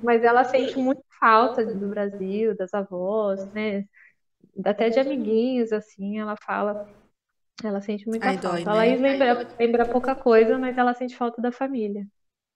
mas 0.02 0.22
ela 0.22 0.44
sente 0.44 0.78
muito 0.78 1.02
falta 1.18 1.64
do 1.64 1.88
Brasil, 1.88 2.56
das 2.56 2.72
avós, 2.72 3.44
né? 3.52 3.84
Até 4.64 4.88
de 4.88 5.00
amiguinhos, 5.00 5.72
assim, 5.72 6.18
ela 6.18 6.36
fala 6.36 6.88
ela 7.62 7.80
sente 7.80 8.06
muita 8.08 8.26
Ai, 8.26 8.38
falta. 8.38 8.58
Dói, 8.58 8.64
a 8.66 8.74
Laís 8.74 9.00
né? 9.00 9.10
lembra, 9.10 9.48
lembra 9.58 9.86
pouca 9.86 10.14
coisa, 10.14 10.56
mas 10.58 10.78
ela 10.78 10.94
sente 10.94 11.16
falta 11.16 11.42
da 11.42 11.50
família. 11.50 12.06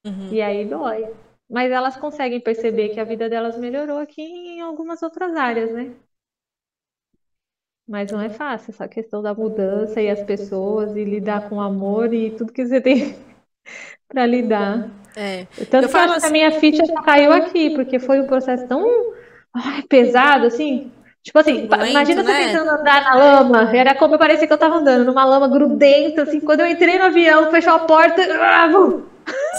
Uhum. 0.05 0.33
E 0.33 0.41
aí 0.41 0.65
dói. 0.65 1.13
Mas 1.51 1.71
elas 1.71 1.97
conseguem 1.97 2.41
perceber 2.41 2.91
que 2.91 3.01
a 3.01 3.05
vida 3.05 3.29
delas 3.29 3.59
melhorou 3.59 3.99
aqui 3.99 4.23
em 4.23 4.61
algumas 4.61 5.03
outras 5.03 5.35
áreas, 5.37 5.73
né? 5.73 5.95
Mas 7.87 8.11
não 8.11 8.21
é 8.21 8.31
fácil 8.31 8.71
essa 8.71 8.89
questão 8.89 9.21
da 9.21 9.35
mudança 9.35 10.01
e 10.01 10.09
as 10.09 10.23
pessoas 10.23 10.97
e 10.97 11.05
lidar 11.05 11.49
com 11.49 11.61
amor 11.61 12.15
e 12.15 12.31
tudo 12.31 12.53
que 12.53 12.65
você 12.65 12.81
tem 12.81 13.19
para 14.09 14.25
lidar. 14.25 14.89
É. 15.17 15.45
Tanto 15.71 15.87
eu 15.87 15.91
que 15.91 15.97
assim... 15.97 16.27
a 16.27 16.31
minha 16.31 16.53
ficha 16.53 16.83
caiu 17.05 17.33
aqui, 17.33 17.71
porque 17.71 17.99
foi 17.99 18.21
um 18.21 18.27
processo 18.27 18.67
tão 18.67 18.87
ai, 19.53 19.83
pesado, 19.83 20.47
assim, 20.47 20.91
Tipo 21.23 21.39
assim, 21.39 21.69
imagina 21.89 22.23
né? 22.23 22.33
você 22.33 22.47
tentando 22.47 22.71
andar 22.71 23.05
na 23.05 23.15
lama. 23.15 23.77
Era 23.77 23.95
como 23.95 24.15
eu 24.15 24.19
parecia 24.19 24.47
que 24.47 24.53
eu 24.53 24.59
tava 24.59 24.77
andando, 24.77 25.05
numa 25.05 25.25
lama 25.25 25.49
grudenta, 25.49 26.23
assim. 26.23 26.41
Quando 26.41 26.61
eu 26.61 26.67
entrei 26.67 26.99
no 26.99 27.05
avião, 27.05 27.51
fechou 27.51 27.75
a 27.75 27.79
porta. 27.81 28.23
Ah, 28.41 28.69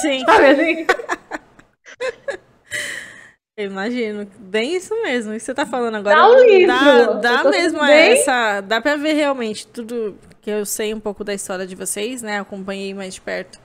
Sim. 0.01 0.23
Sabe 0.25 0.45
assim? 0.47 0.87
Eu 3.55 3.67
imagino, 3.67 4.27
bem 4.39 4.75
isso 4.75 4.99
mesmo, 5.03 5.31
isso 5.31 5.45
que 5.45 5.45
você 5.45 5.53
tá 5.53 5.63
falando 5.63 5.93
agora. 5.93 6.15
Dá 6.15 6.27
um 6.27 6.43
livro. 6.43 6.67
Dá, 7.21 7.43
dá 7.43 7.43
mesmo 7.51 7.81
bem... 7.81 8.13
essa. 8.13 8.61
Dá 8.61 8.81
pra 8.81 8.95
ver 8.95 9.13
realmente 9.13 9.67
tudo 9.67 10.17
que 10.41 10.49
eu 10.49 10.65
sei 10.65 10.91
um 10.91 10.99
pouco 10.99 11.23
da 11.23 11.35
história 11.35 11.67
de 11.67 11.75
vocês, 11.75 12.23
né? 12.23 12.39
Acompanhei 12.39 12.95
mais 12.95 13.13
de 13.13 13.21
perto 13.21 13.59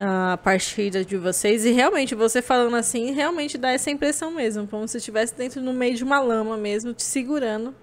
a 0.00 0.38
partida 0.42 1.04
de 1.04 1.16
vocês. 1.16 1.66
E 1.66 1.72
realmente, 1.72 2.14
você 2.14 2.40
falando 2.40 2.74
assim, 2.74 3.12
realmente 3.12 3.58
dá 3.58 3.70
essa 3.70 3.90
impressão 3.90 4.30
mesmo. 4.30 4.66
Como 4.66 4.88
se 4.88 4.96
estivesse 4.96 5.34
dentro 5.34 5.60
no 5.60 5.74
meio 5.74 5.94
de 5.94 6.02
uma 6.02 6.18
lama 6.18 6.56
mesmo, 6.56 6.94
te 6.94 7.02
segurando 7.02 7.74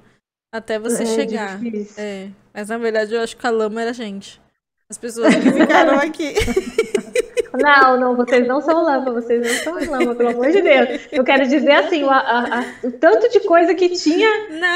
até 0.51 0.79
você 0.79 1.03
é, 1.03 1.05
chegar. 1.05 1.59
É. 1.97 2.29
Mas 2.53 2.69
na 2.69 2.77
verdade 2.77 3.13
eu 3.13 3.21
acho 3.21 3.37
que 3.37 3.45
a 3.45 3.51
lama 3.51 3.81
era 3.81 3.91
a 3.91 3.93
gente. 3.93 4.41
As 4.89 4.97
pessoas 4.97 5.33
que 5.35 5.51
ficaram 5.51 5.99
aqui. 5.99 6.33
Não, 7.61 7.99
não, 7.99 8.15
vocês 8.15 8.47
não 8.47 8.61
são 8.61 8.83
lama, 8.83 9.11
vocês 9.11 9.41
não 9.41 9.63
são 9.63 9.91
lama, 9.91 10.15
pelo 10.15 10.29
amor 10.29 10.51
de 10.51 10.61
Deus. 10.61 11.07
Eu 11.11 11.23
quero 11.23 11.47
dizer 11.47 11.71
assim, 11.71 12.03
o, 12.03 12.09
a, 12.09 12.17
a, 12.17 12.65
o 12.83 12.91
tanto 12.91 13.29
de 13.29 13.39
coisa 13.41 13.73
que 13.75 13.89
tinha 13.89 14.29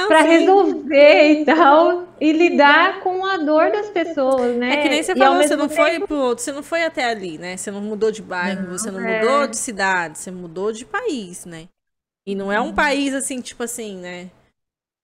para 0.07 0.21
resolver 0.21 1.31
e 1.31 1.45
tal, 1.45 2.07
e 2.19 2.31
lidar 2.31 2.99
com 3.01 3.25
a 3.25 3.37
dor 3.37 3.71
das 3.71 3.89
pessoas, 3.89 4.55
né? 4.57 4.73
É 4.73 4.77
que 4.83 4.89
nem 4.89 5.03
você 5.03 5.15
falou, 5.15 5.41
você 5.41 5.55
não 5.55 5.67
tempo... 5.67 5.81
foi 5.81 5.99
pro 5.99 6.17
outro, 6.17 6.43
você 6.43 6.51
não 6.51 6.63
foi 6.63 6.83
até 6.83 7.05
ali, 7.05 7.37
né? 7.37 7.57
Você 7.57 7.71
não 7.71 7.81
mudou 7.81 8.11
de 8.11 8.21
bairro, 8.21 8.63
não, 8.63 8.77
você 8.77 8.91
não 8.91 8.99
é... 8.99 9.21
mudou 9.21 9.47
de 9.47 9.57
cidade, 9.57 10.17
você 10.17 10.31
mudou 10.31 10.71
de 10.71 10.85
país, 10.85 11.45
né? 11.45 11.67
E 12.25 12.35
não 12.35 12.51
é 12.51 12.61
um 12.61 12.73
país 12.73 13.13
assim, 13.13 13.41
tipo 13.41 13.63
assim, 13.63 13.97
né? 13.97 14.29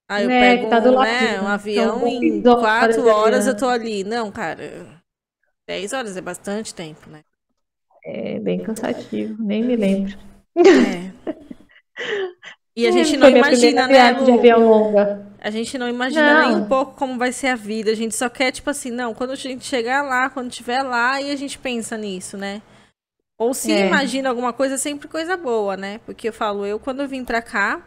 Ah, 0.09 0.23
eu 0.23 0.29
é, 0.29 0.55
pego 0.55 0.69
tá 0.69 0.79
um, 0.79 1.01
né, 1.01 1.41
um 1.41 1.47
avião 1.47 2.07
em 2.07 2.41
quatro 2.41 3.07
horas 3.07 3.45
eu 3.45 3.57
tô 3.57 3.67
ali. 3.67 4.05
Não, 4.05 4.31
cara, 4.31 5.01
dez 5.67 5.91
horas 5.91 6.15
é 6.15 6.21
bastante 6.21 6.73
tempo, 6.73 7.09
né? 7.09 7.23
É 8.09 8.39
bem 8.39 8.59
cansativo, 8.59 9.35
nem 9.43 9.61
me 9.61 9.75
lembro. 9.75 10.17
É. 10.55 11.11
E 12.73 12.87
a 12.87 12.91
gente 12.91 13.17
não 13.17 13.27
imagina, 13.27 13.85
né? 13.85 14.13
De 14.13 14.31
avião 14.31 14.65
longa. 14.65 15.27
A 15.41 15.49
gente 15.49 15.77
não 15.77 15.89
imagina 15.89 16.41
não. 16.41 16.47
nem 16.47 16.57
um 16.57 16.67
pouco 16.69 16.95
como 16.95 17.17
vai 17.17 17.33
ser 17.33 17.47
a 17.47 17.55
vida. 17.55 17.91
A 17.91 17.95
gente 17.95 18.15
só 18.15 18.29
quer, 18.29 18.53
tipo 18.53 18.69
assim, 18.69 18.91
não, 18.91 19.13
quando 19.13 19.31
a 19.31 19.35
gente 19.35 19.65
chegar 19.65 20.03
lá, 20.03 20.29
quando 20.29 20.49
estiver 20.49 20.83
lá, 20.83 21.21
e 21.21 21.29
a 21.31 21.35
gente 21.35 21.59
pensa 21.59 21.97
nisso, 21.97 22.37
né? 22.37 22.61
Ou 23.37 23.53
se 23.53 23.73
é. 23.73 23.87
imagina 23.87 24.29
alguma 24.29 24.53
coisa, 24.53 24.75
é 24.75 24.77
sempre 24.77 25.09
coisa 25.09 25.35
boa, 25.35 25.75
né? 25.75 25.99
Porque 26.05 26.29
eu 26.29 26.33
falo, 26.33 26.65
eu 26.65 26.79
quando 26.79 27.01
eu 27.01 27.09
vim 27.09 27.25
pra 27.25 27.41
cá, 27.41 27.81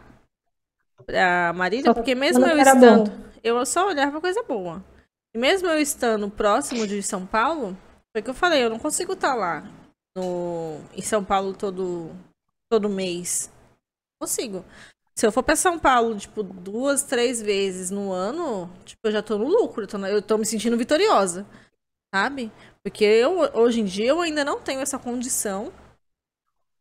pra 1.03 1.51
Marília, 1.53 1.95
porque 1.95 2.13
mesmo 2.13 2.45
eu 2.45 2.59
estando. 2.59 3.09
Bom. 3.09 3.17
Eu 3.43 3.65
só 3.65 3.87
olhava 3.87 4.21
coisa 4.21 4.43
boa. 4.43 4.85
E 5.33 5.39
mesmo 5.39 5.67
eu 5.67 5.79
estando 5.79 6.29
próximo 6.29 6.85
de 6.85 7.01
São 7.01 7.25
Paulo, 7.25 7.75
foi 8.15 8.21
que 8.21 8.29
eu 8.29 8.35
falei, 8.35 8.63
eu 8.63 8.69
não 8.69 8.77
consigo 8.77 9.13
estar 9.13 9.29
tá 9.29 9.35
lá 9.35 9.80
no, 10.15 10.79
em 10.93 11.01
São 11.01 11.23
Paulo 11.23 11.53
todo, 11.53 12.11
todo 12.69 12.89
mês. 12.89 13.51
Consigo. 14.19 14.65
Se 15.15 15.25
eu 15.25 15.31
for 15.31 15.43
para 15.43 15.55
São 15.55 15.77
Paulo, 15.77 16.17
tipo, 16.17 16.41
duas, 16.43 17.03
três 17.03 17.41
vezes 17.41 17.91
no 17.91 18.11
ano, 18.11 18.69
tipo, 18.85 19.01
eu 19.05 19.11
já 19.11 19.21
tô 19.21 19.37
no 19.37 19.47
lucro, 19.47 19.83
eu 19.83 19.87
tô, 19.87 19.97
eu 20.05 20.21
tô 20.21 20.37
me 20.37 20.45
sentindo 20.45 20.77
vitoriosa. 20.77 21.45
Sabe? 22.13 22.51
Porque 22.83 23.05
eu, 23.05 23.39
hoje 23.53 23.81
em 23.81 23.85
dia, 23.85 24.07
eu 24.07 24.21
ainda 24.21 24.43
não 24.43 24.59
tenho 24.61 24.81
essa 24.81 24.99
condição 24.99 25.71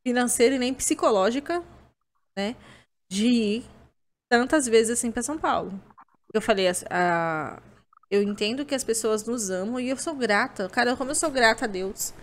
financeira 0.02 0.54
e 0.56 0.58
nem 0.58 0.74
psicológica, 0.74 1.62
né? 2.36 2.56
De 3.08 3.26
ir 3.26 3.64
tantas 4.28 4.66
vezes 4.66 4.98
assim 4.98 5.10
para 5.12 5.22
São 5.22 5.38
Paulo. 5.38 5.72
Eu 6.32 6.40
falei, 6.40 6.68
a, 6.68 6.72
a, 6.90 7.62
eu 8.10 8.22
entendo 8.22 8.64
que 8.64 8.74
as 8.74 8.84
pessoas 8.84 9.24
nos 9.24 9.50
amam 9.50 9.78
e 9.80 9.88
eu 9.88 9.96
sou 9.96 10.14
grata. 10.14 10.68
Cara, 10.68 10.96
como 10.96 11.10
eu 11.10 11.14
sou 11.14 11.30
grata 11.30 11.64
a 11.64 11.68
Deus 11.68 12.14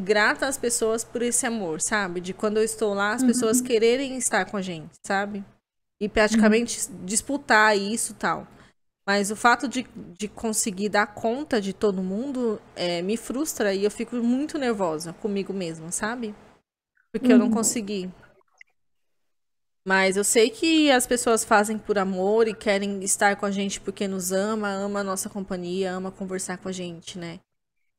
grata 0.00 0.46
às 0.46 0.56
pessoas 0.56 1.04
por 1.04 1.22
esse 1.22 1.46
amor, 1.46 1.80
sabe? 1.80 2.20
De 2.20 2.32
quando 2.32 2.58
eu 2.58 2.64
estou 2.64 2.94
lá, 2.94 3.12
as 3.12 3.22
uhum. 3.22 3.28
pessoas 3.28 3.60
quererem 3.60 4.16
estar 4.16 4.44
com 4.44 4.56
a 4.56 4.62
gente, 4.62 4.94
sabe? 5.06 5.44
E 6.00 6.08
praticamente 6.08 6.88
uhum. 6.90 7.04
disputar 7.04 7.76
isso 7.76 8.14
tal. 8.14 8.46
Mas 9.06 9.30
o 9.30 9.36
fato 9.36 9.66
de, 9.66 9.86
de 10.18 10.28
conseguir 10.28 10.90
dar 10.90 11.06
conta 11.06 11.60
de 11.60 11.72
todo 11.72 12.02
mundo 12.02 12.60
é, 12.76 13.00
me 13.00 13.16
frustra 13.16 13.72
e 13.72 13.82
eu 13.82 13.90
fico 13.90 14.16
muito 14.16 14.58
nervosa 14.58 15.14
comigo 15.14 15.52
mesma, 15.52 15.90
sabe? 15.90 16.34
Porque 17.10 17.28
uhum. 17.28 17.32
eu 17.32 17.38
não 17.38 17.46
uhum. 17.46 17.54
consegui. 17.54 18.10
Mas 19.86 20.18
eu 20.18 20.24
sei 20.24 20.50
que 20.50 20.90
as 20.90 21.06
pessoas 21.06 21.42
fazem 21.42 21.78
por 21.78 21.98
amor 21.98 22.46
e 22.46 22.54
querem 22.54 23.02
estar 23.02 23.36
com 23.36 23.46
a 23.46 23.50
gente 23.50 23.80
porque 23.80 24.06
nos 24.06 24.30
ama, 24.30 24.68
ama 24.68 25.00
a 25.00 25.04
nossa 25.04 25.30
companhia, 25.30 25.92
ama 25.92 26.10
conversar 26.10 26.58
com 26.58 26.68
a 26.68 26.72
gente, 26.72 27.18
né? 27.18 27.40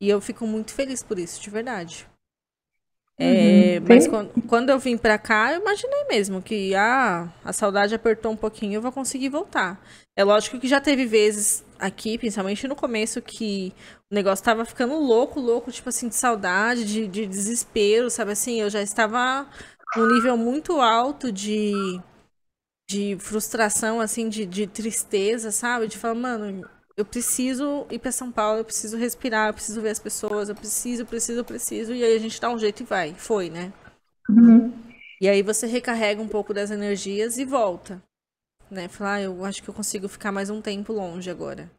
E 0.02 0.10
eu 0.10 0.22
fico 0.22 0.48
muito 0.48 0.74
feliz 0.74 1.04
por 1.04 1.20
isso, 1.20 1.42
de 1.42 1.50
verdade. 1.50 2.08
É, 3.22 3.80
uhum. 3.80 3.86
mas 3.86 4.08
quando, 4.08 4.42
quando, 4.48 4.70
eu 4.70 4.80
vim 4.80 4.98
pra 4.98 5.18
cá, 5.18 5.52
eu 5.52 5.60
imaginei 5.60 6.06
mesmo 6.06 6.42
que 6.42 6.74
ah, 6.74 7.28
a 7.44 7.52
saudade 7.52 7.94
apertou 7.94 8.32
um 8.32 8.36
pouquinho, 8.36 8.76
eu 8.76 8.82
vou 8.82 8.94
conseguir 8.94 9.28
voltar. 9.28 9.78
É 10.16 10.24
lógico 10.24 10.58
que 10.58 10.70
já 10.70 10.80
teve 10.80 11.06
vezes 11.06 11.66
aqui, 11.78 12.18
principalmente 12.18 12.66
no 12.66 12.78
começo, 12.78 13.22
que 13.22 13.74
o 14.10 14.16
negócio 14.16 14.46
tava 14.46 14.64
ficando 14.64 14.96
louco, 14.96 15.38
louco, 15.38 15.70
tipo 15.70 15.90
assim, 15.90 16.08
de 16.08 16.16
saudade, 16.16 16.86
de, 16.86 17.08
de 17.10 17.26
desespero, 17.26 18.10
sabe 18.10 18.32
assim? 18.32 18.62
Eu 18.62 18.70
já 18.70 18.82
estava 18.82 19.46
num 19.98 20.08
nível 20.14 20.38
muito 20.38 20.80
alto 20.80 21.30
de, 21.30 21.74
de 22.90 23.18
frustração, 23.20 24.00
assim, 24.00 24.30
de, 24.30 24.46
de 24.46 24.66
tristeza, 24.66 25.52
sabe? 25.52 25.90
De 25.90 25.98
falar, 25.98 26.16
mano, 26.16 26.70
eu 27.00 27.06
preciso 27.06 27.88
ir 27.90 27.98
para 27.98 28.12
São 28.12 28.30
Paulo, 28.30 28.60
eu 28.60 28.66
preciso 28.66 28.98
respirar, 28.98 29.48
eu 29.48 29.54
preciso 29.54 29.80
ver 29.80 29.92
as 29.92 30.00
pessoas, 30.00 30.50
eu 30.50 30.56
preciso, 30.56 31.06
preciso, 31.06 31.46
preciso. 31.46 31.94
E 31.94 32.04
aí 32.04 32.14
a 32.14 32.20
gente 32.20 32.42
dá 32.42 32.50
um 32.50 32.60
jeito 32.60 32.84
e 32.84 32.86
vai. 32.86 33.14
Foi, 33.14 33.50
né? 33.50 33.72
Uhum. 34.30 34.74
E 35.22 35.30
aí 35.30 35.42
você 35.42 35.66
recarrega 35.66 36.22
um 36.22 36.28
pouco 36.28 36.54
das 36.54 36.72
energias 36.72 37.38
e 37.38 37.46
volta. 37.46 38.04
Né? 38.70 38.90
Falar, 38.90 39.14
ah, 39.14 39.22
eu 39.22 39.46
acho 39.46 39.64
que 39.64 39.70
eu 39.70 39.74
consigo 39.74 40.10
ficar 40.10 40.34
mais 40.34 40.50
um 40.50 40.62
tempo 40.62 40.92
longe 40.92 41.30
agora. 41.30 41.72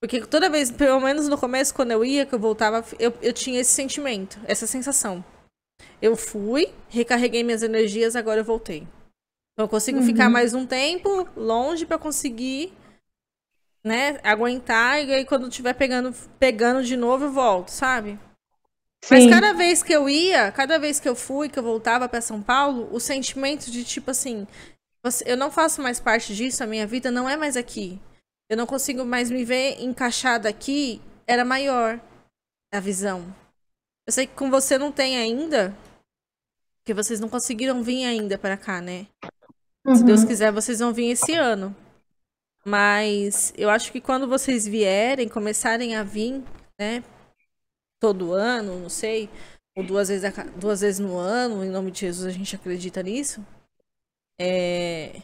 Porque 0.00 0.20
toda 0.22 0.50
vez, 0.50 0.72
pelo 0.72 0.98
menos 0.98 1.28
no 1.28 1.38
começo, 1.38 1.72
quando 1.72 1.92
eu 1.92 2.04
ia, 2.04 2.26
que 2.26 2.34
eu 2.34 2.40
voltava, 2.40 2.84
eu, 2.98 3.14
eu 3.22 3.32
tinha 3.32 3.60
esse 3.60 3.70
sentimento, 3.70 4.40
essa 4.44 4.66
sensação. 4.66 5.24
Eu 6.00 6.16
fui, 6.16 6.74
recarreguei 6.88 7.44
minhas 7.44 7.62
energias, 7.62 8.16
agora 8.16 8.40
eu 8.40 8.44
voltei. 8.44 8.88
Então 9.52 9.66
eu 9.66 9.68
consigo 9.68 10.00
uhum. 10.00 10.06
ficar 10.06 10.28
mais 10.28 10.52
um 10.52 10.66
tempo 10.66 11.28
longe 11.36 11.86
para 11.86 11.96
conseguir, 11.96 12.72
né, 13.84 14.18
aguentar 14.22 15.04
e 15.04 15.12
aí 15.12 15.24
quando 15.24 15.48
tiver 15.48 15.74
pegando 15.74 16.14
pegando 16.38 16.84
de 16.84 16.96
novo 16.96 17.24
eu 17.24 17.32
volto, 17.32 17.68
sabe? 17.68 18.18
Sim. 19.04 19.14
Mas 19.14 19.30
cada 19.30 19.52
vez 19.52 19.82
que 19.82 19.92
eu 19.92 20.08
ia, 20.08 20.52
cada 20.52 20.78
vez 20.78 21.00
que 21.00 21.08
eu 21.08 21.16
fui, 21.16 21.48
que 21.48 21.58
eu 21.58 21.62
voltava 21.62 22.08
para 22.08 22.20
São 22.20 22.40
Paulo, 22.40 22.88
o 22.92 23.00
sentimento 23.00 23.70
de 23.70 23.82
tipo 23.82 24.12
assim, 24.12 24.46
eu 25.26 25.36
não 25.36 25.50
faço 25.50 25.82
mais 25.82 25.98
parte 25.98 26.34
disso, 26.34 26.62
a 26.62 26.66
minha 26.66 26.86
vida 26.86 27.10
não 27.10 27.28
é 27.28 27.36
mais 27.36 27.56
aqui. 27.56 28.00
Eu 28.48 28.56
não 28.56 28.66
consigo 28.66 29.04
mais 29.04 29.30
me 29.30 29.44
ver 29.44 29.80
encaixada 29.80 30.48
aqui, 30.48 31.00
era 31.26 31.44
maior 31.44 32.00
a 32.72 32.78
visão. 32.78 33.34
Eu 34.06 34.12
sei 34.12 34.26
que 34.26 34.34
com 34.34 34.50
você 34.50 34.78
não 34.78 34.92
tem 34.92 35.18
ainda, 35.18 35.76
porque 36.78 36.94
vocês 36.94 37.18
não 37.18 37.28
conseguiram 37.28 37.82
vir 37.82 38.04
ainda 38.04 38.38
para 38.38 38.56
cá, 38.56 38.80
né? 38.80 39.06
Uhum. 39.84 39.96
Se 39.96 40.04
Deus 40.04 40.20
uhum. 40.20 40.26
quiser, 40.28 40.52
vocês 40.52 40.78
vão 40.78 40.92
vir 40.92 41.10
esse 41.10 41.34
ano. 41.34 41.74
Mas 42.64 43.52
eu 43.56 43.68
acho 43.68 43.90
que 43.90 44.00
quando 44.00 44.28
vocês 44.28 44.66
vierem, 44.66 45.28
começarem 45.28 45.96
a 45.96 46.02
vir, 46.02 46.42
né? 46.78 47.02
Todo 48.00 48.32
ano, 48.32 48.78
não 48.78 48.88
sei, 48.88 49.28
ou 49.76 49.84
duas 49.84 50.08
vezes, 50.08 50.24
a, 50.24 50.42
duas 50.44 50.80
vezes 50.80 51.00
no 51.00 51.16
ano, 51.16 51.64
em 51.64 51.70
nome 51.70 51.90
de 51.90 52.00
Jesus 52.00 52.26
a 52.26 52.36
gente 52.36 52.54
acredita 52.54 53.02
nisso. 53.02 53.44
É, 54.40 55.22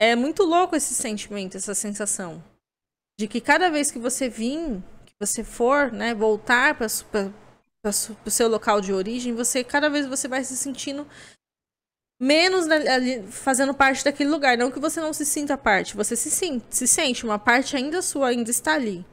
é 0.00 0.16
muito 0.16 0.44
louco 0.44 0.74
esse 0.74 0.94
sentimento, 0.94 1.56
essa 1.56 1.74
sensação. 1.74 2.42
De 3.18 3.28
que 3.28 3.40
cada 3.40 3.70
vez 3.70 3.90
que 3.90 3.98
você 3.98 4.28
vir, 4.28 4.82
que 5.04 5.14
você 5.20 5.44
for, 5.44 5.92
né, 5.92 6.14
voltar 6.14 6.76
para 6.76 6.86
o 8.24 8.30
seu 8.30 8.48
local 8.48 8.80
de 8.80 8.92
origem, 8.92 9.34
você 9.34 9.62
cada 9.62 9.88
vez 9.88 10.06
você 10.06 10.26
vai 10.26 10.42
se 10.42 10.56
sentindo 10.56 11.06
menos 12.22 12.68
ali, 12.68 13.20
fazendo 13.26 13.74
parte 13.74 14.04
daquele 14.04 14.30
lugar. 14.30 14.56
Não 14.56 14.70
que 14.70 14.78
você 14.78 15.00
não 15.00 15.12
se 15.12 15.26
sinta 15.26 15.58
parte, 15.58 15.96
você 15.96 16.14
se, 16.14 16.62
se 16.70 16.86
sente, 16.86 17.24
uma 17.24 17.38
parte 17.38 17.76
ainda 17.76 18.00
sua 18.00 18.28
ainda 18.28 18.48
está 18.48 18.74
ali. 18.74 19.04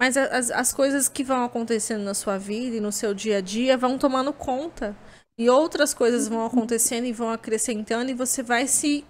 Mas 0.00 0.16
as, 0.16 0.52
as 0.52 0.72
coisas 0.72 1.08
que 1.08 1.24
vão 1.24 1.42
acontecendo 1.42 2.04
na 2.04 2.14
sua 2.14 2.38
vida 2.38 2.76
e 2.76 2.80
no 2.80 2.92
seu 2.92 3.12
dia 3.12 3.38
a 3.38 3.40
dia 3.40 3.76
vão 3.76 3.98
tomando 3.98 4.32
conta. 4.32 4.96
E 5.36 5.50
outras 5.50 5.92
coisas 5.92 6.28
vão 6.28 6.46
acontecendo 6.46 7.06
e 7.06 7.12
vão 7.12 7.30
acrescentando 7.30 8.10
e 8.10 8.14
você 8.14 8.40
vai 8.40 8.68
se. 8.68 9.04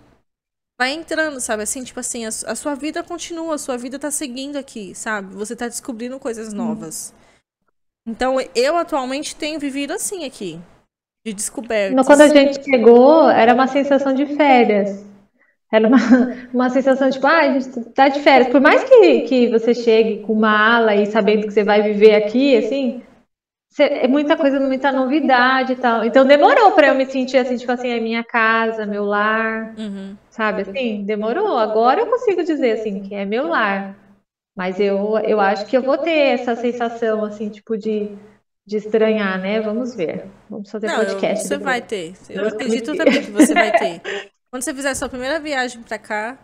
Vai 0.80 0.92
entrando, 0.92 1.40
sabe? 1.40 1.64
Assim, 1.64 1.84
tipo 1.84 2.00
assim, 2.00 2.24
a, 2.24 2.28
a 2.28 2.54
sua 2.54 2.74
vida 2.74 3.02
continua, 3.02 3.56
a 3.56 3.58
sua 3.58 3.76
vida 3.76 3.98
tá 3.98 4.10
seguindo 4.10 4.56
aqui, 4.56 4.94
sabe? 4.94 5.34
Você 5.34 5.54
tá 5.56 5.66
descobrindo 5.68 6.18
coisas 6.18 6.52
novas. 6.52 7.12
Então, 8.06 8.36
eu 8.54 8.76
atualmente 8.76 9.36
tenho 9.36 9.60
vivido 9.60 9.92
assim 9.92 10.24
aqui 10.24 10.58
de 11.28 11.34
descobertas. 11.34 12.06
Quando 12.06 12.20
a 12.22 12.28
gente 12.28 12.64
chegou, 12.64 13.28
era 13.28 13.54
uma 13.54 13.66
sensação 13.66 14.12
de 14.14 14.26
férias. 14.26 15.06
Era 15.70 15.86
uma, 15.86 15.98
uma 16.52 16.70
sensação 16.70 17.10
tipo, 17.10 17.26
ah, 17.26 17.40
a 17.40 17.58
gente 17.58 17.90
tá 17.90 18.08
de 18.08 18.20
férias. 18.20 18.48
Por 18.48 18.60
mais 18.60 18.84
que, 18.84 19.20
que 19.22 19.48
você 19.48 19.74
chegue 19.74 20.22
com 20.22 20.32
uma 20.32 20.76
ala 20.76 20.94
e 20.94 21.06
sabendo 21.06 21.46
que 21.46 21.52
você 21.52 21.62
vai 21.62 21.82
viver 21.82 22.14
aqui, 22.14 22.56
assim, 22.56 23.02
é 23.78 24.08
muita 24.08 24.36
coisa, 24.36 24.58
muita 24.58 24.90
novidade 24.90 25.74
e 25.74 25.76
tal. 25.76 26.04
Então 26.04 26.24
demorou 26.24 26.72
para 26.72 26.88
eu 26.88 26.94
me 26.94 27.06
sentir 27.06 27.36
assim, 27.36 27.56
tipo 27.56 27.70
assim, 27.70 27.90
é 27.90 28.00
minha 28.00 28.24
casa, 28.24 28.86
meu 28.86 29.04
lar, 29.04 29.74
uhum. 29.78 30.16
sabe? 30.30 30.62
Assim, 30.62 31.04
demorou. 31.04 31.58
Agora 31.58 32.00
eu 32.00 32.06
consigo 32.06 32.42
dizer 32.42 32.72
assim 32.72 33.00
que 33.00 33.14
é 33.14 33.24
meu 33.24 33.46
lar. 33.46 33.96
Mas 34.56 34.80
eu, 34.80 35.16
eu 35.20 35.38
acho 35.38 35.66
que 35.66 35.76
eu 35.76 35.82
vou 35.82 35.96
ter 35.96 36.10
essa 36.10 36.56
sensação, 36.56 37.24
assim, 37.24 37.48
tipo, 37.48 37.76
de 37.78 38.10
de 38.68 38.76
estranhar, 38.76 39.40
né? 39.40 39.60
Vamos 39.60 39.94
ver. 39.94 40.26
Vamos 40.48 40.70
fazer 40.70 40.88
não, 40.88 40.96
podcast. 40.96 41.48
Você 41.48 41.56
vai 41.56 41.80
ter. 41.80 42.12
Eu 42.28 42.46
acredito 42.46 42.94
também 42.94 43.24
que 43.24 43.30
você 43.30 43.54
vai 43.54 43.72
ter. 43.72 44.30
Quando 44.50 44.62
você 44.62 44.74
fizer 44.74 44.90
a 44.90 44.94
sua 44.94 45.08
primeira 45.08 45.40
viagem 45.40 45.82
para 45.82 45.98
cá, 45.98 46.38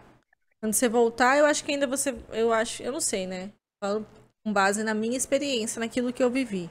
quando 0.59 0.73
você 0.73 0.89
voltar, 0.89 1.37
eu 1.37 1.45
acho 1.45 1.63
que 1.63 1.73
ainda 1.73 1.87
você, 1.87 2.15
eu 2.33 2.51
acho, 2.51 2.83
eu 2.83 2.93
não 2.93 3.01
sei, 3.01 3.27
né? 3.27 3.51
Falo 3.83 4.07
com 4.43 4.53
base 4.53 4.83
na 4.83 4.95
minha 4.95 5.17
experiência, 5.17 5.79
naquilo 5.79 6.13
que 6.13 6.23
eu 6.23 6.31
vivi. 6.31 6.71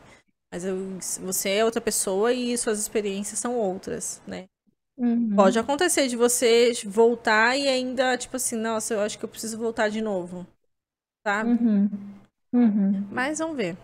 Mas 0.52 0.66
eu, 0.66 0.98
você 1.22 1.50
é 1.50 1.66
outra 1.66 1.80
pessoa 1.80 2.34
e 2.34 2.58
suas 2.58 2.80
experiências 2.80 3.38
são 3.38 3.56
outras, 3.56 4.22
né? 4.26 4.46
Uhum. 4.98 5.36
Pode 5.36 5.58
acontecer 5.58 6.08
de 6.08 6.16
você 6.16 6.72
voltar 6.86 7.56
e 7.58 7.68
ainda, 7.68 8.18
tipo 8.18 8.36
assim, 8.38 8.56
nossa, 8.56 8.96
eu 8.96 9.02
acho 9.02 9.20
que 9.20 9.26
eu 9.26 9.30
preciso 9.30 9.58
voltar 9.58 9.90
de 9.90 10.02
novo. 10.02 10.46
Sabe? 11.26 11.52
Uhum. 11.52 11.90
Uhum. 12.54 13.08
Mas 13.12 13.40
vamos 13.40 13.58
ver. 13.58 13.78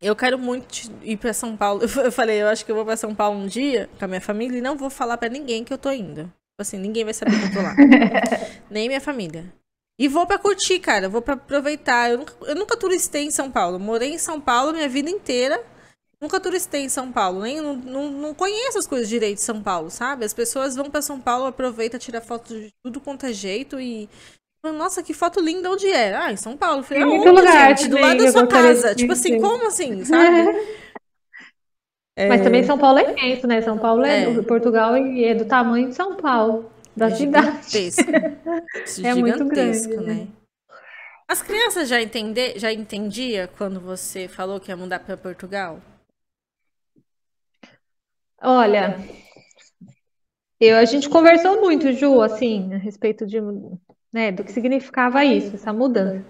Eu 0.00 0.16
quero 0.16 0.38
muito 0.38 0.90
ir 1.02 1.16
para 1.18 1.32
São 1.32 1.56
Paulo. 1.56 1.82
Eu 2.02 2.10
falei, 2.10 2.40
eu 2.40 2.48
acho 2.48 2.64
que 2.64 2.70
eu 2.70 2.76
vou 2.76 2.84
para 2.84 2.96
São 2.96 3.14
Paulo 3.14 3.38
um 3.38 3.46
dia 3.46 3.88
com 3.98 4.04
a 4.04 4.08
minha 4.08 4.20
família 4.20 4.58
e 4.58 4.62
não 4.62 4.76
vou 4.76 4.88
falar 4.88 5.18
para 5.18 5.28
ninguém 5.28 5.62
que 5.62 5.72
eu 5.72 5.78
tô 5.78 5.90
indo. 5.90 6.22
Tipo 6.22 6.60
assim, 6.60 6.78
ninguém 6.78 7.04
vai 7.04 7.12
saber 7.12 7.38
que 7.38 7.46
eu 7.46 7.52
tô 7.52 7.62
lá. 7.62 7.76
Nem 8.70 8.88
minha 8.88 9.00
família. 9.00 9.52
E 9.98 10.08
vou 10.08 10.26
para 10.26 10.38
curtir, 10.38 10.80
cara. 10.80 11.08
Vou 11.08 11.20
para 11.20 11.34
aproveitar. 11.34 12.10
Eu 12.10 12.18
nunca, 12.18 12.34
eu 12.46 12.54
nunca 12.54 12.76
turistei 12.76 13.24
em 13.24 13.30
São 13.30 13.50
Paulo. 13.50 13.78
Morei 13.78 14.14
em 14.14 14.18
São 14.18 14.40
Paulo 14.40 14.72
minha 14.72 14.88
vida 14.88 15.10
inteira. 15.10 15.62
Nunca 16.18 16.40
turistei 16.40 16.84
em 16.84 16.88
São 16.88 17.12
Paulo. 17.12 17.42
Nem, 17.42 17.60
não, 17.60 17.76
não, 17.76 18.10
não 18.10 18.34
conheço 18.34 18.78
as 18.78 18.86
coisas 18.86 19.08
direito 19.08 19.36
de 19.36 19.44
São 19.44 19.62
Paulo, 19.62 19.90
sabe? 19.90 20.24
As 20.24 20.32
pessoas 20.32 20.76
vão 20.76 20.90
para 20.90 21.02
São 21.02 21.20
Paulo, 21.20 21.46
aproveita, 21.46 21.98
tira 21.98 22.20
foto 22.20 22.54
de 22.54 22.70
tudo 22.82 23.00
quanto 23.00 23.26
é 23.26 23.32
jeito 23.32 23.78
e 23.78 24.08
nossa, 24.62 25.02
que 25.02 25.14
foto 25.14 25.40
linda, 25.40 25.70
onde 25.70 25.86
é? 25.86 26.14
Ah, 26.14 26.32
em 26.32 26.36
São 26.36 26.56
Paulo. 26.56 26.82
Falei, 26.82 27.02
aonde, 27.02 27.28
lugar, 27.28 27.76
gente? 27.76 27.88
Do 27.88 27.98
lado 27.98 28.22
da 28.22 28.30
sua 28.30 28.46
casa. 28.46 28.94
Tipo 28.94 29.12
assim, 29.12 29.40
como 29.40 29.66
assim, 29.66 30.04
sabe? 30.04 30.50
É... 32.16 32.28
Mas 32.28 32.42
também 32.42 32.62
São 32.64 32.76
Paulo 32.76 32.98
é 32.98 33.10
imenso, 33.10 33.46
né? 33.46 33.62
São 33.62 33.78
Paulo 33.78 34.04
é, 34.04 34.24
é. 34.24 34.42
Portugal 34.42 34.96
e 34.96 35.24
é 35.24 35.34
do 35.34 35.46
tamanho 35.46 35.88
de 35.88 35.94
São 35.94 36.16
Paulo, 36.16 36.70
da 36.94 37.06
é 37.06 37.14
cidade. 37.14 37.70
Gigantesco. 37.70 38.10
é 39.02 39.14
muito 39.14 39.44
grande, 39.46 39.88
né? 39.88 40.14
né? 40.14 40.28
As 41.26 41.40
crianças 41.40 41.88
já 41.88 42.02
entender, 42.02 42.58
já 42.58 42.72
entendia 42.72 43.48
quando 43.56 43.80
você 43.80 44.28
falou 44.28 44.60
que 44.60 44.70
ia 44.70 44.76
mudar 44.76 44.98
para 44.98 45.16
Portugal? 45.16 45.80
Olha, 48.42 48.98
eu, 50.60 50.76
a 50.76 50.84
gente 50.84 51.08
conversou 51.08 51.58
muito, 51.60 51.90
Ju, 51.92 52.20
assim, 52.20 52.74
a 52.74 52.76
respeito 52.76 53.26
de 53.26 53.40
né, 54.12 54.32
do 54.32 54.44
que 54.44 54.52
significava 54.52 55.24
isso, 55.24 55.54
essa 55.54 55.72
mudança. 55.72 56.24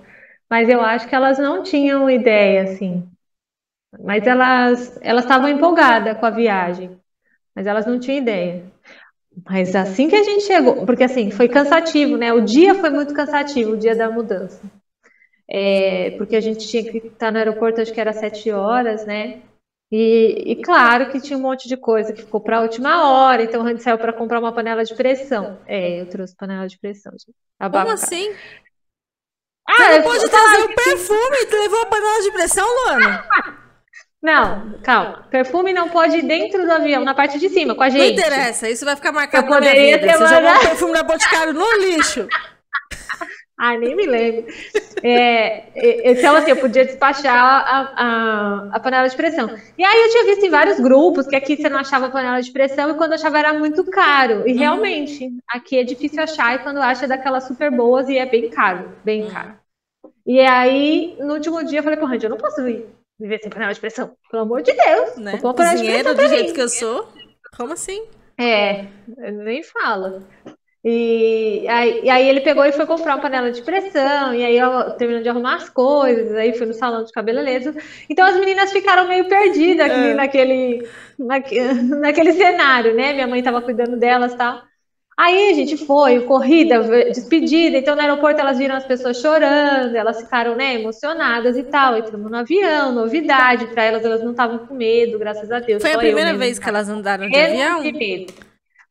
Mas 0.49 0.69
eu 0.69 0.81
acho 0.81 1.09
que 1.09 1.15
elas 1.15 1.39
não 1.39 1.63
tinham 1.63 2.11
ideia, 2.11 2.65
assim. 2.65 3.09
Mas 4.03 4.27
elas 4.27 4.99
elas 5.03 5.25
estavam 5.25 5.49
empolgadas 5.49 6.17
com 6.19 6.27
a 6.27 6.31
viagem, 6.31 6.97
mas 7.55 7.67
elas 7.67 7.87
não 7.87 7.99
tinham 7.99 8.19
ideia. 8.19 8.65
Mas 9.49 9.75
assim 9.75 10.09
que 10.09 10.17
a 10.17 10.23
gente 10.23 10.45
chegou, 10.45 10.85
porque 10.85 11.05
assim, 11.05 11.31
foi 11.31 11.49
cansativo, 11.49 12.17
né? 12.17 12.33
O 12.33 12.41
dia 12.41 12.75
foi 12.75 12.91
muito 12.91 13.15
cansativo, 13.15 13.73
o 13.73 13.77
dia 13.77 13.95
da 13.95 14.11
mudança. 14.11 14.61
É, 15.49 16.13
porque 16.13 16.37
a 16.37 16.41
gente 16.41 16.69
tinha 16.69 16.85
que 16.85 16.99
estar 16.99 17.33
no 17.33 17.39
aeroporto, 17.39 17.81
acho 17.81 17.93
que 17.93 18.01
era 18.01 18.13
sete 18.13 18.51
horas, 18.53 19.05
né? 19.05 19.43
E, 19.93 20.53
e, 20.53 20.63
claro 20.63 21.11
que 21.11 21.21
tinha 21.21 21.37
um 21.37 21.43
monte 21.43 21.67
de 21.67 21.77
coisa 21.77 22.13
que 22.13 22.23
ficou 22.23 22.41
para 22.41 22.59
a 22.59 22.61
última 22.61 23.11
hora, 23.11 23.43
então 23.43 23.67
a 23.67 23.69
gente 23.71 23.83
saiu 23.83 23.99
para 23.99 24.13
comprar 24.13 24.39
uma 24.39 24.53
panela 24.53 24.85
de 24.85 24.95
pressão. 24.95 25.59
É, 25.67 26.01
eu 26.01 26.07
trouxe 26.09 26.37
panela 26.37 26.69
de 26.69 26.79
pressão. 26.79 27.13
Como 27.59 27.91
assim? 27.91 28.33
Ah, 29.69 29.75
Você 29.75 29.99
não 29.99 30.03
pode 30.03 30.31
trazer 30.31 30.63
o 30.63 30.75
perfume 30.75 31.37
e 31.43 31.57
levou 31.57 31.83
a 31.83 31.87
panela 31.87 32.23
de 32.23 32.31
pressão, 32.31 32.67
Luana? 32.67 33.29
Não, 34.23 34.79
calma. 34.83 35.27
Perfume 35.31 35.73
não 35.73 35.89
pode 35.89 36.19
ir 36.19 36.23
dentro 36.23 36.63
do 36.63 36.71
avião, 36.71 37.03
na 37.03 37.15
parte 37.15 37.39
de 37.39 37.49
cima, 37.49 37.75
com 37.75 37.83
a 37.83 37.89
gente. 37.89 38.19
Não 38.19 38.27
interessa, 38.27 38.69
isso 38.69 38.85
vai 38.85 38.95
ficar 38.95 39.13
marcado 39.13 39.47
eu 39.47 39.51
na 39.51 39.61
minha 39.61 39.99
vida. 39.99 40.13
Você 40.13 40.27
jogou 40.27 40.57
o 40.57 40.61
perfume 40.61 40.93
da 40.93 41.03
Boticário 41.03 41.55
no 41.55 41.79
lixo. 41.79 42.29
Ai, 43.61 43.77
nem 43.77 43.95
me 43.95 44.07
lembro. 44.07 44.47
É, 45.03 46.11
então, 46.11 46.35
assim, 46.35 46.51
eu 46.51 46.57
podia 46.57 46.83
despachar 46.83 47.37
a, 47.37 47.93
a, 47.95 48.77
a, 48.77 48.81
panela 48.81 49.07
de 49.07 49.15
pressão. 49.15 49.55
E 49.77 49.85
aí 49.85 50.03
eu 50.03 50.11
tinha 50.11 50.25
visto 50.25 50.47
em 50.47 50.51
vários 50.51 50.81
grupos 50.81 51.27
que 51.27 51.37
aqui 51.37 51.59
você 51.59 51.69
não 51.69 51.79
achava 51.79 52.09
panela 52.09 52.41
de 52.41 52.51
pressão 52.53 52.91
e 52.91 52.95
quando 52.95 53.13
achava 53.13 53.39
era 53.39 53.53
muito 53.53 53.85
caro. 53.85 54.49
E 54.49 54.55
realmente, 54.55 55.31
aqui 55.47 55.79
é 55.79 55.85
difícil 55.85 56.23
achar 56.23 56.55
e 56.55 56.61
quando 56.61 56.81
acha 56.81 57.05
é 57.05 57.09
daquelas 57.09 57.45
super 57.45 57.71
boas 57.71 58.09
e 58.09 58.17
é 58.17 58.25
bem 58.25 58.49
caro, 58.49 58.93
bem 59.05 59.29
caro. 59.29 59.59
E 60.27 60.41
aí, 60.41 61.19
no 61.19 61.35
último 61.35 61.63
dia, 61.63 61.81
eu 61.81 61.83
falei, 61.83 61.99
porra, 61.99 62.17
eu 62.17 62.31
não 62.31 62.39
posso 62.39 62.63
viver 62.63 63.41
sem 63.43 63.51
panela 63.51 63.75
de 63.75 63.81
pressão. 63.81 64.17
Pelo 64.31 64.45
amor 64.45 64.63
de 64.63 64.73
Deus. 64.73 65.19
Né? 65.19 65.39
Cozinheiro 65.39 66.15
do 66.15 66.29
jeito 66.29 66.55
que 66.55 66.63
eu 66.63 66.69
sou. 66.69 67.09
Como 67.55 67.75
assim? 67.75 68.07
É, 68.39 68.87
nem 69.33 69.63
fala. 69.63 70.23
E 70.83 71.67
aí, 71.69 72.01
e 72.05 72.09
aí, 72.09 72.27
ele 72.27 72.41
pegou 72.41 72.65
e 72.65 72.73
foi 72.73 72.87
comprar 72.87 73.15
uma 73.15 73.21
panela 73.21 73.53
de 73.53 73.61
pressão, 73.61 74.35
e 74.35 74.43
aí 74.43 74.57
eu 74.57 74.93
terminou 74.93 75.23
de 75.23 75.29
arrumar 75.29 75.57
as 75.57 75.69
coisas, 75.69 76.35
aí 76.35 76.57
fui 76.57 76.67
no 76.67 76.73
salão 76.73 77.05
de 77.05 77.13
cabeleireiro. 77.13 77.75
Então 78.09 78.27
as 78.27 78.37
meninas 78.37 78.73
ficaram 78.73 79.07
meio 79.07 79.29
perdidas 79.29 79.91
é. 79.91 80.15
naquele, 80.15 80.89
naque, 81.19 81.61
naquele 82.01 82.33
cenário, 82.33 82.95
né? 82.95 83.13
Minha 83.13 83.27
mãe 83.27 83.41
estava 83.41 83.61
cuidando 83.61 83.99
delas 83.99 84.33
e 84.33 84.37
tal. 84.39 84.63
Aí 85.19 85.51
a 85.51 85.55
gente 85.55 85.77
foi, 85.77 86.21
corrida, 86.23 86.83
despedida. 87.11 87.77
Então 87.77 87.95
no 87.95 88.01
aeroporto 88.01 88.41
elas 88.41 88.57
viram 88.57 88.75
as 88.75 88.87
pessoas 88.87 89.19
chorando, 89.19 89.95
elas 89.95 90.23
ficaram 90.23 90.57
né, 90.57 90.77
emocionadas 90.77 91.59
e 91.59 91.63
tal. 91.65 91.99
Entramos 91.99 92.31
no 92.31 92.39
avião, 92.39 92.91
novidade 92.91 93.67
para 93.67 93.85
elas, 93.85 94.03
elas 94.03 94.23
não 94.23 94.31
estavam 94.31 94.67
com 94.67 94.73
medo, 94.73 95.19
graças 95.19 95.53
a 95.53 95.61
Deus. 95.61 95.83
Foi 95.83 95.93
a 95.93 95.99
primeira 95.99 96.33
vez 96.33 96.59
que 96.59 96.67
elas 96.67 96.89
andaram 96.89 97.29
de 97.29 97.39
avião? 97.39 97.83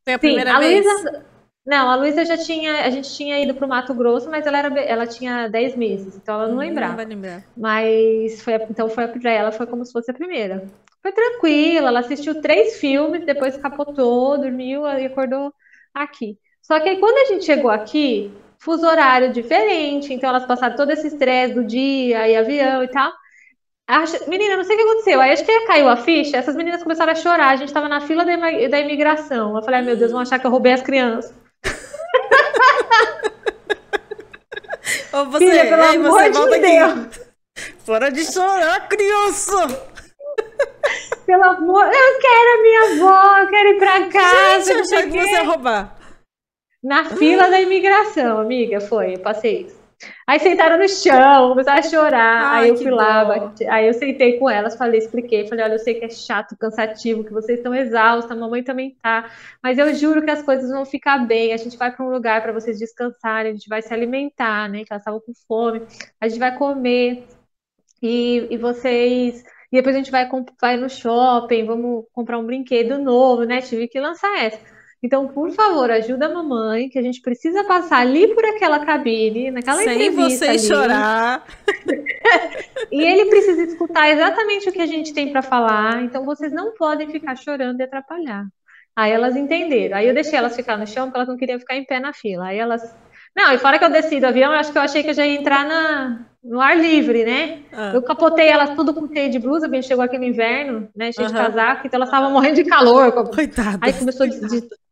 Foi 0.05 0.13
a 0.13 0.19
primeira 0.19 0.55
a 0.55 0.59
vez? 0.59 0.85
Luísa, 0.85 1.25
não, 1.69 1.87
a 1.87 1.95
Luísa 1.95 2.25
já 2.25 2.35
tinha, 2.35 2.83
a 2.83 2.89
gente 2.89 3.13
tinha 3.13 3.39
ido 3.39 3.53
para 3.53 3.63
o 3.63 3.69
Mato 3.69 3.93
Grosso, 3.93 4.27
mas 4.27 4.43
ela, 4.47 4.57
era, 4.57 4.79
ela 4.81 5.05
tinha 5.05 5.47
10 5.47 5.75
meses, 5.75 6.15
então 6.15 6.33
ela 6.33 6.47
não 6.47 6.55
hum, 6.55 6.59
lembrava. 6.61 6.89
Não 6.89 6.97
vai 6.97 7.05
lembrar. 7.05 7.43
Mas 7.55 8.41
foi, 8.41 8.55
então 8.55 8.89
foi 8.89 9.07
para 9.07 9.31
ela 9.31 9.51
foi 9.51 9.67
como 9.67 9.85
se 9.85 9.91
fosse 9.91 10.09
a 10.09 10.13
primeira. 10.13 10.65
Foi 10.99 11.11
tranquila, 11.11 11.89
ela 11.89 11.99
assistiu 11.99 12.41
três 12.41 12.77
filmes, 12.77 13.23
depois 13.23 13.55
capotou, 13.55 14.39
dormiu 14.39 14.83
e 14.85 15.05
acordou 15.05 15.53
aqui. 15.93 16.39
Só 16.59 16.79
que 16.79 16.89
aí 16.89 16.99
quando 16.99 17.17
a 17.17 17.25
gente 17.33 17.45
chegou 17.45 17.69
aqui, 17.69 18.33
fuso 18.57 18.87
horário 18.87 19.31
diferente, 19.31 20.11
então 20.11 20.27
elas 20.27 20.47
passaram 20.47 20.75
todo 20.75 20.89
esse 20.89 21.05
estresse 21.05 21.53
do 21.53 21.63
dia, 21.63 22.27
e 22.27 22.35
avião 22.35 22.83
e 22.83 22.87
tal. 22.87 23.13
Acho, 23.87 24.27
menina, 24.27 24.57
não 24.57 24.63
sei 24.63 24.75
o 24.75 24.79
que 24.79 24.85
aconteceu. 24.85 25.21
Aí 25.21 25.31
acho 25.31 25.45
que 25.45 25.65
caiu 25.67 25.87
a 25.87 25.97
ficha, 25.97 26.37
essas 26.37 26.55
meninas 26.55 26.81
começaram 26.81 27.11
a 27.11 27.15
chorar. 27.15 27.49
A 27.49 27.55
gente 27.55 27.69
estava 27.69 27.87
na 27.87 28.01
fila 28.01 28.25
da, 28.25 28.79
imigração. 28.79 29.55
Eu 29.55 29.63
falei, 29.63 29.81
ai 29.81 29.85
meu 29.85 29.95
Deus, 29.95 30.11
vão 30.11 30.21
achar 30.21 30.39
que 30.39 30.47
eu 30.47 30.51
roubei 30.51 30.73
as 30.73 30.81
crianças. 30.81 31.33
Ô, 35.13 35.25
você, 35.25 35.45
Filha, 35.45 35.65
pelo 35.65 35.83
amor 35.83 36.11
você 36.11 36.29
volta 36.31 36.59
de 36.59 36.65
aqui. 36.65 37.19
Fora 37.85 38.11
de 38.11 38.25
chorar, 38.31 38.87
criança! 38.87 39.67
Pelo 41.25 41.43
amor, 41.43 41.85
eu 41.85 42.19
quero 42.19 42.53
a 42.53 42.61
minha 42.61 42.93
avó, 42.93 43.37
eu 43.39 43.47
quero 43.47 43.69
ir 43.69 43.77
pra 43.77 44.07
casa. 44.09 44.73
Gente, 44.73 44.93
achei 44.93 45.09
que 45.09 45.19
você 45.19 45.31
ia 45.31 45.43
roubar. 45.43 45.95
Na 46.83 47.05
fila 47.05 47.49
da 47.49 47.59
imigração, 47.59 48.39
amiga, 48.39 48.79
foi, 48.79 49.15
eu 49.15 49.19
passei 49.19 49.63
isso. 49.63 49.78
Aí 50.25 50.39
sentaram 50.39 50.77
no 50.77 50.87
chão, 50.87 51.49
começaram 51.49 51.79
a 51.79 51.83
chorar. 51.83 52.41
Ai, 52.53 52.63
aí 52.63 52.69
eu 52.69 52.77
fui 52.77 52.91
lá, 52.91 53.25
bati, 53.25 53.65
aí 53.67 53.87
eu 53.87 53.93
sentei 53.93 54.37
com 54.37 54.49
elas, 54.49 54.75
falei, 54.77 54.99
expliquei, 54.99 55.47
falei, 55.47 55.65
olha, 55.65 55.73
eu 55.73 55.79
sei 55.79 55.95
que 55.95 56.05
é 56.05 56.09
chato, 56.09 56.55
cansativo, 56.57 57.23
que 57.23 57.33
vocês 57.33 57.59
estão 57.59 57.73
exaustos, 57.73 58.31
a 58.31 58.35
mamãe 58.35 58.63
também 58.63 58.95
tá, 59.01 59.29
mas 59.61 59.77
eu 59.77 59.93
juro 59.93 60.23
que 60.23 60.31
as 60.31 60.41
coisas 60.41 60.69
vão 60.69 60.85
ficar 60.85 61.17
bem. 61.19 61.53
A 61.53 61.57
gente 61.57 61.77
vai 61.77 61.91
para 61.91 62.05
um 62.05 62.09
lugar 62.09 62.41
para 62.41 62.53
vocês 62.53 62.79
descansarem, 62.79 63.51
a 63.51 63.55
gente 63.55 63.67
vai 63.67 63.81
se 63.81 63.93
alimentar, 63.93 64.69
né? 64.69 64.83
Que 64.85 64.93
elas 64.93 65.01
estavam 65.01 65.19
com 65.19 65.33
fome, 65.47 65.81
a 66.21 66.27
gente 66.27 66.39
vai 66.39 66.55
comer 66.57 67.25
e, 68.01 68.47
e 68.49 68.57
vocês. 68.57 69.43
E 69.71 69.77
depois 69.77 69.95
a 69.95 69.99
gente 69.99 70.11
vai, 70.11 70.27
vai 70.59 70.77
no 70.77 70.89
shopping, 70.89 71.65
vamos 71.65 72.05
comprar 72.11 72.39
um 72.39 72.45
brinquedo 72.45 72.97
novo, 72.97 73.43
né? 73.43 73.61
Tive 73.61 73.87
que 73.87 73.99
lançar 73.99 74.35
essa. 74.43 74.78
Então, 75.01 75.29
por 75.29 75.49
favor, 75.51 75.89
ajuda 75.89 76.25
a 76.25 76.33
mamãe, 76.33 76.89
que 76.89 76.99
a 76.99 77.01
gente 77.01 77.21
precisa 77.21 77.63
passar 77.63 77.99
ali 77.99 78.27
por 78.35 78.43
aquela 78.43 78.85
cabine, 78.85 79.49
naquela 79.49 79.77
Sem 79.77 79.93
entrevista 79.93 80.45
você 80.45 80.49
ali. 80.49 80.59
chorar. 80.59 81.45
e 82.91 83.01
ele 83.01 83.29
precisa 83.29 83.63
escutar 83.63 84.09
exatamente 84.09 84.67
o 84.67 84.73
que 84.73 84.81
a 84.81 84.85
gente 84.85 85.13
tem 85.13 85.31
para 85.31 85.41
falar. 85.41 86.03
Então, 86.03 86.25
vocês 86.25 86.51
não 86.51 86.73
podem 86.73 87.09
ficar 87.09 87.37
chorando 87.37 87.79
e 87.79 87.83
atrapalhar. 87.83 88.45
Aí 88.93 89.13
elas 89.13 89.37
entenderam. 89.37 89.95
Aí 89.95 90.07
eu 90.07 90.13
deixei 90.13 90.37
elas 90.37 90.53
ficar 90.53 90.77
no 90.77 90.85
chão, 90.85 91.05
porque 91.05 91.17
elas 91.17 91.29
não 91.29 91.37
queriam 91.37 91.59
ficar 91.59 91.75
em 91.75 91.85
pé 91.85 92.01
na 92.01 92.11
fila. 92.11 92.47
Aí 92.47 92.57
elas. 92.57 92.93
Não, 93.33 93.53
e 93.53 93.57
fora 93.57 93.79
que 93.79 93.85
eu 93.85 93.89
desci 93.89 94.19
do 94.19 94.25
avião, 94.25 94.51
eu 94.51 94.59
acho 94.59 94.73
que 94.73 94.77
eu 94.77 94.81
achei 94.81 95.01
que 95.01 95.11
eu 95.11 95.13
já 95.13 95.25
ia 95.25 95.39
entrar 95.39 95.65
na, 95.65 96.25
no 96.43 96.59
ar 96.59 96.77
livre, 96.77 97.23
né? 97.23 97.59
Ah. 97.71 97.91
Eu 97.93 98.01
capotei 98.01 98.49
elas 98.49 98.71
tudo 98.71 98.93
com 98.93 99.07
teia 99.07 99.29
de 99.29 99.39
blusa, 99.39 99.69
bem 99.69 99.81
chegou 99.81 100.03
aqui 100.03 100.17
no 100.17 100.25
inverno, 100.25 100.89
né? 100.93 101.13
Cheio 101.13 101.29
uhum. 101.29 101.33
de 101.33 101.39
casaco, 101.39 101.87
então 101.87 101.97
elas 101.97 102.09
estavam 102.09 102.31
morrendo 102.31 102.55
de 102.55 102.65
calor. 102.65 103.13
Coitada. 103.33 103.79
Aí 103.81 103.93
começou 103.93 104.25
a 104.25 104.29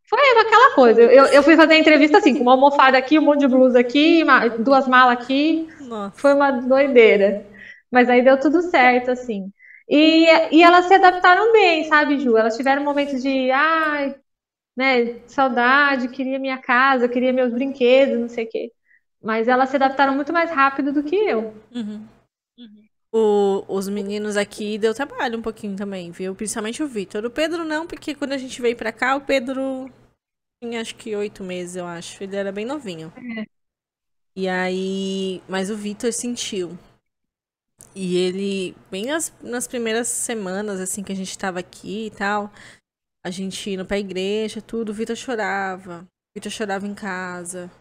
foi 0.09 0.19
aquela 0.39 0.73
coisa. 0.73 1.01
Eu, 1.01 1.25
eu 1.25 1.43
fui 1.43 1.55
fazer 1.55 1.73
a 1.73 1.77
entrevista 1.77 2.17
assim, 2.17 2.33
com 2.33 2.41
uma 2.41 2.53
almofada 2.53 2.97
aqui, 2.97 3.19
um 3.19 3.23
monte 3.23 3.41
de 3.41 3.47
blusa 3.47 3.79
aqui, 3.79 4.23
uma, 4.23 4.47
duas 4.47 4.87
malas 4.87 5.17
aqui. 5.17 5.67
Nossa. 5.81 6.17
Foi 6.17 6.33
uma 6.33 6.51
doideira. 6.51 7.45
Mas 7.91 8.09
aí 8.09 8.21
deu 8.21 8.39
tudo 8.39 8.61
certo, 8.61 9.11
assim. 9.11 9.51
E, 9.87 10.25
e 10.51 10.63
elas 10.63 10.85
se 10.85 10.93
adaptaram 10.93 11.51
bem, 11.51 11.83
sabe, 11.85 12.19
Ju? 12.19 12.37
Elas 12.37 12.55
tiveram 12.55 12.83
momentos 12.83 13.21
de, 13.21 13.51
ai, 13.51 14.15
né, 14.75 15.19
saudade, 15.27 16.09
queria 16.09 16.39
minha 16.39 16.57
casa, 16.57 17.07
queria 17.07 17.33
meus 17.33 17.53
brinquedos, 17.53 18.19
não 18.19 18.29
sei 18.29 18.45
o 18.45 18.49
quê. 18.49 18.71
Mas 19.21 19.47
elas 19.47 19.69
se 19.69 19.75
adaptaram 19.75 20.15
muito 20.15 20.31
mais 20.31 20.51
rápido 20.51 20.93
do 20.93 21.03
que 21.03 21.15
eu. 21.15 21.53
Uhum. 21.73 22.05
O, 23.17 23.65
os 23.67 23.87
meninos 23.89 24.37
aqui 24.37 24.77
deu 24.77 24.93
trabalho 24.93 25.39
um 25.39 25.41
pouquinho 25.41 25.75
também, 25.75 26.11
viu? 26.11 26.35
Principalmente 26.35 26.83
o 26.83 26.87
Vitor. 26.87 27.25
O 27.25 27.31
Pedro 27.31 27.65
não, 27.65 27.87
porque 27.87 28.13
quando 28.13 28.33
a 28.33 28.37
gente 28.37 28.61
veio 28.61 28.75
pra 28.75 28.91
cá, 28.91 29.15
o 29.15 29.21
Pedro 29.21 29.91
tinha 30.61 30.81
acho 30.81 30.95
que 30.95 31.15
oito 31.15 31.43
meses, 31.43 31.75
eu 31.75 31.85
acho. 31.87 32.23
Ele 32.23 32.35
era 32.35 32.51
bem 32.51 32.65
novinho. 32.65 33.11
É. 33.17 33.45
E 34.35 34.47
aí. 34.47 35.41
Mas 35.49 35.71
o 35.71 35.75
Vitor 35.75 36.13
sentiu. 36.13 36.77
E 37.95 38.17
ele, 38.17 38.75
bem 38.91 39.05
nas, 39.07 39.33
nas 39.41 39.67
primeiras 39.67 40.07
semanas, 40.07 40.79
assim, 40.79 41.03
que 41.03 41.11
a 41.11 41.15
gente 41.15 41.35
tava 41.35 41.59
aqui 41.59 42.07
e 42.07 42.11
tal, 42.11 42.51
a 43.25 43.31
gente 43.31 43.71
indo 43.71 43.85
pra 43.85 43.97
igreja, 43.97 44.61
tudo, 44.61 44.89
o 44.91 44.93
Vitor 44.93 45.15
chorava. 45.15 46.01
O 46.01 46.07
Vitor 46.35 46.51
chorava 46.51 46.85
em 46.85 46.93
casa. 46.93 47.71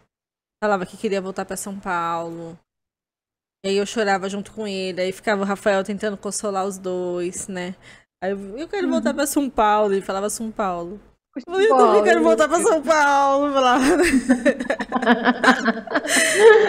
Falava 0.63 0.85
que 0.87 0.97
queria 0.97 1.21
voltar 1.21 1.45
para 1.45 1.55
São 1.55 1.79
Paulo. 1.79 2.57
E 3.65 3.69
aí 3.69 3.77
eu 3.77 3.85
chorava 3.85 4.29
junto 4.29 4.51
com 4.51 4.67
ele, 4.67 5.01
aí 5.01 5.11
ficava 5.11 5.41
o 5.41 5.45
Rafael 5.45 5.83
tentando 5.83 6.15
consolar 6.17 6.65
os 6.65 6.77
dois, 6.77 7.47
né? 7.47 7.75
Aí 8.23 8.31
eu, 8.31 8.57
eu 8.57 8.67
quero 8.67 8.87
voltar 8.89 9.09
uhum. 9.11 9.15
pra 9.15 9.27
São 9.27 9.49
Paulo, 9.49 9.93
ele 9.93 10.01
falava 10.01 10.29
São 10.29 10.51
Paulo. 10.51 10.99
Eu 11.47 11.77
também 11.77 12.03
quero 12.03 12.23
voltar 12.23 12.47
pra 12.47 12.59
São 12.59 12.81
Paulo, 12.81 13.53
falava. 13.53 13.85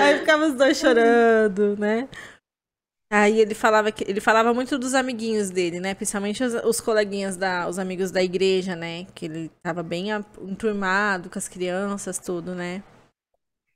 aí 0.01 0.19
ficava 0.19 0.47
os 0.47 0.55
dois 0.55 0.77
chorando, 0.77 1.75
né? 1.79 2.07
Aí 3.11 3.41
ele 3.41 3.55
falava 3.55 3.91
que 3.91 4.05
ele 4.07 4.21
falava 4.21 4.53
muito 4.53 4.79
dos 4.79 4.93
amiguinhos 4.93 5.49
dele, 5.49 5.81
né? 5.81 5.95
Principalmente 5.95 6.45
os, 6.45 6.53
os, 6.53 6.81
coleguinhas 6.81 7.39
da, 7.39 7.67
os 7.67 7.79
amigos 7.79 8.11
da 8.11 8.23
igreja, 8.23 8.77
né? 8.77 9.07
Que 9.15 9.25
ele 9.25 9.51
tava 9.63 9.83
bem 9.83 10.09
enturmado 10.43 11.31
com 11.31 11.39
as 11.39 11.49
crianças, 11.49 12.19
tudo, 12.19 12.55
né? 12.55 12.83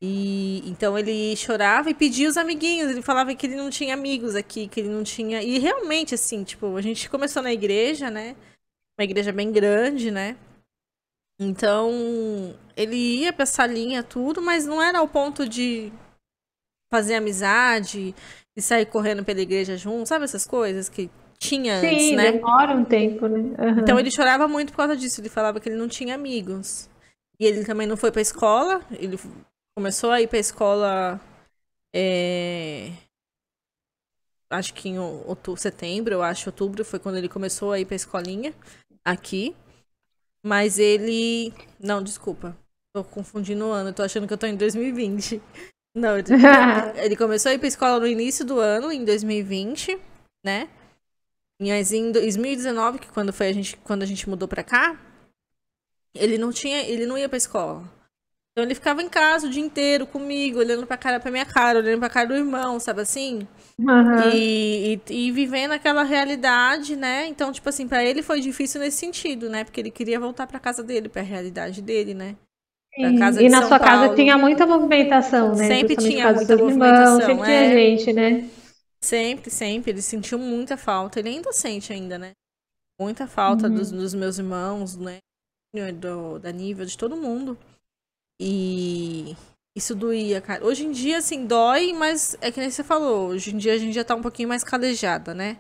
E 0.05 0.69
então 0.69 0.99
ele 0.99 1.37
chorava 1.37 1.89
e 1.89 1.95
pedia 1.95 2.29
os 2.29 2.37
amiguinhos. 2.37 2.91
Ele 2.91 3.03
falava 3.03 3.33
que 3.37 3.47
ele 3.47 3.55
não 3.55 3.71
tinha 3.71 3.95
amigos 3.95 4.35
aqui, 4.35 4.67
que 4.67 4.81
ele 4.81 4.89
não 4.89 5.05
tinha. 5.05 5.41
E 5.41 5.61
realmente, 5.61 6.13
assim, 6.13 6.43
tipo, 6.43 6.77
a 6.77 6.83
gente 6.83 7.09
começou 7.09 7.41
na 7.41 7.53
igreja, 7.53 8.11
né? 8.11 8.35
Uma 8.99 9.05
igreja 9.05 9.31
bem 9.31 9.53
grande, 9.53 10.11
né? 10.11 10.37
Então, 11.41 11.91
ele 12.77 12.97
ia 12.97 13.33
pra 13.33 13.47
salinha, 13.47 14.03
tudo, 14.03 14.43
mas 14.43 14.67
não 14.67 14.83
era 14.83 14.99
ao 14.99 15.07
ponto 15.07 15.49
de 15.49 15.93
fazer 16.93 17.15
amizade 17.15 18.13
e 18.57 18.61
sair 18.61 18.87
correndo 18.87 19.25
pela 19.25 19.41
igreja 19.41 19.77
junto, 19.77 20.09
sabe 20.09 20.25
essas 20.25 20.47
coisas 20.47 20.89
que 20.89 21.11
tinha 21.39 21.81
Sim, 21.81 21.87
antes, 21.87 22.13
né? 22.13 22.33
demora 22.33 22.77
um 22.77 22.85
tempo, 22.85 23.27
né? 23.27 23.39
Uhum. 23.39 23.81
Então 23.81 23.99
ele 23.99 24.11
chorava 24.11 24.47
muito 24.47 24.73
por 24.73 24.79
causa 24.79 24.97
disso. 24.97 25.21
Ele 25.21 25.29
falava 25.29 25.59
que 25.61 25.69
ele 25.69 25.79
não 25.79 25.89
tinha 25.89 26.15
amigos. 26.15 26.89
E 27.41 27.47
ele 27.47 27.65
também 27.65 27.87
não 27.87 27.97
foi 27.97 28.13
pra 28.13 28.21
escola. 28.21 28.81
Ele 28.93 29.19
começou 29.75 30.11
a 30.11 30.21
ir 30.21 30.29
pra 30.29 30.39
escola. 30.39 31.21
É... 31.95 32.93
Acho 34.51 34.75
que 34.75 34.89
em 34.89 34.99
outubro, 34.99 35.61
setembro, 35.61 36.13
eu 36.13 36.23
acho, 36.23 36.51
outubro, 36.51 36.85
foi 36.85 36.99
quando 36.99 37.17
ele 37.17 37.29
começou 37.29 37.73
a 37.73 37.81
ir 37.81 37.87
pra 37.87 37.97
escolinha 37.97 38.55
aqui. 39.05 39.57
Mas 40.45 40.79
ele. 40.79 41.53
Não, 41.79 42.03
desculpa. 42.03 42.57
Tô 42.95 43.03
confundindo 43.03 43.67
o 43.67 43.71
ano, 43.71 43.93
tô 43.93 44.03
achando 44.03 44.27
que 44.27 44.35
eu 44.35 44.39
tô 44.39 44.47
em 44.47 44.57
2020. 44.57 45.41
Não, 45.95 46.17
ele 46.97 47.17
começou 47.17 47.51
a 47.51 47.55
ir 47.55 47.59
pra 47.59 47.69
escola 47.69 48.01
no 48.01 48.07
início 48.07 48.45
do 48.45 48.59
ano, 48.59 48.93
em 48.93 49.05
2020, 49.05 49.99
né? 50.45 50.69
Mas 51.61 51.93
em 51.93 52.11
2019, 52.11 52.99
que 52.99 53.09
quando 53.13 53.33
foi 53.33 53.49
a 53.49 53.53
gente, 53.53 53.77
quando 53.79 54.03
a 54.03 54.07
gente 54.07 54.29
mudou 54.29 54.49
pra 54.49 54.65
cá, 54.65 54.99
ele 56.15 56.37
não 56.37 56.53
tinha, 56.53 56.83
ele 56.83 57.07
não 57.07 57.17
ia 57.17 57.29
pra 57.29 57.39
escola. 57.39 57.89
Então 58.53 58.65
ele 58.65 58.75
ficava 58.75 59.03
em 59.03 59.09
casa 59.09 59.47
o 59.47 59.51
dia 59.51 59.63
inteiro 59.63 60.07
comigo, 60.07 60.59
olhando 60.59 60.87
pra 60.87 60.99
cara 60.99 61.19
pra 61.19 61.31
minha 61.31 61.47
cara, 61.47 61.79
olhando 61.79 61.99
pra 61.99 62.11
cara 62.11 62.29
do 62.29 62.35
irmão, 62.35 62.79
sabe 62.79 63.01
assim? 63.01 63.49
Uhum. 63.79 64.31
E, 64.35 65.01
e, 65.09 65.29
e, 65.29 65.33
vivendo 65.33 65.73
aquela 65.73 66.03
realidade, 66.03 66.95
né? 66.95 67.27
Então, 67.27 67.51
tipo 67.51 67.67
assim, 67.69 67.89
para 67.89 68.05
ele 68.05 68.23
foi 68.23 68.41
difícil 68.41 68.79
nesse 68.79 68.99
sentido, 68.99 69.49
né? 69.49 69.65
Porque 69.65 69.81
ele 69.81 69.91
queria 69.91 70.21
voltar 70.21 70.47
pra 70.47 70.61
casa 70.61 70.83
dele, 70.83 71.09
pra 71.09 71.23
realidade 71.23 71.81
dele, 71.81 72.13
né? 72.13 72.37
e 72.99 73.49
na 73.49 73.61
São 73.61 73.69
sua 73.69 73.79
Paulo. 73.79 74.03
casa 74.03 74.15
tinha 74.15 74.37
muita 74.37 74.67
movimentação, 74.67 75.55
né? 75.55 75.67
Sempre 75.67 75.97
tinha 75.97 76.31
muita 76.31 76.57
movimentação. 76.57 77.21
Irmãos, 77.21 77.25
sempre 77.25 77.53
é. 77.53 77.69
tinha 77.69 77.75
gente, 77.75 78.13
né? 78.13 78.51
Sempre, 79.03 79.51
sempre. 79.51 79.91
Ele 79.93 80.03
sentiu 80.03 80.39
muita 80.39 80.77
falta. 80.77 81.19
Ele 81.19 81.31
ainda 81.31 81.53
sente 81.53 81.91
ainda, 81.91 82.19
né? 82.19 82.33
Muita 83.01 83.27
falta 83.27 83.67
uhum. 83.67 83.75
dos, 83.75 83.91
dos, 83.91 84.13
meus 84.13 84.39
irmãos, 84.39 84.97
né? 84.97 85.19
Do, 85.99 86.39
da 86.39 86.53
nível 86.53 86.85
de 86.85 86.99
todo 86.99 87.17
mundo. 87.17 87.57
E 88.45 89.37
isso 89.77 89.95
doía, 89.95 90.41
cara. 90.41 90.65
Hoje 90.67 90.85
em 90.85 90.91
dia, 90.91 91.19
assim, 91.19 91.47
dói, 91.47 91.93
mas 91.93 92.37
é 92.41 92.51
que 92.51 92.59
nem 92.59 92.69
você 92.69 92.83
falou. 92.83 93.29
Hoje 93.29 93.55
em 93.55 93.59
dia 93.59 93.73
a 93.73 93.79
gente 93.79 93.95
já 93.95 94.03
tá 94.03 94.17
um 94.17 94.21
pouquinho 94.21 94.49
mais 94.49 94.65
calejada, 94.65 95.33
né? 95.33 95.57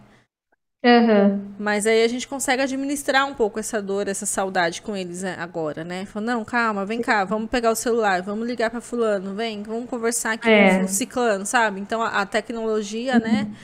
Uhum. 0.84 1.54
Mas 1.60 1.86
aí 1.86 2.02
a 2.02 2.08
gente 2.08 2.26
consegue 2.26 2.60
administrar 2.60 3.24
um 3.24 3.34
pouco 3.34 3.60
essa 3.60 3.80
dor, 3.80 4.08
essa 4.08 4.26
saudade 4.26 4.82
com 4.82 4.96
eles 4.96 5.22
né, 5.22 5.36
agora, 5.38 5.84
né? 5.84 6.04
Falando, 6.06 6.26
não, 6.26 6.44
calma, 6.44 6.84
vem 6.84 7.00
cá, 7.00 7.24
vamos 7.24 7.48
pegar 7.48 7.70
o 7.70 7.76
celular, 7.76 8.20
vamos 8.20 8.48
ligar 8.48 8.68
para 8.68 8.80
fulano, 8.80 9.32
vem, 9.32 9.62
vamos 9.62 9.88
conversar 9.88 10.32
aqui 10.32 10.50
é. 10.50 10.80
com 10.80 10.84
o 10.86 10.88
ciclano, 10.88 11.46
sabe? 11.46 11.78
Então 11.80 12.02
a, 12.02 12.08
a 12.08 12.26
tecnologia, 12.26 13.20
né, 13.20 13.28
uhum. 13.28 13.50
né? 13.50 13.56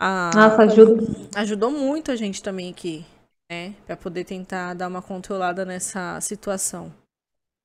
A, 0.00 0.30
Nossa, 0.34 0.62
ajuda. 0.64 1.06
Ajudou 1.36 1.70
muito 1.70 2.10
a 2.10 2.16
gente 2.16 2.42
também 2.42 2.72
aqui, 2.72 3.06
né? 3.48 3.72
Pra 3.86 3.96
poder 3.96 4.24
tentar 4.24 4.74
dar 4.74 4.88
uma 4.88 5.00
controlada 5.00 5.64
nessa 5.64 6.20
situação. 6.20 6.92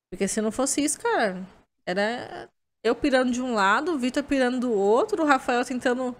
Porque 0.10 0.28
se 0.28 0.41
não 0.41 0.51
fosse 0.51 0.84
isso, 0.84 0.99
cara, 0.99 1.45
era 1.86 2.49
eu 2.84 2.95
pirando 2.95 3.32
de 3.32 3.41
um 3.41 3.53
lado, 3.53 3.93
o 3.93 3.97
Vitor 3.97 4.24
pirando 4.24 4.60
do 4.60 4.72
outro, 4.72 5.24
o 5.24 5.26
Rafael 5.26 5.64
tentando 5.66 6.16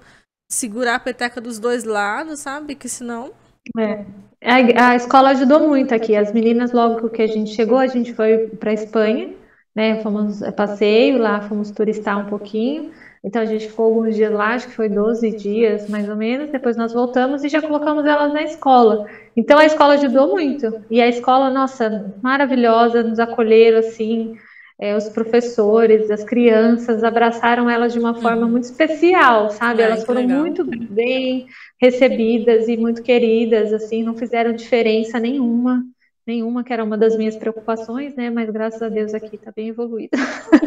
segurar 0.52 0.96
a 0.96 1.00
peteca 1.00 1.40
dos 1.40 1.60
dois 1.60 1.84
lados, 1.84 2.40
sabe? 2.40 2.76
Que 2.76 2.90
senão. 2.90 3.34
É. 3.78 4.06
A, 4.44 4.90
a 4.90 4.96
escola 4.96 5.30
ajudou 5.32 5.68
muito 5.68 5.94
aqui. 5.94 6.16
As 6.16 6.32
meninas, 6.34 6.72
logo 6.72 7.10
que 7.10 7.22
a 7.22 7.28
gente 7.28 7.52
chegou, 7.52 7.78
a 7.78 7.88
gente 7.88 8.14
foi 8.14 8.48
para 8.48 8.74
Espanha, 8.74 9.34
né? 9.76 10.02
Fomos 10.02 10.42
a 10.44 10.52
passeio 10.52 11.18
lá, 11.18 11.42
fomos 11.42 11.72
turistar 11.72 12.18
um 12.18 12.30
pouquinho. 12.30 12.92
Então 13.24 13.42
a 13.42 13.46
gente 13.46 13.68
ficou 13.68 13.86
alguns 13.86 14.16
dias 14.16 14.32
lá, 14.32 14.54
acho 14.54 14.68
que 14.68 14.76
foi 14.76 14.88
12 14.88 15.32
dias 15.32 15.90
mais 15.90 16.08
ou 16.08 16.16
menos. 16.16 16.50
Depois 16.50 16.78
nós 16.78 16.94
voltamos 16.94 17.44
e 17.44 17.50
já 17.50 17.62
colocamos 17.62 18.06
elas 18.06 18.34
na 18.34 18.44
escola. 18.44 19.08
Então 19.36 19.58
a 19.58 19.66
escola 19.66 19.96
ajudou 19.96 20.30
muito. 20.30 20.82
E 20.90 21.02
a 21.02 21.08
escola, 21.08 21.50
nossa, 21.50 22.14
maravilhosa, 22.22 23.04
nos 23.04 23.20
acolheram 23.20 23.80
assim. 23.80 24.38
É, 24.82 24.96
os 24.96 25.10
professores, 25.10 26.10
as 26.10 26.24
crianças 26.24 27.04
abraçaram 27.04 27.70
elas 27.70 27.92
de 27.92 28.00
uma 28.00 28.14
forma 28.14 28.44
uhum. 28.44 28.52
muito 28.52 28.64
especial, 28.64 29.50
sabe? 29.50 29.84
Ai, 29.84 29.92
elas 29.92 30.06
foram 30.06 30.22
legal. 30.22 30.40
muito 30.40 30.64
bem 30.64 31.48
recebidas 31.82 32.70
e 32.70 32.78
muito 32.78 33.04
queridas, 33.04 33.74
assim, 33.74 34.04
não 34.04 34.16
fizeram 34.16 34.54
diferença 34.54 35.20
nenhuma 35.20 35.84
nenhuma, 36.30 36.64
que 36.64 36.72
era 36.72 36.84
uma 36.84 36.98
das 36.98 37.18
minhas 37.18 37.36
preocupações, 37.36 38.16
né? 38.16 38.30
Mas 38.30 38.50
graças 38.50 38.82
a 38.82 38.88
Deus 38.88 39.14
aqui 39.14 39.36
está 39.36 39.52
bem 39.52 39.70
evoluída. 39.70 40.18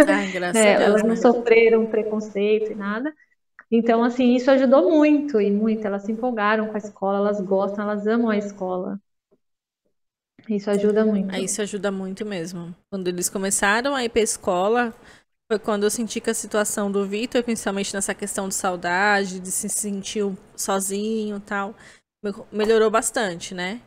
Ai, 0.09 0.31
graças 0.33 0.61
é, 0.61 0.75
a 0.75 0.79
Deus. 0.79 0.89
Elas 0.89 1.03
não 1.03 1.11
né? 1.11 1.17
sofreram 1.17 1.87
preconceito 1.87 2.73
e 2.73 2.75
nada. 2.75 3.15
Então, 3.71 4.03
assim, 4.03 4.35
isso 4.35 4.51
ajudou 4.51 4.91
muito 4.91 5.41
e 5.41 5.51
muito. 5.51 5.87
Elas 5.87 6.03
se 6.03 6.13
empolgaram 6.13 6.67
com 6.67 6.75
a 6.75 6.79
escola, 6.79 7.19
elas 7.19 7.41
gostam, 7.41 7.85
elas 7.85 8.07
amam 8.07 8.29
a 8.29 8.37
escola. 8.37 9.01
Isso 10.49 10.69
ajuda 10.71 11.05
muito. 11.05 11.35
Isso 11.37 11.63
ajuda 11.63 11.93
muito 11.93 12.27
mesmo. 12.27 12.75
Quando 12.91 13.09
eles 13.09 13.31
começaram 13.31 13.95
a 13.95 14.05
ir 14.05 14.09
para 14.09 14.21
a 14.21 14.25
escola, 14.25 14.95
foi 15.49 15.59
quando 15.59 15.85
eu 15.85 15.91
senti 15.91 16.21
que 16.21 16.29
a 16.29 16.35
situação 16.35 16.91
do 16.91 17.07
Vitor, 17.07 17.43
principalmente 17.45 17.95
nessa 17.95 18.15
questão 18.15 18.49
de 18.49 18.55
saudade, 18.55 19.39
de 19.39 19.53
se 19.53 19.69
sentir 19.69 20.25
sozinho 20.57 21.37
e 21.37 21.41
tal, 21.41 21.75
melhorou 22.51 22.91
bastante, 22.91 23.55
né? 23.55 23.81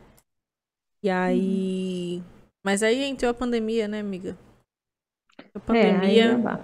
E 1.02 1.10
aí. 1.10 2.16
Uhum. 2.18 2.24
Mas 2.64 2.82
aí 2.82 3.04
entrou 3.04 3.30
a 3.30 3.34
pandemia, 3.34 3.86
né, 3.86 4.00
amiga? 4.00 4.36
A 5.54 5.60
pandemia. 5.60 6.24
É, 6.24 6.34
aí, 6.34 6.60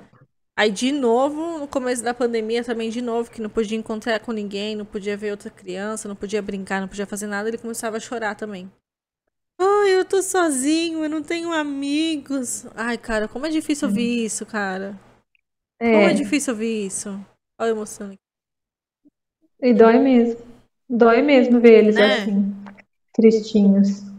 aí, 0.56 0.70
de 0.70 0.90
novo, 0.90 1.58
no 1.58 1.68
começo 1.68 2.02
da 2.02 2.12
pandemia, 2.12 2.64
também 2.64 2.90
de 2.90 3.00
novo, 3.00 3.30
que 3.30 3.40
não 3.40 3.48
podia 3.48 3.78
encontrar 3.78 4.18
com 4.20 4.32
ninguém, 4.32 4.74
não 4.74 4.84
podia 4.84 5.16
ver 5.16 5.30
outra 5.30 5.48
criança, 5.48 6.08
não 6.08 6.16
podia 6.16 6.42
brincar, 6.42 6.80
não 6.80 6.88
podia 6.88 7.06
fazer 7.06 7.26
nada, 7.26 7.48
ele 7.48 7.58
começava 7.58 7.96
a 7.96 8.00
chorar 8.00 8.34
também. 8.34 8.70
Ai, 9.58 9.92
eu 9.92 10.04
tô 10.04 10.20
sozinho, 10.22 11.04
eu 11.04 11.08
não 11.08 11.22
tenho 11.22 11.52
amigos. 11.52 12.66
Ai, 12.74 12.98
cara, 12.98 13.28
como 13.28 13.46
é 13.46 13.50
difícil 13.50 13.86
ouvir 13.86 14.24
isso, 14.24 14.44
cara. 14.44 14.98
É. 15.78 15.92
Como 15.92 16.08
é 16.08 16.14
difícil 16.14 16.52
ouvir 16.52 16.86
isso. 16.86 17.08
Olha 17.58 17.70
a 17.70 17.74
emoção. 17.74 18.18
E 19.60 19.72
dói 19.72 19.98
mesmo. 20.00 20.40
Dói 20.88 21.22
mesmo 21.22 21.60
ver 21.60 21.84
eles 21.84 21.94
né? 21.94 22.22
assim, 22.22 22.54
tristinhos. 23.14 24.11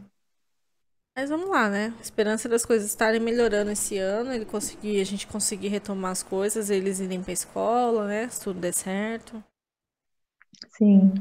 Mas 1.16 1.30
vamos 1.30 1.48
lá, 1.48 1.70
né? 1.70 1.94
Esperança 2.02 2.50
das 2.50 2.66
coisas 2.66 2.90
estarem 2.90 3.20
melhorando 3.20 3.70
esse 3.70 3.98
ano, 4.00 4.34
ele 4.34 4.46
conseguir, 4.46 5.00
a 5.00 5.04
gente 5.04 5.28
conseguir 5.28 5.68
retomar 5.68 6.12
as 6.12 6.24
coisas, 6.24 6.72
eles 6.72 7.00
irem 7.00 7.22
pra 7.22 7.32
escola, 7.32 8.08
né? 8.08 8.28
Se 8.30 8.44
tudo 8.44 8.60
der 8.60 8.74
certo. 8.74 9.44
Sim. 10.70 11.14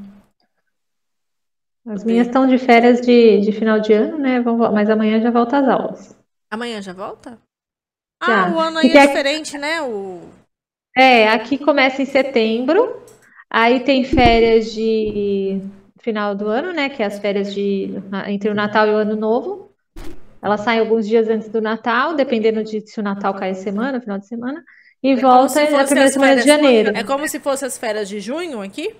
As 1.87 2.05
minhas 2.05 2.27
estão 2.27 2.47
de 2.47 2.57
férias 2.59 3.01
de, 3.01 3.41
de 3.41 3.53
final 3.53 3.81
de 3.81 3.93
ano, 3.93 4.17
né? 4.17 4.41
Mas 4.73 4.89
amanhã 4.89 5.21
já 5.21 5.31
volta 5.31 5.59
às 5.59 5.69
aulas. 5.69 6.17
Amanhã 6.51 6.81
já 6.81 6.93
volta? 6.93 7.39
Já. 8.25 8.47
Ah, 8.47 8.51
o 8.55 8.59
ano 8.59 8.79
aí 8.79 8.91
é 8.91 9.07
diferente, 9.07 9.59
né? 9.59 9.83
O... 9.83 10.23
É, 10.97 11.29
aqui 11.29 11.59
começa 11.59 12.01
em 12.01 12.07
setembro, 12.07 13.03
aí 13.51 13.81
tem 13.81 14.05
férias 14.05 14.73
de 14.73 15.61
final 16.01 16.35
do 16.35 16.47
ano, 16.47 16.73
né? 16.73 16.89
Que 16.89 17.03
é 17.03 17.07
as 17.07 17.19
férias 17.19 17.53
de 17.53 17.91
entre 18.29 18.49
o 18.49 18.55
Natal 18.55 18.87
e 18.87 18.91
o 18.91 18.97
Ano 18.97 19.17
Novo. 19.17 19.62
Ela 20.43 20.59
sai 20.59 20.81
alguns 20.81 21.07
dias 21.07 21.29
antes 21.29 21.49
do 21.49 21.61
Natal, 21.61 22.15
dependendo 22.15 22.65
de 22.65 22.81
se 22.81 22.99
o 22.99 23.03
Natal 23.03 23.33
cai 23.35 23.55
semana, 23.55 24.01
final 24.01 24.19
de 24.19 24.27
semana, 24.27 24.63
e 25.01 25.13
é 25.13 25.17
volta 25.17 25.71
na 25.71 25.85
primeira 25.85 26.11
semana 26.11 26.37
de 26.37 26.47
janeiro. 26.47 26.97
É 26.97 27.05
como 27.05 27.29
se 27.29 27.39
fossem 27.39 27.69
as 27.69 27.79
férias 27.79 28.09
de 28.09 28.19
junho 28.19 28.61
aqui? 28.61 28.95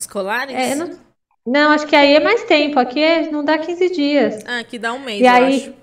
Escolares? 0.00 0.54
É, 0.54 0.74
não, 0.74 0.98
não, 1.46 1.70
acho 1.72 1.86
que 1.86 1.94
aí 1.94 2.14
é 2.14 2.20
mais 2.20 2.42
tempo. 2.44 2.78
Aqui 2.78 3.02
é, 3.02 3.30
não 3.30 3.44
dá 3.44 3.58
15 3.58 3.90
dias. 3.90 4.44
Ah, 4.46 4.60
aqui 4.60 4.78
dá 4.78 4.92
um 4.94 4.98
mês, 4.98 5.20
e 5.20 5.26
aí. 5.26 5.74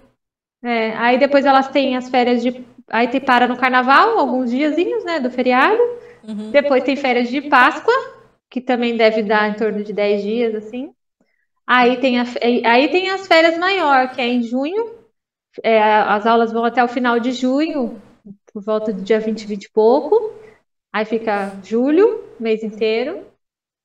É, 0.64 0.92
aí 0.98 1.20
depois 1.20 1.46
elas 1.46 1.68
têm 1.68 1.96
as 1.96 2.10
férias 2.10 2.42
de. 2.42 2.66
Aí 2.88 3.08
te 3.08 3.20
para 3.20 3.48
no 3.48 3.58
carnaval, 3.58 4.18
alguns 4.18 4.50
diazinhos, 4.50 5.04
né, 5.04 5.20
do 5.20 5.30
feriado. 5.30 5.82
Uhum. 6.28 6.52
Depois 6.52 6.84
tem 6.84 6.96
férias 6.96 7.30
de 7.30 7.42
Páscoa, 7.42 7.94
que 8.50 8.60
também 8.62 8.98
deve 8.98 9.24
dar 9.24 9.50
em 9.50 9.54
torno 9.54 9.84
de 9.84 9.94
10 9.94 10.22
dias, 10.22 10.56
assim. 10.56 10.94
Aí 11.66 11.98
tem, 12.00 12.20
a, 12.20 12.24
aí 12.66 12.90
tem 12.90 13.10
as 13.10 13.26
férias 13.26 13.58
maior, 13.58 14.12
que 14.12 14.22
é 14.22 14.28
em 14.28 14.44
junho. 14.44 14.96
É, 15.62 15.82
as 15.82 16.26
aulas 16.26 16.52
vão 16.52 16.66
até 16.66 16.84
o 16.84 16.88
final 16.88 17.20
de 17.20 17.32
junho, 17.32 18.02
por 18.52 18.64
volta 18.64 18.92
do 18.92 19.02
dia 19.02 19.20
20, 19.20 19.46
20 19.46 19.66
e 19.66 19.72
pouco. 19.72 20.34
Aí 20.92 21.06
fica 21.06 21.60
julho, 21.64 22.24
mês 22.40 22.64
inteiro. 22.64 23.26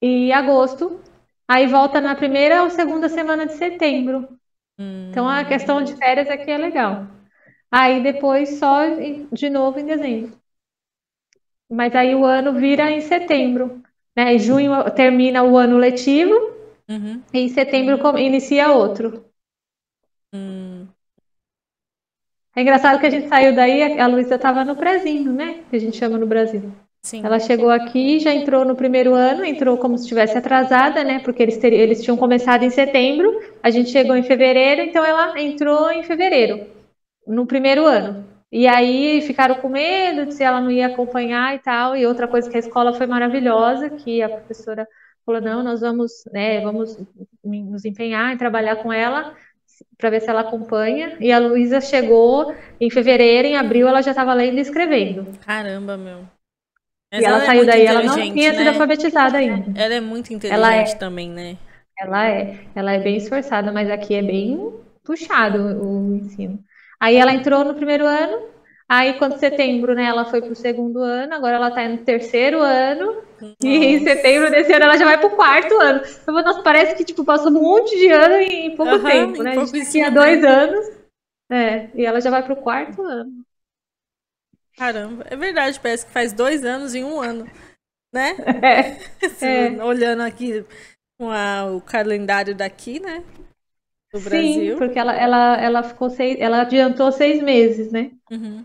E 0.02 0.32
agosto. 0.32 1.00
Aí 1.46 1.66
volta 1.66 2.00
na 2.00 2.14
primeira 2.14 2.62
ou 2.62 2.70
segunda 2.70 3.08
semana 3.08 3.46
de 3.46 3.54
setembro. 3.54 4.28
Hum. 4.78 5.08
Então 5.10 5.28
a 5.28 5.44
questão 5.44 5.82
de 5.82 5.96
férias 5.96 6.28
aqui 6.28 6.50
é 6.50 6.58
legal. 6.58 7.06
Aí 7.70 8.02
depois 8.02 8.58
só 8.58 8.82
de 9.32 9.50
novo 9.50 9.78
em 9.78 9.86
dezembro. 9.86 10.38
Mas 11.70 11.94
aí 11.94 12.14
o 12.14 12.24
ano 12.24 12.52
vira 12.54 12.90
em 12.90 13.00
setembro. 13.00 13.82
Né? 14.16 14.38
Junho 14.38 14.72
termina 14.90 15.42
o 15.42 15.56
ano 15.56 15.76
letivo 15.76 16.57
Uhum. 16.88 17.22
E 17.32 17.38
em 17.40 17.48
setembro 17.48 18.18
inicia 18.18 18.72
outro. 18.72 19.24
Hum. 20.32 20.86
É 22.56 22.62
engraçado 22.62 22.98
que 22.98 23.06
a 23.06 23.10
gente 23.10 23.28
saiu 23.28 23.54
daí, 23.54 24.00
a 24.00 24.06
Luísa 24.06 24.34
estava 24.34 24.64
no 24.64 24.74
prezinho, 24.74 25.32
né? 25.32 25.62
Que 25.70 25.76
a 25.76 25.78
gente 25.78 25.96
chama 25.96 26.18
no 26.18 26.26
Brasil. 26.26 26.72
Sim. 27.02 27.24
Ela 27.24 27.38
chegou 27.38 27.70
aqui, 27.70 28.18
já 28.18 28.34
entrou 28.34 28.64
no 28.64 28.74
primeiro 28.74 29.14
ano, 29.14 29.44
entrou 29.44 29.78
como 29.78 29.96
se 29.96 30.04
estivesse 30.04 30.36
atrasada, 30.36 31.04
né? 31.04 31.20
Porque 31.20 31.42
eles, 31.42 31.56
ter, 31.56 31.72
eles 31.72 32.02
tinham 32.02 32.16
começado 32.16 32.64
em 32.64 32.70
setembro, 32.70 33.30
a 33.62 33.70
gente 33.70 33.90
chegou 33.90 34.16
em 34.16 34.24
fevereiro, 34.24 34.82
então 34.82 35.04
ela 35.04 35.40
entrou 35.40 35.90
em 35.90 36.02
fevereiro, 36.02 36.66
no 37.26 37.46
primeiro 37.46 37.86
ano. 37.86 38.26
E 38.50 38.66
aí 38.66 39.20
ficaram 39.22 39.56
com 39.56 39.68
medo 39.68 40.26
de 40.26 40.34
se 40.34 40.42
ela 40.42 40.60
não 40.60 40.70
ia 40.70 40.86
acompanhar 40.86 41.54
e 41.54 41.58
tal. 41.58 41.94
E 41.96 42.06
outra 42.06 42.26
coisa 42.26 42.50
que 42.50 42.56
a 42.56 42.60
escola 42.60 42.92
foi 42.92 43.06
maravilhosa, 43.06 43.90
que 43.90 44.22
a 44.22 44.28
professora 44.28 44.88
falou, 45.28 45.42
não, 45.42 45.62
nós 45.62 45.82
vamos, 45.82 46.24
né, 46.32 46.62
vamos 46.62 46.98
nos 47.44 47.84
empenhar 47.84 48.32
em 48.32 48.38
trabalhar 48.38 48.76
com 48.76 48.90
ela 48.90 49.34
para 49.98 50.08
ver 50.08 50.20
se 50.20 50.30
ela 50.30 50.40
acompanha. 50.40 51.18
E 51.20 51.30
a 51.30 51.38
Luísa 51.38 51.82
chegou 51.82 52.54
em 52.80 52.90
fevereiro, 52.90 53.46
em 53.46 53.56
abril 53.56 53.86
ela 53.86 54.00
já 54.00 54.12
estava 54.12 54.32
lendo 54.32 54.56
e 54.56 54.60
escrevendo. 54.62 55.26
Caramba, 55.44 55.98
meu. 55.98 56.20
Mas 57.12 57.22
e 57.22 57.24
ela, 57.24 57.36
ela 57.36 57.42
é 57.42 57.46
saiu 57.46 57.66
daí, 57.66 57.86
ela 57.86 58.02
não 58.02 58.14
tinha 58.14 58.52
sido 58.52 58.64
né? 58.64 58.68
alfabetizada 58.68 59.36
ainda. 59.36 59.78
Ela 59.78 59.94
é 59.94 60.00
muito 60.00 60.32
inteligente 60.32 60.92
é, 60.92 60.96
também, 60.96 61.28
né? 61.28 61.58
Ela 61.98 62.28
é, 62.28 62.58
ela 62.74 62.92
é 62.92 62.98
bem 62.98 63.16
esforçada, 63.16 63.70
mas 63.70 63.90
aqui 63.90 64.14
é 64.14 64.22
bem 64.22 64.72
puxado 65.04 65.58
o 65.82 66.16
ensino. 66.16 66.58
Aí 66.98 67.16
ela 67.16 67.34
entrou 67.34 67.64
no 67.64 67.74
primeiro 67.74 68.06
ano, 68.06 68.46
Aí, 68.88 69.18
quando 69.18 69.38
setembro, 69.38 69.94
né, 69.94 70.04
ela 70.04 70.24
foi 70.24 70.40
pro 70.40 70.54
segundo 70.54 71.00
ano, 71.00 71.34
agora 71.34 71.56
ela 71.56 71.70
tá 71.70 71.86
no 71.86 71.98
terceiro 71.98 72.60
ano, 72.60 73.22
nossa. 73.40 73.56
e 73.62 73.84
em 73.84 74.02
setembro 74.02 74.50
desse 74.50 74.72
ano 74.72 74.84
ela 74.84 74.96
já 74.96 75.04
vai 75.04 75.18
pro 75.18 75.36
quarto 75.36 75.78
ano. 75.78 76.00
Nossa, 76.26 76.62
parece 76.62 76.96
que, 76.96 77.04
tipo, 77.04 77.22
passou 77.24 77.50
um 77.50 77.60
monte 77.60 77.96
de 77.98 78.08
ano 78.08 78.34
em 78.36 78.74
pouco 78.74 78.94
uhum, 78.94 79.04
tempo, 79.04 79.42
né? 79.42 79.52
A 79.52 79.64
gente 79.66 79.90
tinha 79.90 80.10
dois 80.10 80.42
anos, 80.42 80.86
é, 81.50 81.90
e 81.94 82.04
ela 82.04 82.20
já 82.20 82.30
vai 82.30 82.42
pro 82.42 82.56
quarto 82.56 83.02
ano. 83.02 83.44
Caramba, 84.76 85.24
é 85.28 85.36
verdade, 85.36 85.78
parece 85.80 86.06
que 86.06 86.12
faz 86.12 86.32
dois 86.32 86.64
anos 86.64 86.94
em 86.94 87.04
um 87.04 87.20
ano, 87.20 87.44
né? 88.12 88.36
É, 88.62 88.98
assim, 89.26 89.46
é. 89.46 89.84
Olhando 89.84 90.22
aqui 90.22 90.64
com 91.18 91.30
a, 91.30 91.66
o 91.66 91.80
calendário 91.80 92.54
daqui, 92.54 93.00
né? 93.00 93.24
Do 94.12 94.20
Sim, 94.20 94.30
Brasil. 94.30 94.78
porque 94.78 94.98
ela, 94.98 95.14
ela, 95.14 95.56
ela 95.60 95.82
ficou 95.82 96.08
seis, 96.08 96.38
ela 96.40 96.62
adiantou 96.62 97.10
seis 97.12 97.42
meses, 97.42 97.92
né? 97.92 98.12
Uhum. 98.30 98.64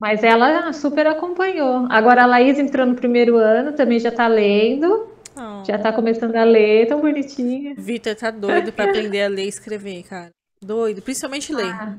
Mas 0.00 0.22
ela 0.22 0.72
super 0.72 1.06
acompanhou. 1.06 1.86
Agora 1.90 2.22
a 2.22 2.26
Laís 2.26 2.58
entrou 2.58 2.86
no 2.86 2.94
primeiro 2.94 3.36
ano, 3.36 3.72
também 3.72 3.98
já 3.98 4.10
tá 4.10 4.26
lendo. 4.26 5.08
Oh. 5.36 5.64
Já 5.64 5.78
tá 5.78 5.92
começando 5.92 6.36
a 6.36 6.44
ler, 6.44 6.86
tão 6.86 7.00
bonitinha. 7.00 7.74
Vitor 7.76 8.14
tá 8.14 8.30
doido 8.30 8.72
para 8.72 8.90
aprender 8.90 9.22
a 9.22 9.28
ler 9.28 9.44
e 9.44 9.48
escrever, 9.48 10.02
cara. 10.02 10.30
Doido, 10.62 11.02
principalmente 11.02 11.52
ler. 11.52 11.66
Ah. 11.66 11.98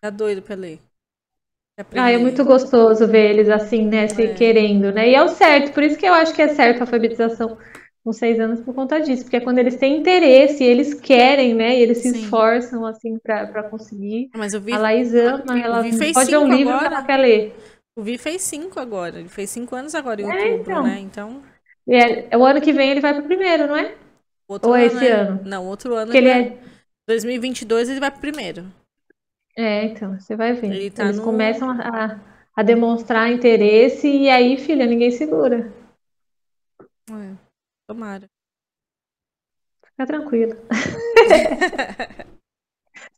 Tá 0.00 0.10
doido 0.10 0.42
para 0.42 0.54
ler. 0.54 0.80
Ah, 1.94 2.10
é 2.10 2.18
muito 2.18 2.44
gostoso 2.44 3.06
ver 3.06 3.30
eles 3.30 3.48
assim, 3.48 3.86
né, 3.86 4.08
se 4.08 4.24
é. 4.24 4.34
querendo, 4.34 4.90
né? 4.92 5.10
E 5.10 5.14
é 5.14 5.22
o 5.22 5.28
certo, 5.28 5.72
por 5.72 5.82
isso 5.84 5.96
que 5.96 6.06
eu 6.06 6.12
acho 6.12 6.34
que 6.34 6.42
é 6.42 6.48
certo 6.48 6.78
a 6.78 6.82
alfabetização 6.82 7.56
com 8.04 8.12
seis 8.12 8.38
anos 8.40 8.60
por 8.60 8.74
conta 8.74 9.00
disso, 9.00 9.24
porque 9.24 9.36
é 9.36 9.40
quando 9.40 9.58
eles 9.58 9.76
têm 9.76 9.98
interesse, 9.98 10.64
eles 10.64 10.94
querem, 10.94 11.54
né? 11.54 11.76
E 11.78 11.82
eles 11.82 11.98
se 11.98 12.08
Sim. 12.08 12.20
esforçam 12.22 12.86
assim 12.86 13.18
para 13.18 13.62
conseguir. 13.64 14.30
Mas 14.36 14.54
eu 14.54 14.60
vi, 14.60 14.72
A 14.72 14.78
Laís 14.78 15.14
ama, 15.14 15.58
ela 15.58 15.84
pode 16.14 16.30
ler 16.30 16.38
um 16.38 16.48
livro 16.48 16.78
que 16.78 16.84
agora. 16.84 16.86
ela 16.86 17.02
quer 17.04 17.16
ler. 17.18 17.54
o 17.96 18.02
Vi 18.02 18.16
fez 18.18 18.42
cinco 18.42 18.80
agora. 18.80 19.18
Ele 19.20 19.28
fez 19.28 19.50
cinco 19.50 19.74
anos 19.76 19.94
agora 19.94 20.20
em 20.22 20.24
É, 20.24 20.26
outubro, 20.26 20.62
então. 20.62 20.82
né? 20.84 20.98
Então, 21.00 21.42
E 21.86 21.94
é, 21.96 22.36
o 22.36 22.44
ano 22.44 22.60
que 22.60 22.72
vem 22.72 22.90
ele 22.90 23.00
vai 23.00 23.14
pro 23.14 23.24
primeiro, 23.24 23.66
não 23.66 23.76
é? 23.76 23.96
outro 24.48 24.70
Ou 24.70 24.76
é 24.76 24.86
ano, 24.86 24.86
esse 24.86 25.06
né? 25.06 25.08
ano? 25.08 25.40
Não, 25.44 25.66
outro 25.66 25.94
ano. 25.94 26.06
Porque 26.06 26.18
ele 26.18 26.28
vai- 26.28 26.52
é. 26.52 26.58
2022 27.08 27.88
ele 27.88 28.00
vai 28.00 28.10
pro 28.10 28.20
primeiro. 28.20 28.66
É, 29.56 29.84
então, 29.86 30.18
você 30.18 30.36
vai 30.36 30.52
ver. 30.52 30.72
Ele 30.72 30.90
tá 30.90 31.04
Eles 31.04 31.16
no- 31.16 31.24
começam 31.24 31.70
a, 31.70 32.20
a 32.56 32.62
demonstrar 32.62 33.30
interesse 33.32 34.08
e 34.08 34.28
aí, 34.30 34.56
filha, 34.56 34.86
ninguém 34.86 35.10
segura. 35.10 35.72
É, 37.88 37.90
tomara. 37.94 38.28
Fica 39.86 40.06
tranquilo. 40.06 40.54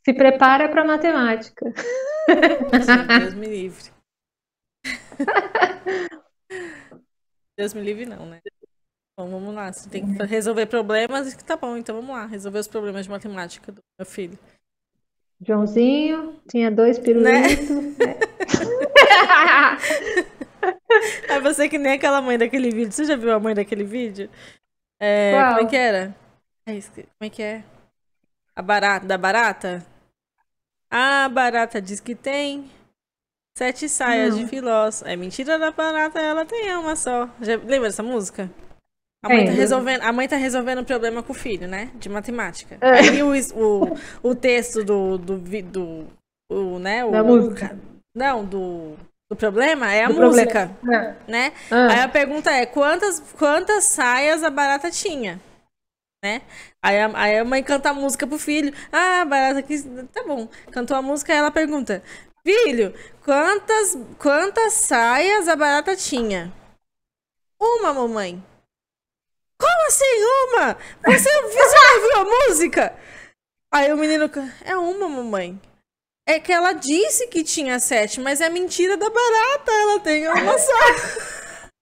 Se 0.04 0.12
prepara 0.14 0.68
para 0.68 0.84
matemática. 0.84 1.72
Sim, 1.76 3.06
Deus 3.18 3.34
me 3.34 3.46
livre. 3.46 3.90
Deus 7.58 7.74
me 7.74 7.80
livre 7.82 8.06
não, 8.06 8.24
né? 8.26 8.40
Bom, 9.18 9.28
vamos 9.28 9.52
lá. 9.54 9.72
Você 9.72 9.90
tem 9.90 10.06
que 10.06 10.12
resolver 10.24 10.66
problemas. 10.66 11.34
Tá 11.34 11.56
bom, 11.56 11.76
então 11.76 11.96
vamos 11.96 12.10
lá. 12.10 12.26
Resolver 12.26 12.60
os 12.60 12.68
problemas 12.68 13.04
de 13.04 13.10
matemática 13.10 13.72
do 13.72 13.82
meu 13.98 14.06
filho. 14.06 14.38
Joãozinho 15.46 16.40
tinha 16.48 16.70
dois 16.70 16.98
Né? 16.98 17.04
pirulitos. 17.04 17.68
É 21.28 21.40
você 21.40 21.68
que 21.68 21.78
nem 21.78 21.92
aquela 21.92 22.20
mãe 22.20 22.36
daquele 22.36 22.70
vídeo. 22.70 22.92
Você 22.92 23.04
já 23.04 23.16
viu 23.16 23.32
a 23.32 23.40
mãe 23.40 23.54
daquele 23.54 23.84
vídeo? 23.84 24.28
É, 25.00 25.32
Qual? 25.32 25.54
como 25.54 25.66
é 25.66 25.70
que 25.70 25.76
era? 25.76 26.14
É 26.66 26.72
como 26.72 27.06
é 27.22 27.30
que 27.30 27.42
é? 27.42 27.64
A 28.54 28.62
barata, 28.62 29.06
da 29.06 29.16
barata? 29.18 29.86
A 30.90 31.28
barata 31.28 31.80
diz 31.80 31.98
que 32.00 32.14
tem 32.14 32.70
sete 33.56 33.88
saias 33.88 34.36
Não. 34.36 34.42
de 34.42 34.48
filós. 34.48 35.02
É 35.02 35.16
mentira 35.16 35.58
da 35.58 35.70
barata, 35.70 36.20
ela 36.20 36.44
tem 36.44 36.74
uma 36.76 36.94
só. 36.94 37.28
Já, 37.40 37.56
lembra 37.56 37.88
dessa 37.88 38.02
música? 38.02 38.50
A 39.22 39.28
mãe, 39.28 39.44
tá 39.44 39.52
resolvendo, 39.52 40.02
a 40.02 40.12
mãe 40.12 40.28
tá 40.28 40.36
resolvendo 40.36 40.78
um 40.80 40.84
problema 40.84 41.22
com 41.22 41.32
o 41.32 41.36
filho, 41.36 41.68
né? 41.68 41.90
De 41.96 42.08
matemática. 42.08 42.78
É. 42.80 43.00
Aí 43.00 43.22
o, 43.22 43.32
o, 43.32 44.30
o 44.30 44.34
texto 44.34 44.82
do, 44.82 45.18
do, 45.18 45.36
vi- 45.38 45.60
do, 45.62 46.06
o, 46.50 46.78
né? 46.78 47.04
O, 47.04 47.10
Da 47.10 47.22
música. 47.22 47.78
Não, 48.14 48.44
do, 48.44 48.96
do 49.30 49.36
problema 49.36 49.92
é 49.92 50.04
a 50.04 50.08
Do 50.08 50.14
problema. 50.16 50.42
música, 50.42 50.76
né? 51.28 51.52
Ah, 51.70 51.92
Aí 51.92 52.00
a 52.00 52.08
pergunta 52.08 52.50
é, 52.50 52.66
quantas, 52.66 53.20
quantas 53.38 53.84
saias 53.84 54.42
a 54.42 54.50
barata 54.50 54.90
tinha? 54.90 55.40
Né? 56.22 56.42
Aí 56.82 56.98
a, 57.00 57.10
aí 57.14 57.38
a 57.38 57.44
mãe 57.44 57.62
canta 57.62 57.90
a 57.90 57.94
música 57.94 58.26
pro 58.26 58.38
filho. 58.38 58.74
Ah, 58.92 59.22
a 59.22 59.24
barata 59.24 59.62
quis... 59.62 59.84
Tá 60.12 60.24
bom. 60.24 60.48
Cantou 60.72 60.96
a 60.96 61.02
música 61.02 61.32
e 61.32 61.36
ela 61.36 61.50
pergunta. 61.50 62.02
Filho, 62.44 62.92
quantas, 63.24 63.96
quantas 64.18 64.72
saias 64.74 65.46
a 65.48 65.54
barata 65.56 65.94
tinha? 65.96 66.52
Uma, 67.60 67.94
mamãe. 67.94 68.42
Como 69.58 69.86
assim 69.86 70.24
uma? 70.24 70.76
Você, 71.06 71.42
você 71.42 71.76
não 71.76 71.94
ouviu 71.94 72.16
a 72.16 72.48
música? 72.48 72.96
Aí 73.72 73.92
o 73.92 73.96
menino... 73.96 74.28
É 74.64 74.76
uma, 74.76 75.08
mamãe. 75.08 75.60
É 76.30 76.38
que 76.40 76.52
ela 76.52 76.72
disse 76.72 77.26
que 77.28 77.42
tinha 77.42 77.78
sete, 77.80 78.20
mas 78.20 78.40
é 78.40 78.48
mentira 78.48 78.96
da 78.96 79.08
barata. 79.10 79.72
Ela 79.72 80.00
tem 80.00 80.28
uma 80.28 80.58
só. 80.58 80.72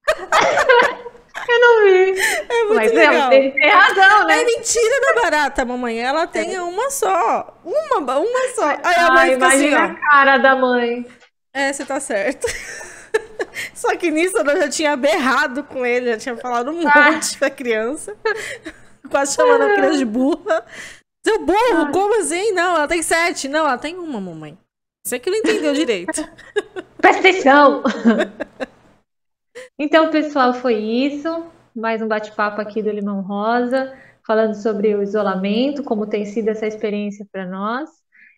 eu 1.48 1.60
não 1.60 1.84
vi. 1.84 2.20
É 2.48 2.64
muito 2.64 2.74
Mas 2.74 2.92
legal. 2.92 3.32
ele 3.32 3.50
tem 3.52 3.70
razão, 3.70 4.26
né? 4.26 4.40
É 4.40 4.44
mentira 4.44 5.00
da 5.00 5.22
barata, 5.22 5.64
mamãe. 5.64 6.00
Ela 6.00 6.26
tem 6.26 6.58
uma 6.60 6.90
só. 6.90 7.58
Uma, 7.64 8.18
uma 8.18 8.48
só. 8.54 8.68
Aí 8.68 8.94
a 8.96 9.10
mãe 9.12 9.30
Ah, 9.30 9.34
fica 9.34 9.46
assim, 9.48 9.56
imagina 9.68 9.80
ó. 9.80 9.84
a 9.84 9.94
cara 10.10 10.38
da 10.38 10.56
mãe. 10.56 11.06
É, 11.52 11.72
você 11.72 11.84
tá 11.84 11.98
certo. 12.00 12.46
Só 13.74 13.96
que 13.96 14.10
nisso 14.10 14.36
eu 14.36 14.56
já 14.56 14.68
tinha 14.68 14.96
berrado 14.96 15.64
com 15.64 15.84
ele, 15.84 16.10
já 16.12 16.18
tinha 16.18 16.36
falado 16.36 16.70
um 16.70 16.86
Ah. 16.86 17.10
monte 17.12 17.36
pra 17.38 17.50
criança. 17.50 18.14
Quase 19.10 19.34
chamando 19.36 19.62
a 19.62 19.74
criança 19.74 19.98
de 19.98 20.04
burra. 20.04 20.64
Seu 21.28 21.44
burro, 21.44 21.82
Ah. 21.82 21.90
como 21.92 22.18
assim? 22.20 22.52
Não, 22.52 22.74
ela 22.74 22.88
tem 22.88 23.02
sete. 23.02 23.48
Não, 23.48 23.66
ela 23.66 23.76
tem 23.76 23.98
uma, 23.98 24.18
mamãe. 24.18 24.56
Você 25.04 25.18
que 25.18 25.28
não 25.28 25.36
entendeu 25.36 25.74
direito. 25.74 26.26
Presta 26.96 27.20
atenção! 27.20 27.82
Então, 29.78 30.10
pessoal, 30.10 30.54
foi 30.54 30.76
isso. 30.76 31.44
Mais 31.76 32.00
um 32.00 32.08
bate-papo 32.08 32.62
aqui 32.62 32.82
do 32.82 32.90
Limão 32.90 33.20
Rosa, 33.20 33.94
falando 34.26 34.54
sobre 34.54 34.94
o 34.94 35.02
isolamento, 35.02 35.82
como 35.82 36.06
tem 36.06 36.24
sido 36.24 36.48
essa 36.48 36.66
experiência 36.66 37.26
para 37.30 37.44
nós, 37.44 37.90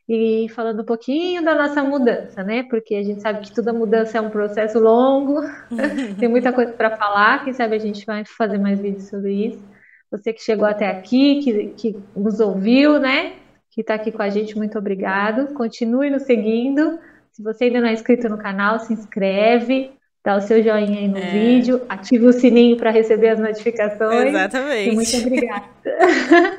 e 0.08 0.48
falando 0.48 0.82
um 0.82 0.84
pouquinho 0.84 1.44
da 1.44 1.54
nossa 1.54 1.84
mudança, 1.84 2.42
né? 2.42 2.64
Porque 2.64 2.96
a 2.96 3.02
gente 3.04 3.22
sabe 3.22 3.40
que 3.42 3.54
toda 3.54 3.72
mudança 3.72 4.18
é 4.18 4.20
um 4.20 4.30
processo 4.30 4.80
longo, 4.80 5.40
tem 6.18 6.28
muita 6.28 6.52
coisa 6.52 6.72
para 6.72 6.96
falar. 6.96 7.44
Quem 7.44 7.52
sabe 7.52 7.76
a 7.76 7.78
gente 7.78 8.04
vai 8.04 8.24
fazer 8.24 8.58
mais 8.58 8.80
vídeos 8.80 9.08
sobre 9.08 9.32
isso. 9.46 9.62
Você 10.10 10.32
que 10.32 10.42
chegou 10.42 10.66
até 10.66 10.88
aqui, 10.88 11.40
que, 11.42 11.66
que 11.76 11.96
nos 12.16 12.40
ouviu, 12.40 12.98
né? 12.98 13.34
Que 13.70 13.80
está 13.82 13.94
aqui 13.94 14.10
com 14.10 14.22
a 14.22 14.28
gente, 14.28 14.56
muito 14.56 14.76
obrigado. 14.78 15.54
Continue 15.54 16.10
nos 16.10 16.22
seguindo. 16.24 16.98
Se 17.30 17.42
você 17.42 17.64
ainda 17.64 17.80
não 17.80 17.88
é 17.88 17.92
inscrito 17.92 18.28
no 18.28 18.36
canal, 18.36 18.80
se 18.80 18.92
inscreve, 18.92 19.92
dá 20.24 20.36
o 20.36 20.40
seu 20.40 20.60
joinha 20.62 20.98
aí 20.98 21.08
no 21.08 21.18
É. 21.18 21.30
vídeo, 21.30 21.80
ativa 21.88 22.26
o 22.26 22.32
sininho 22.32 22.76
para 22.76 22.90
receber 22.90 23.28
as 23.28 23.38
notificações. 23.38 24.28
E 24.28 24.90
muito 24.92 25.08
Exatamente. 25.10 25.16
obrigada. 25.26 25.64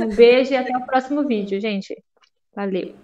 um 0.00 0.08
beijo 0.14 0.52
e 0.52 0.56
até 0.56 0.76
o 0.76 0.86
próximo 0.86 1.26
vídeo, 1.26 1.60
gente. 1.60 2.00
Valeu. 2.54 3.01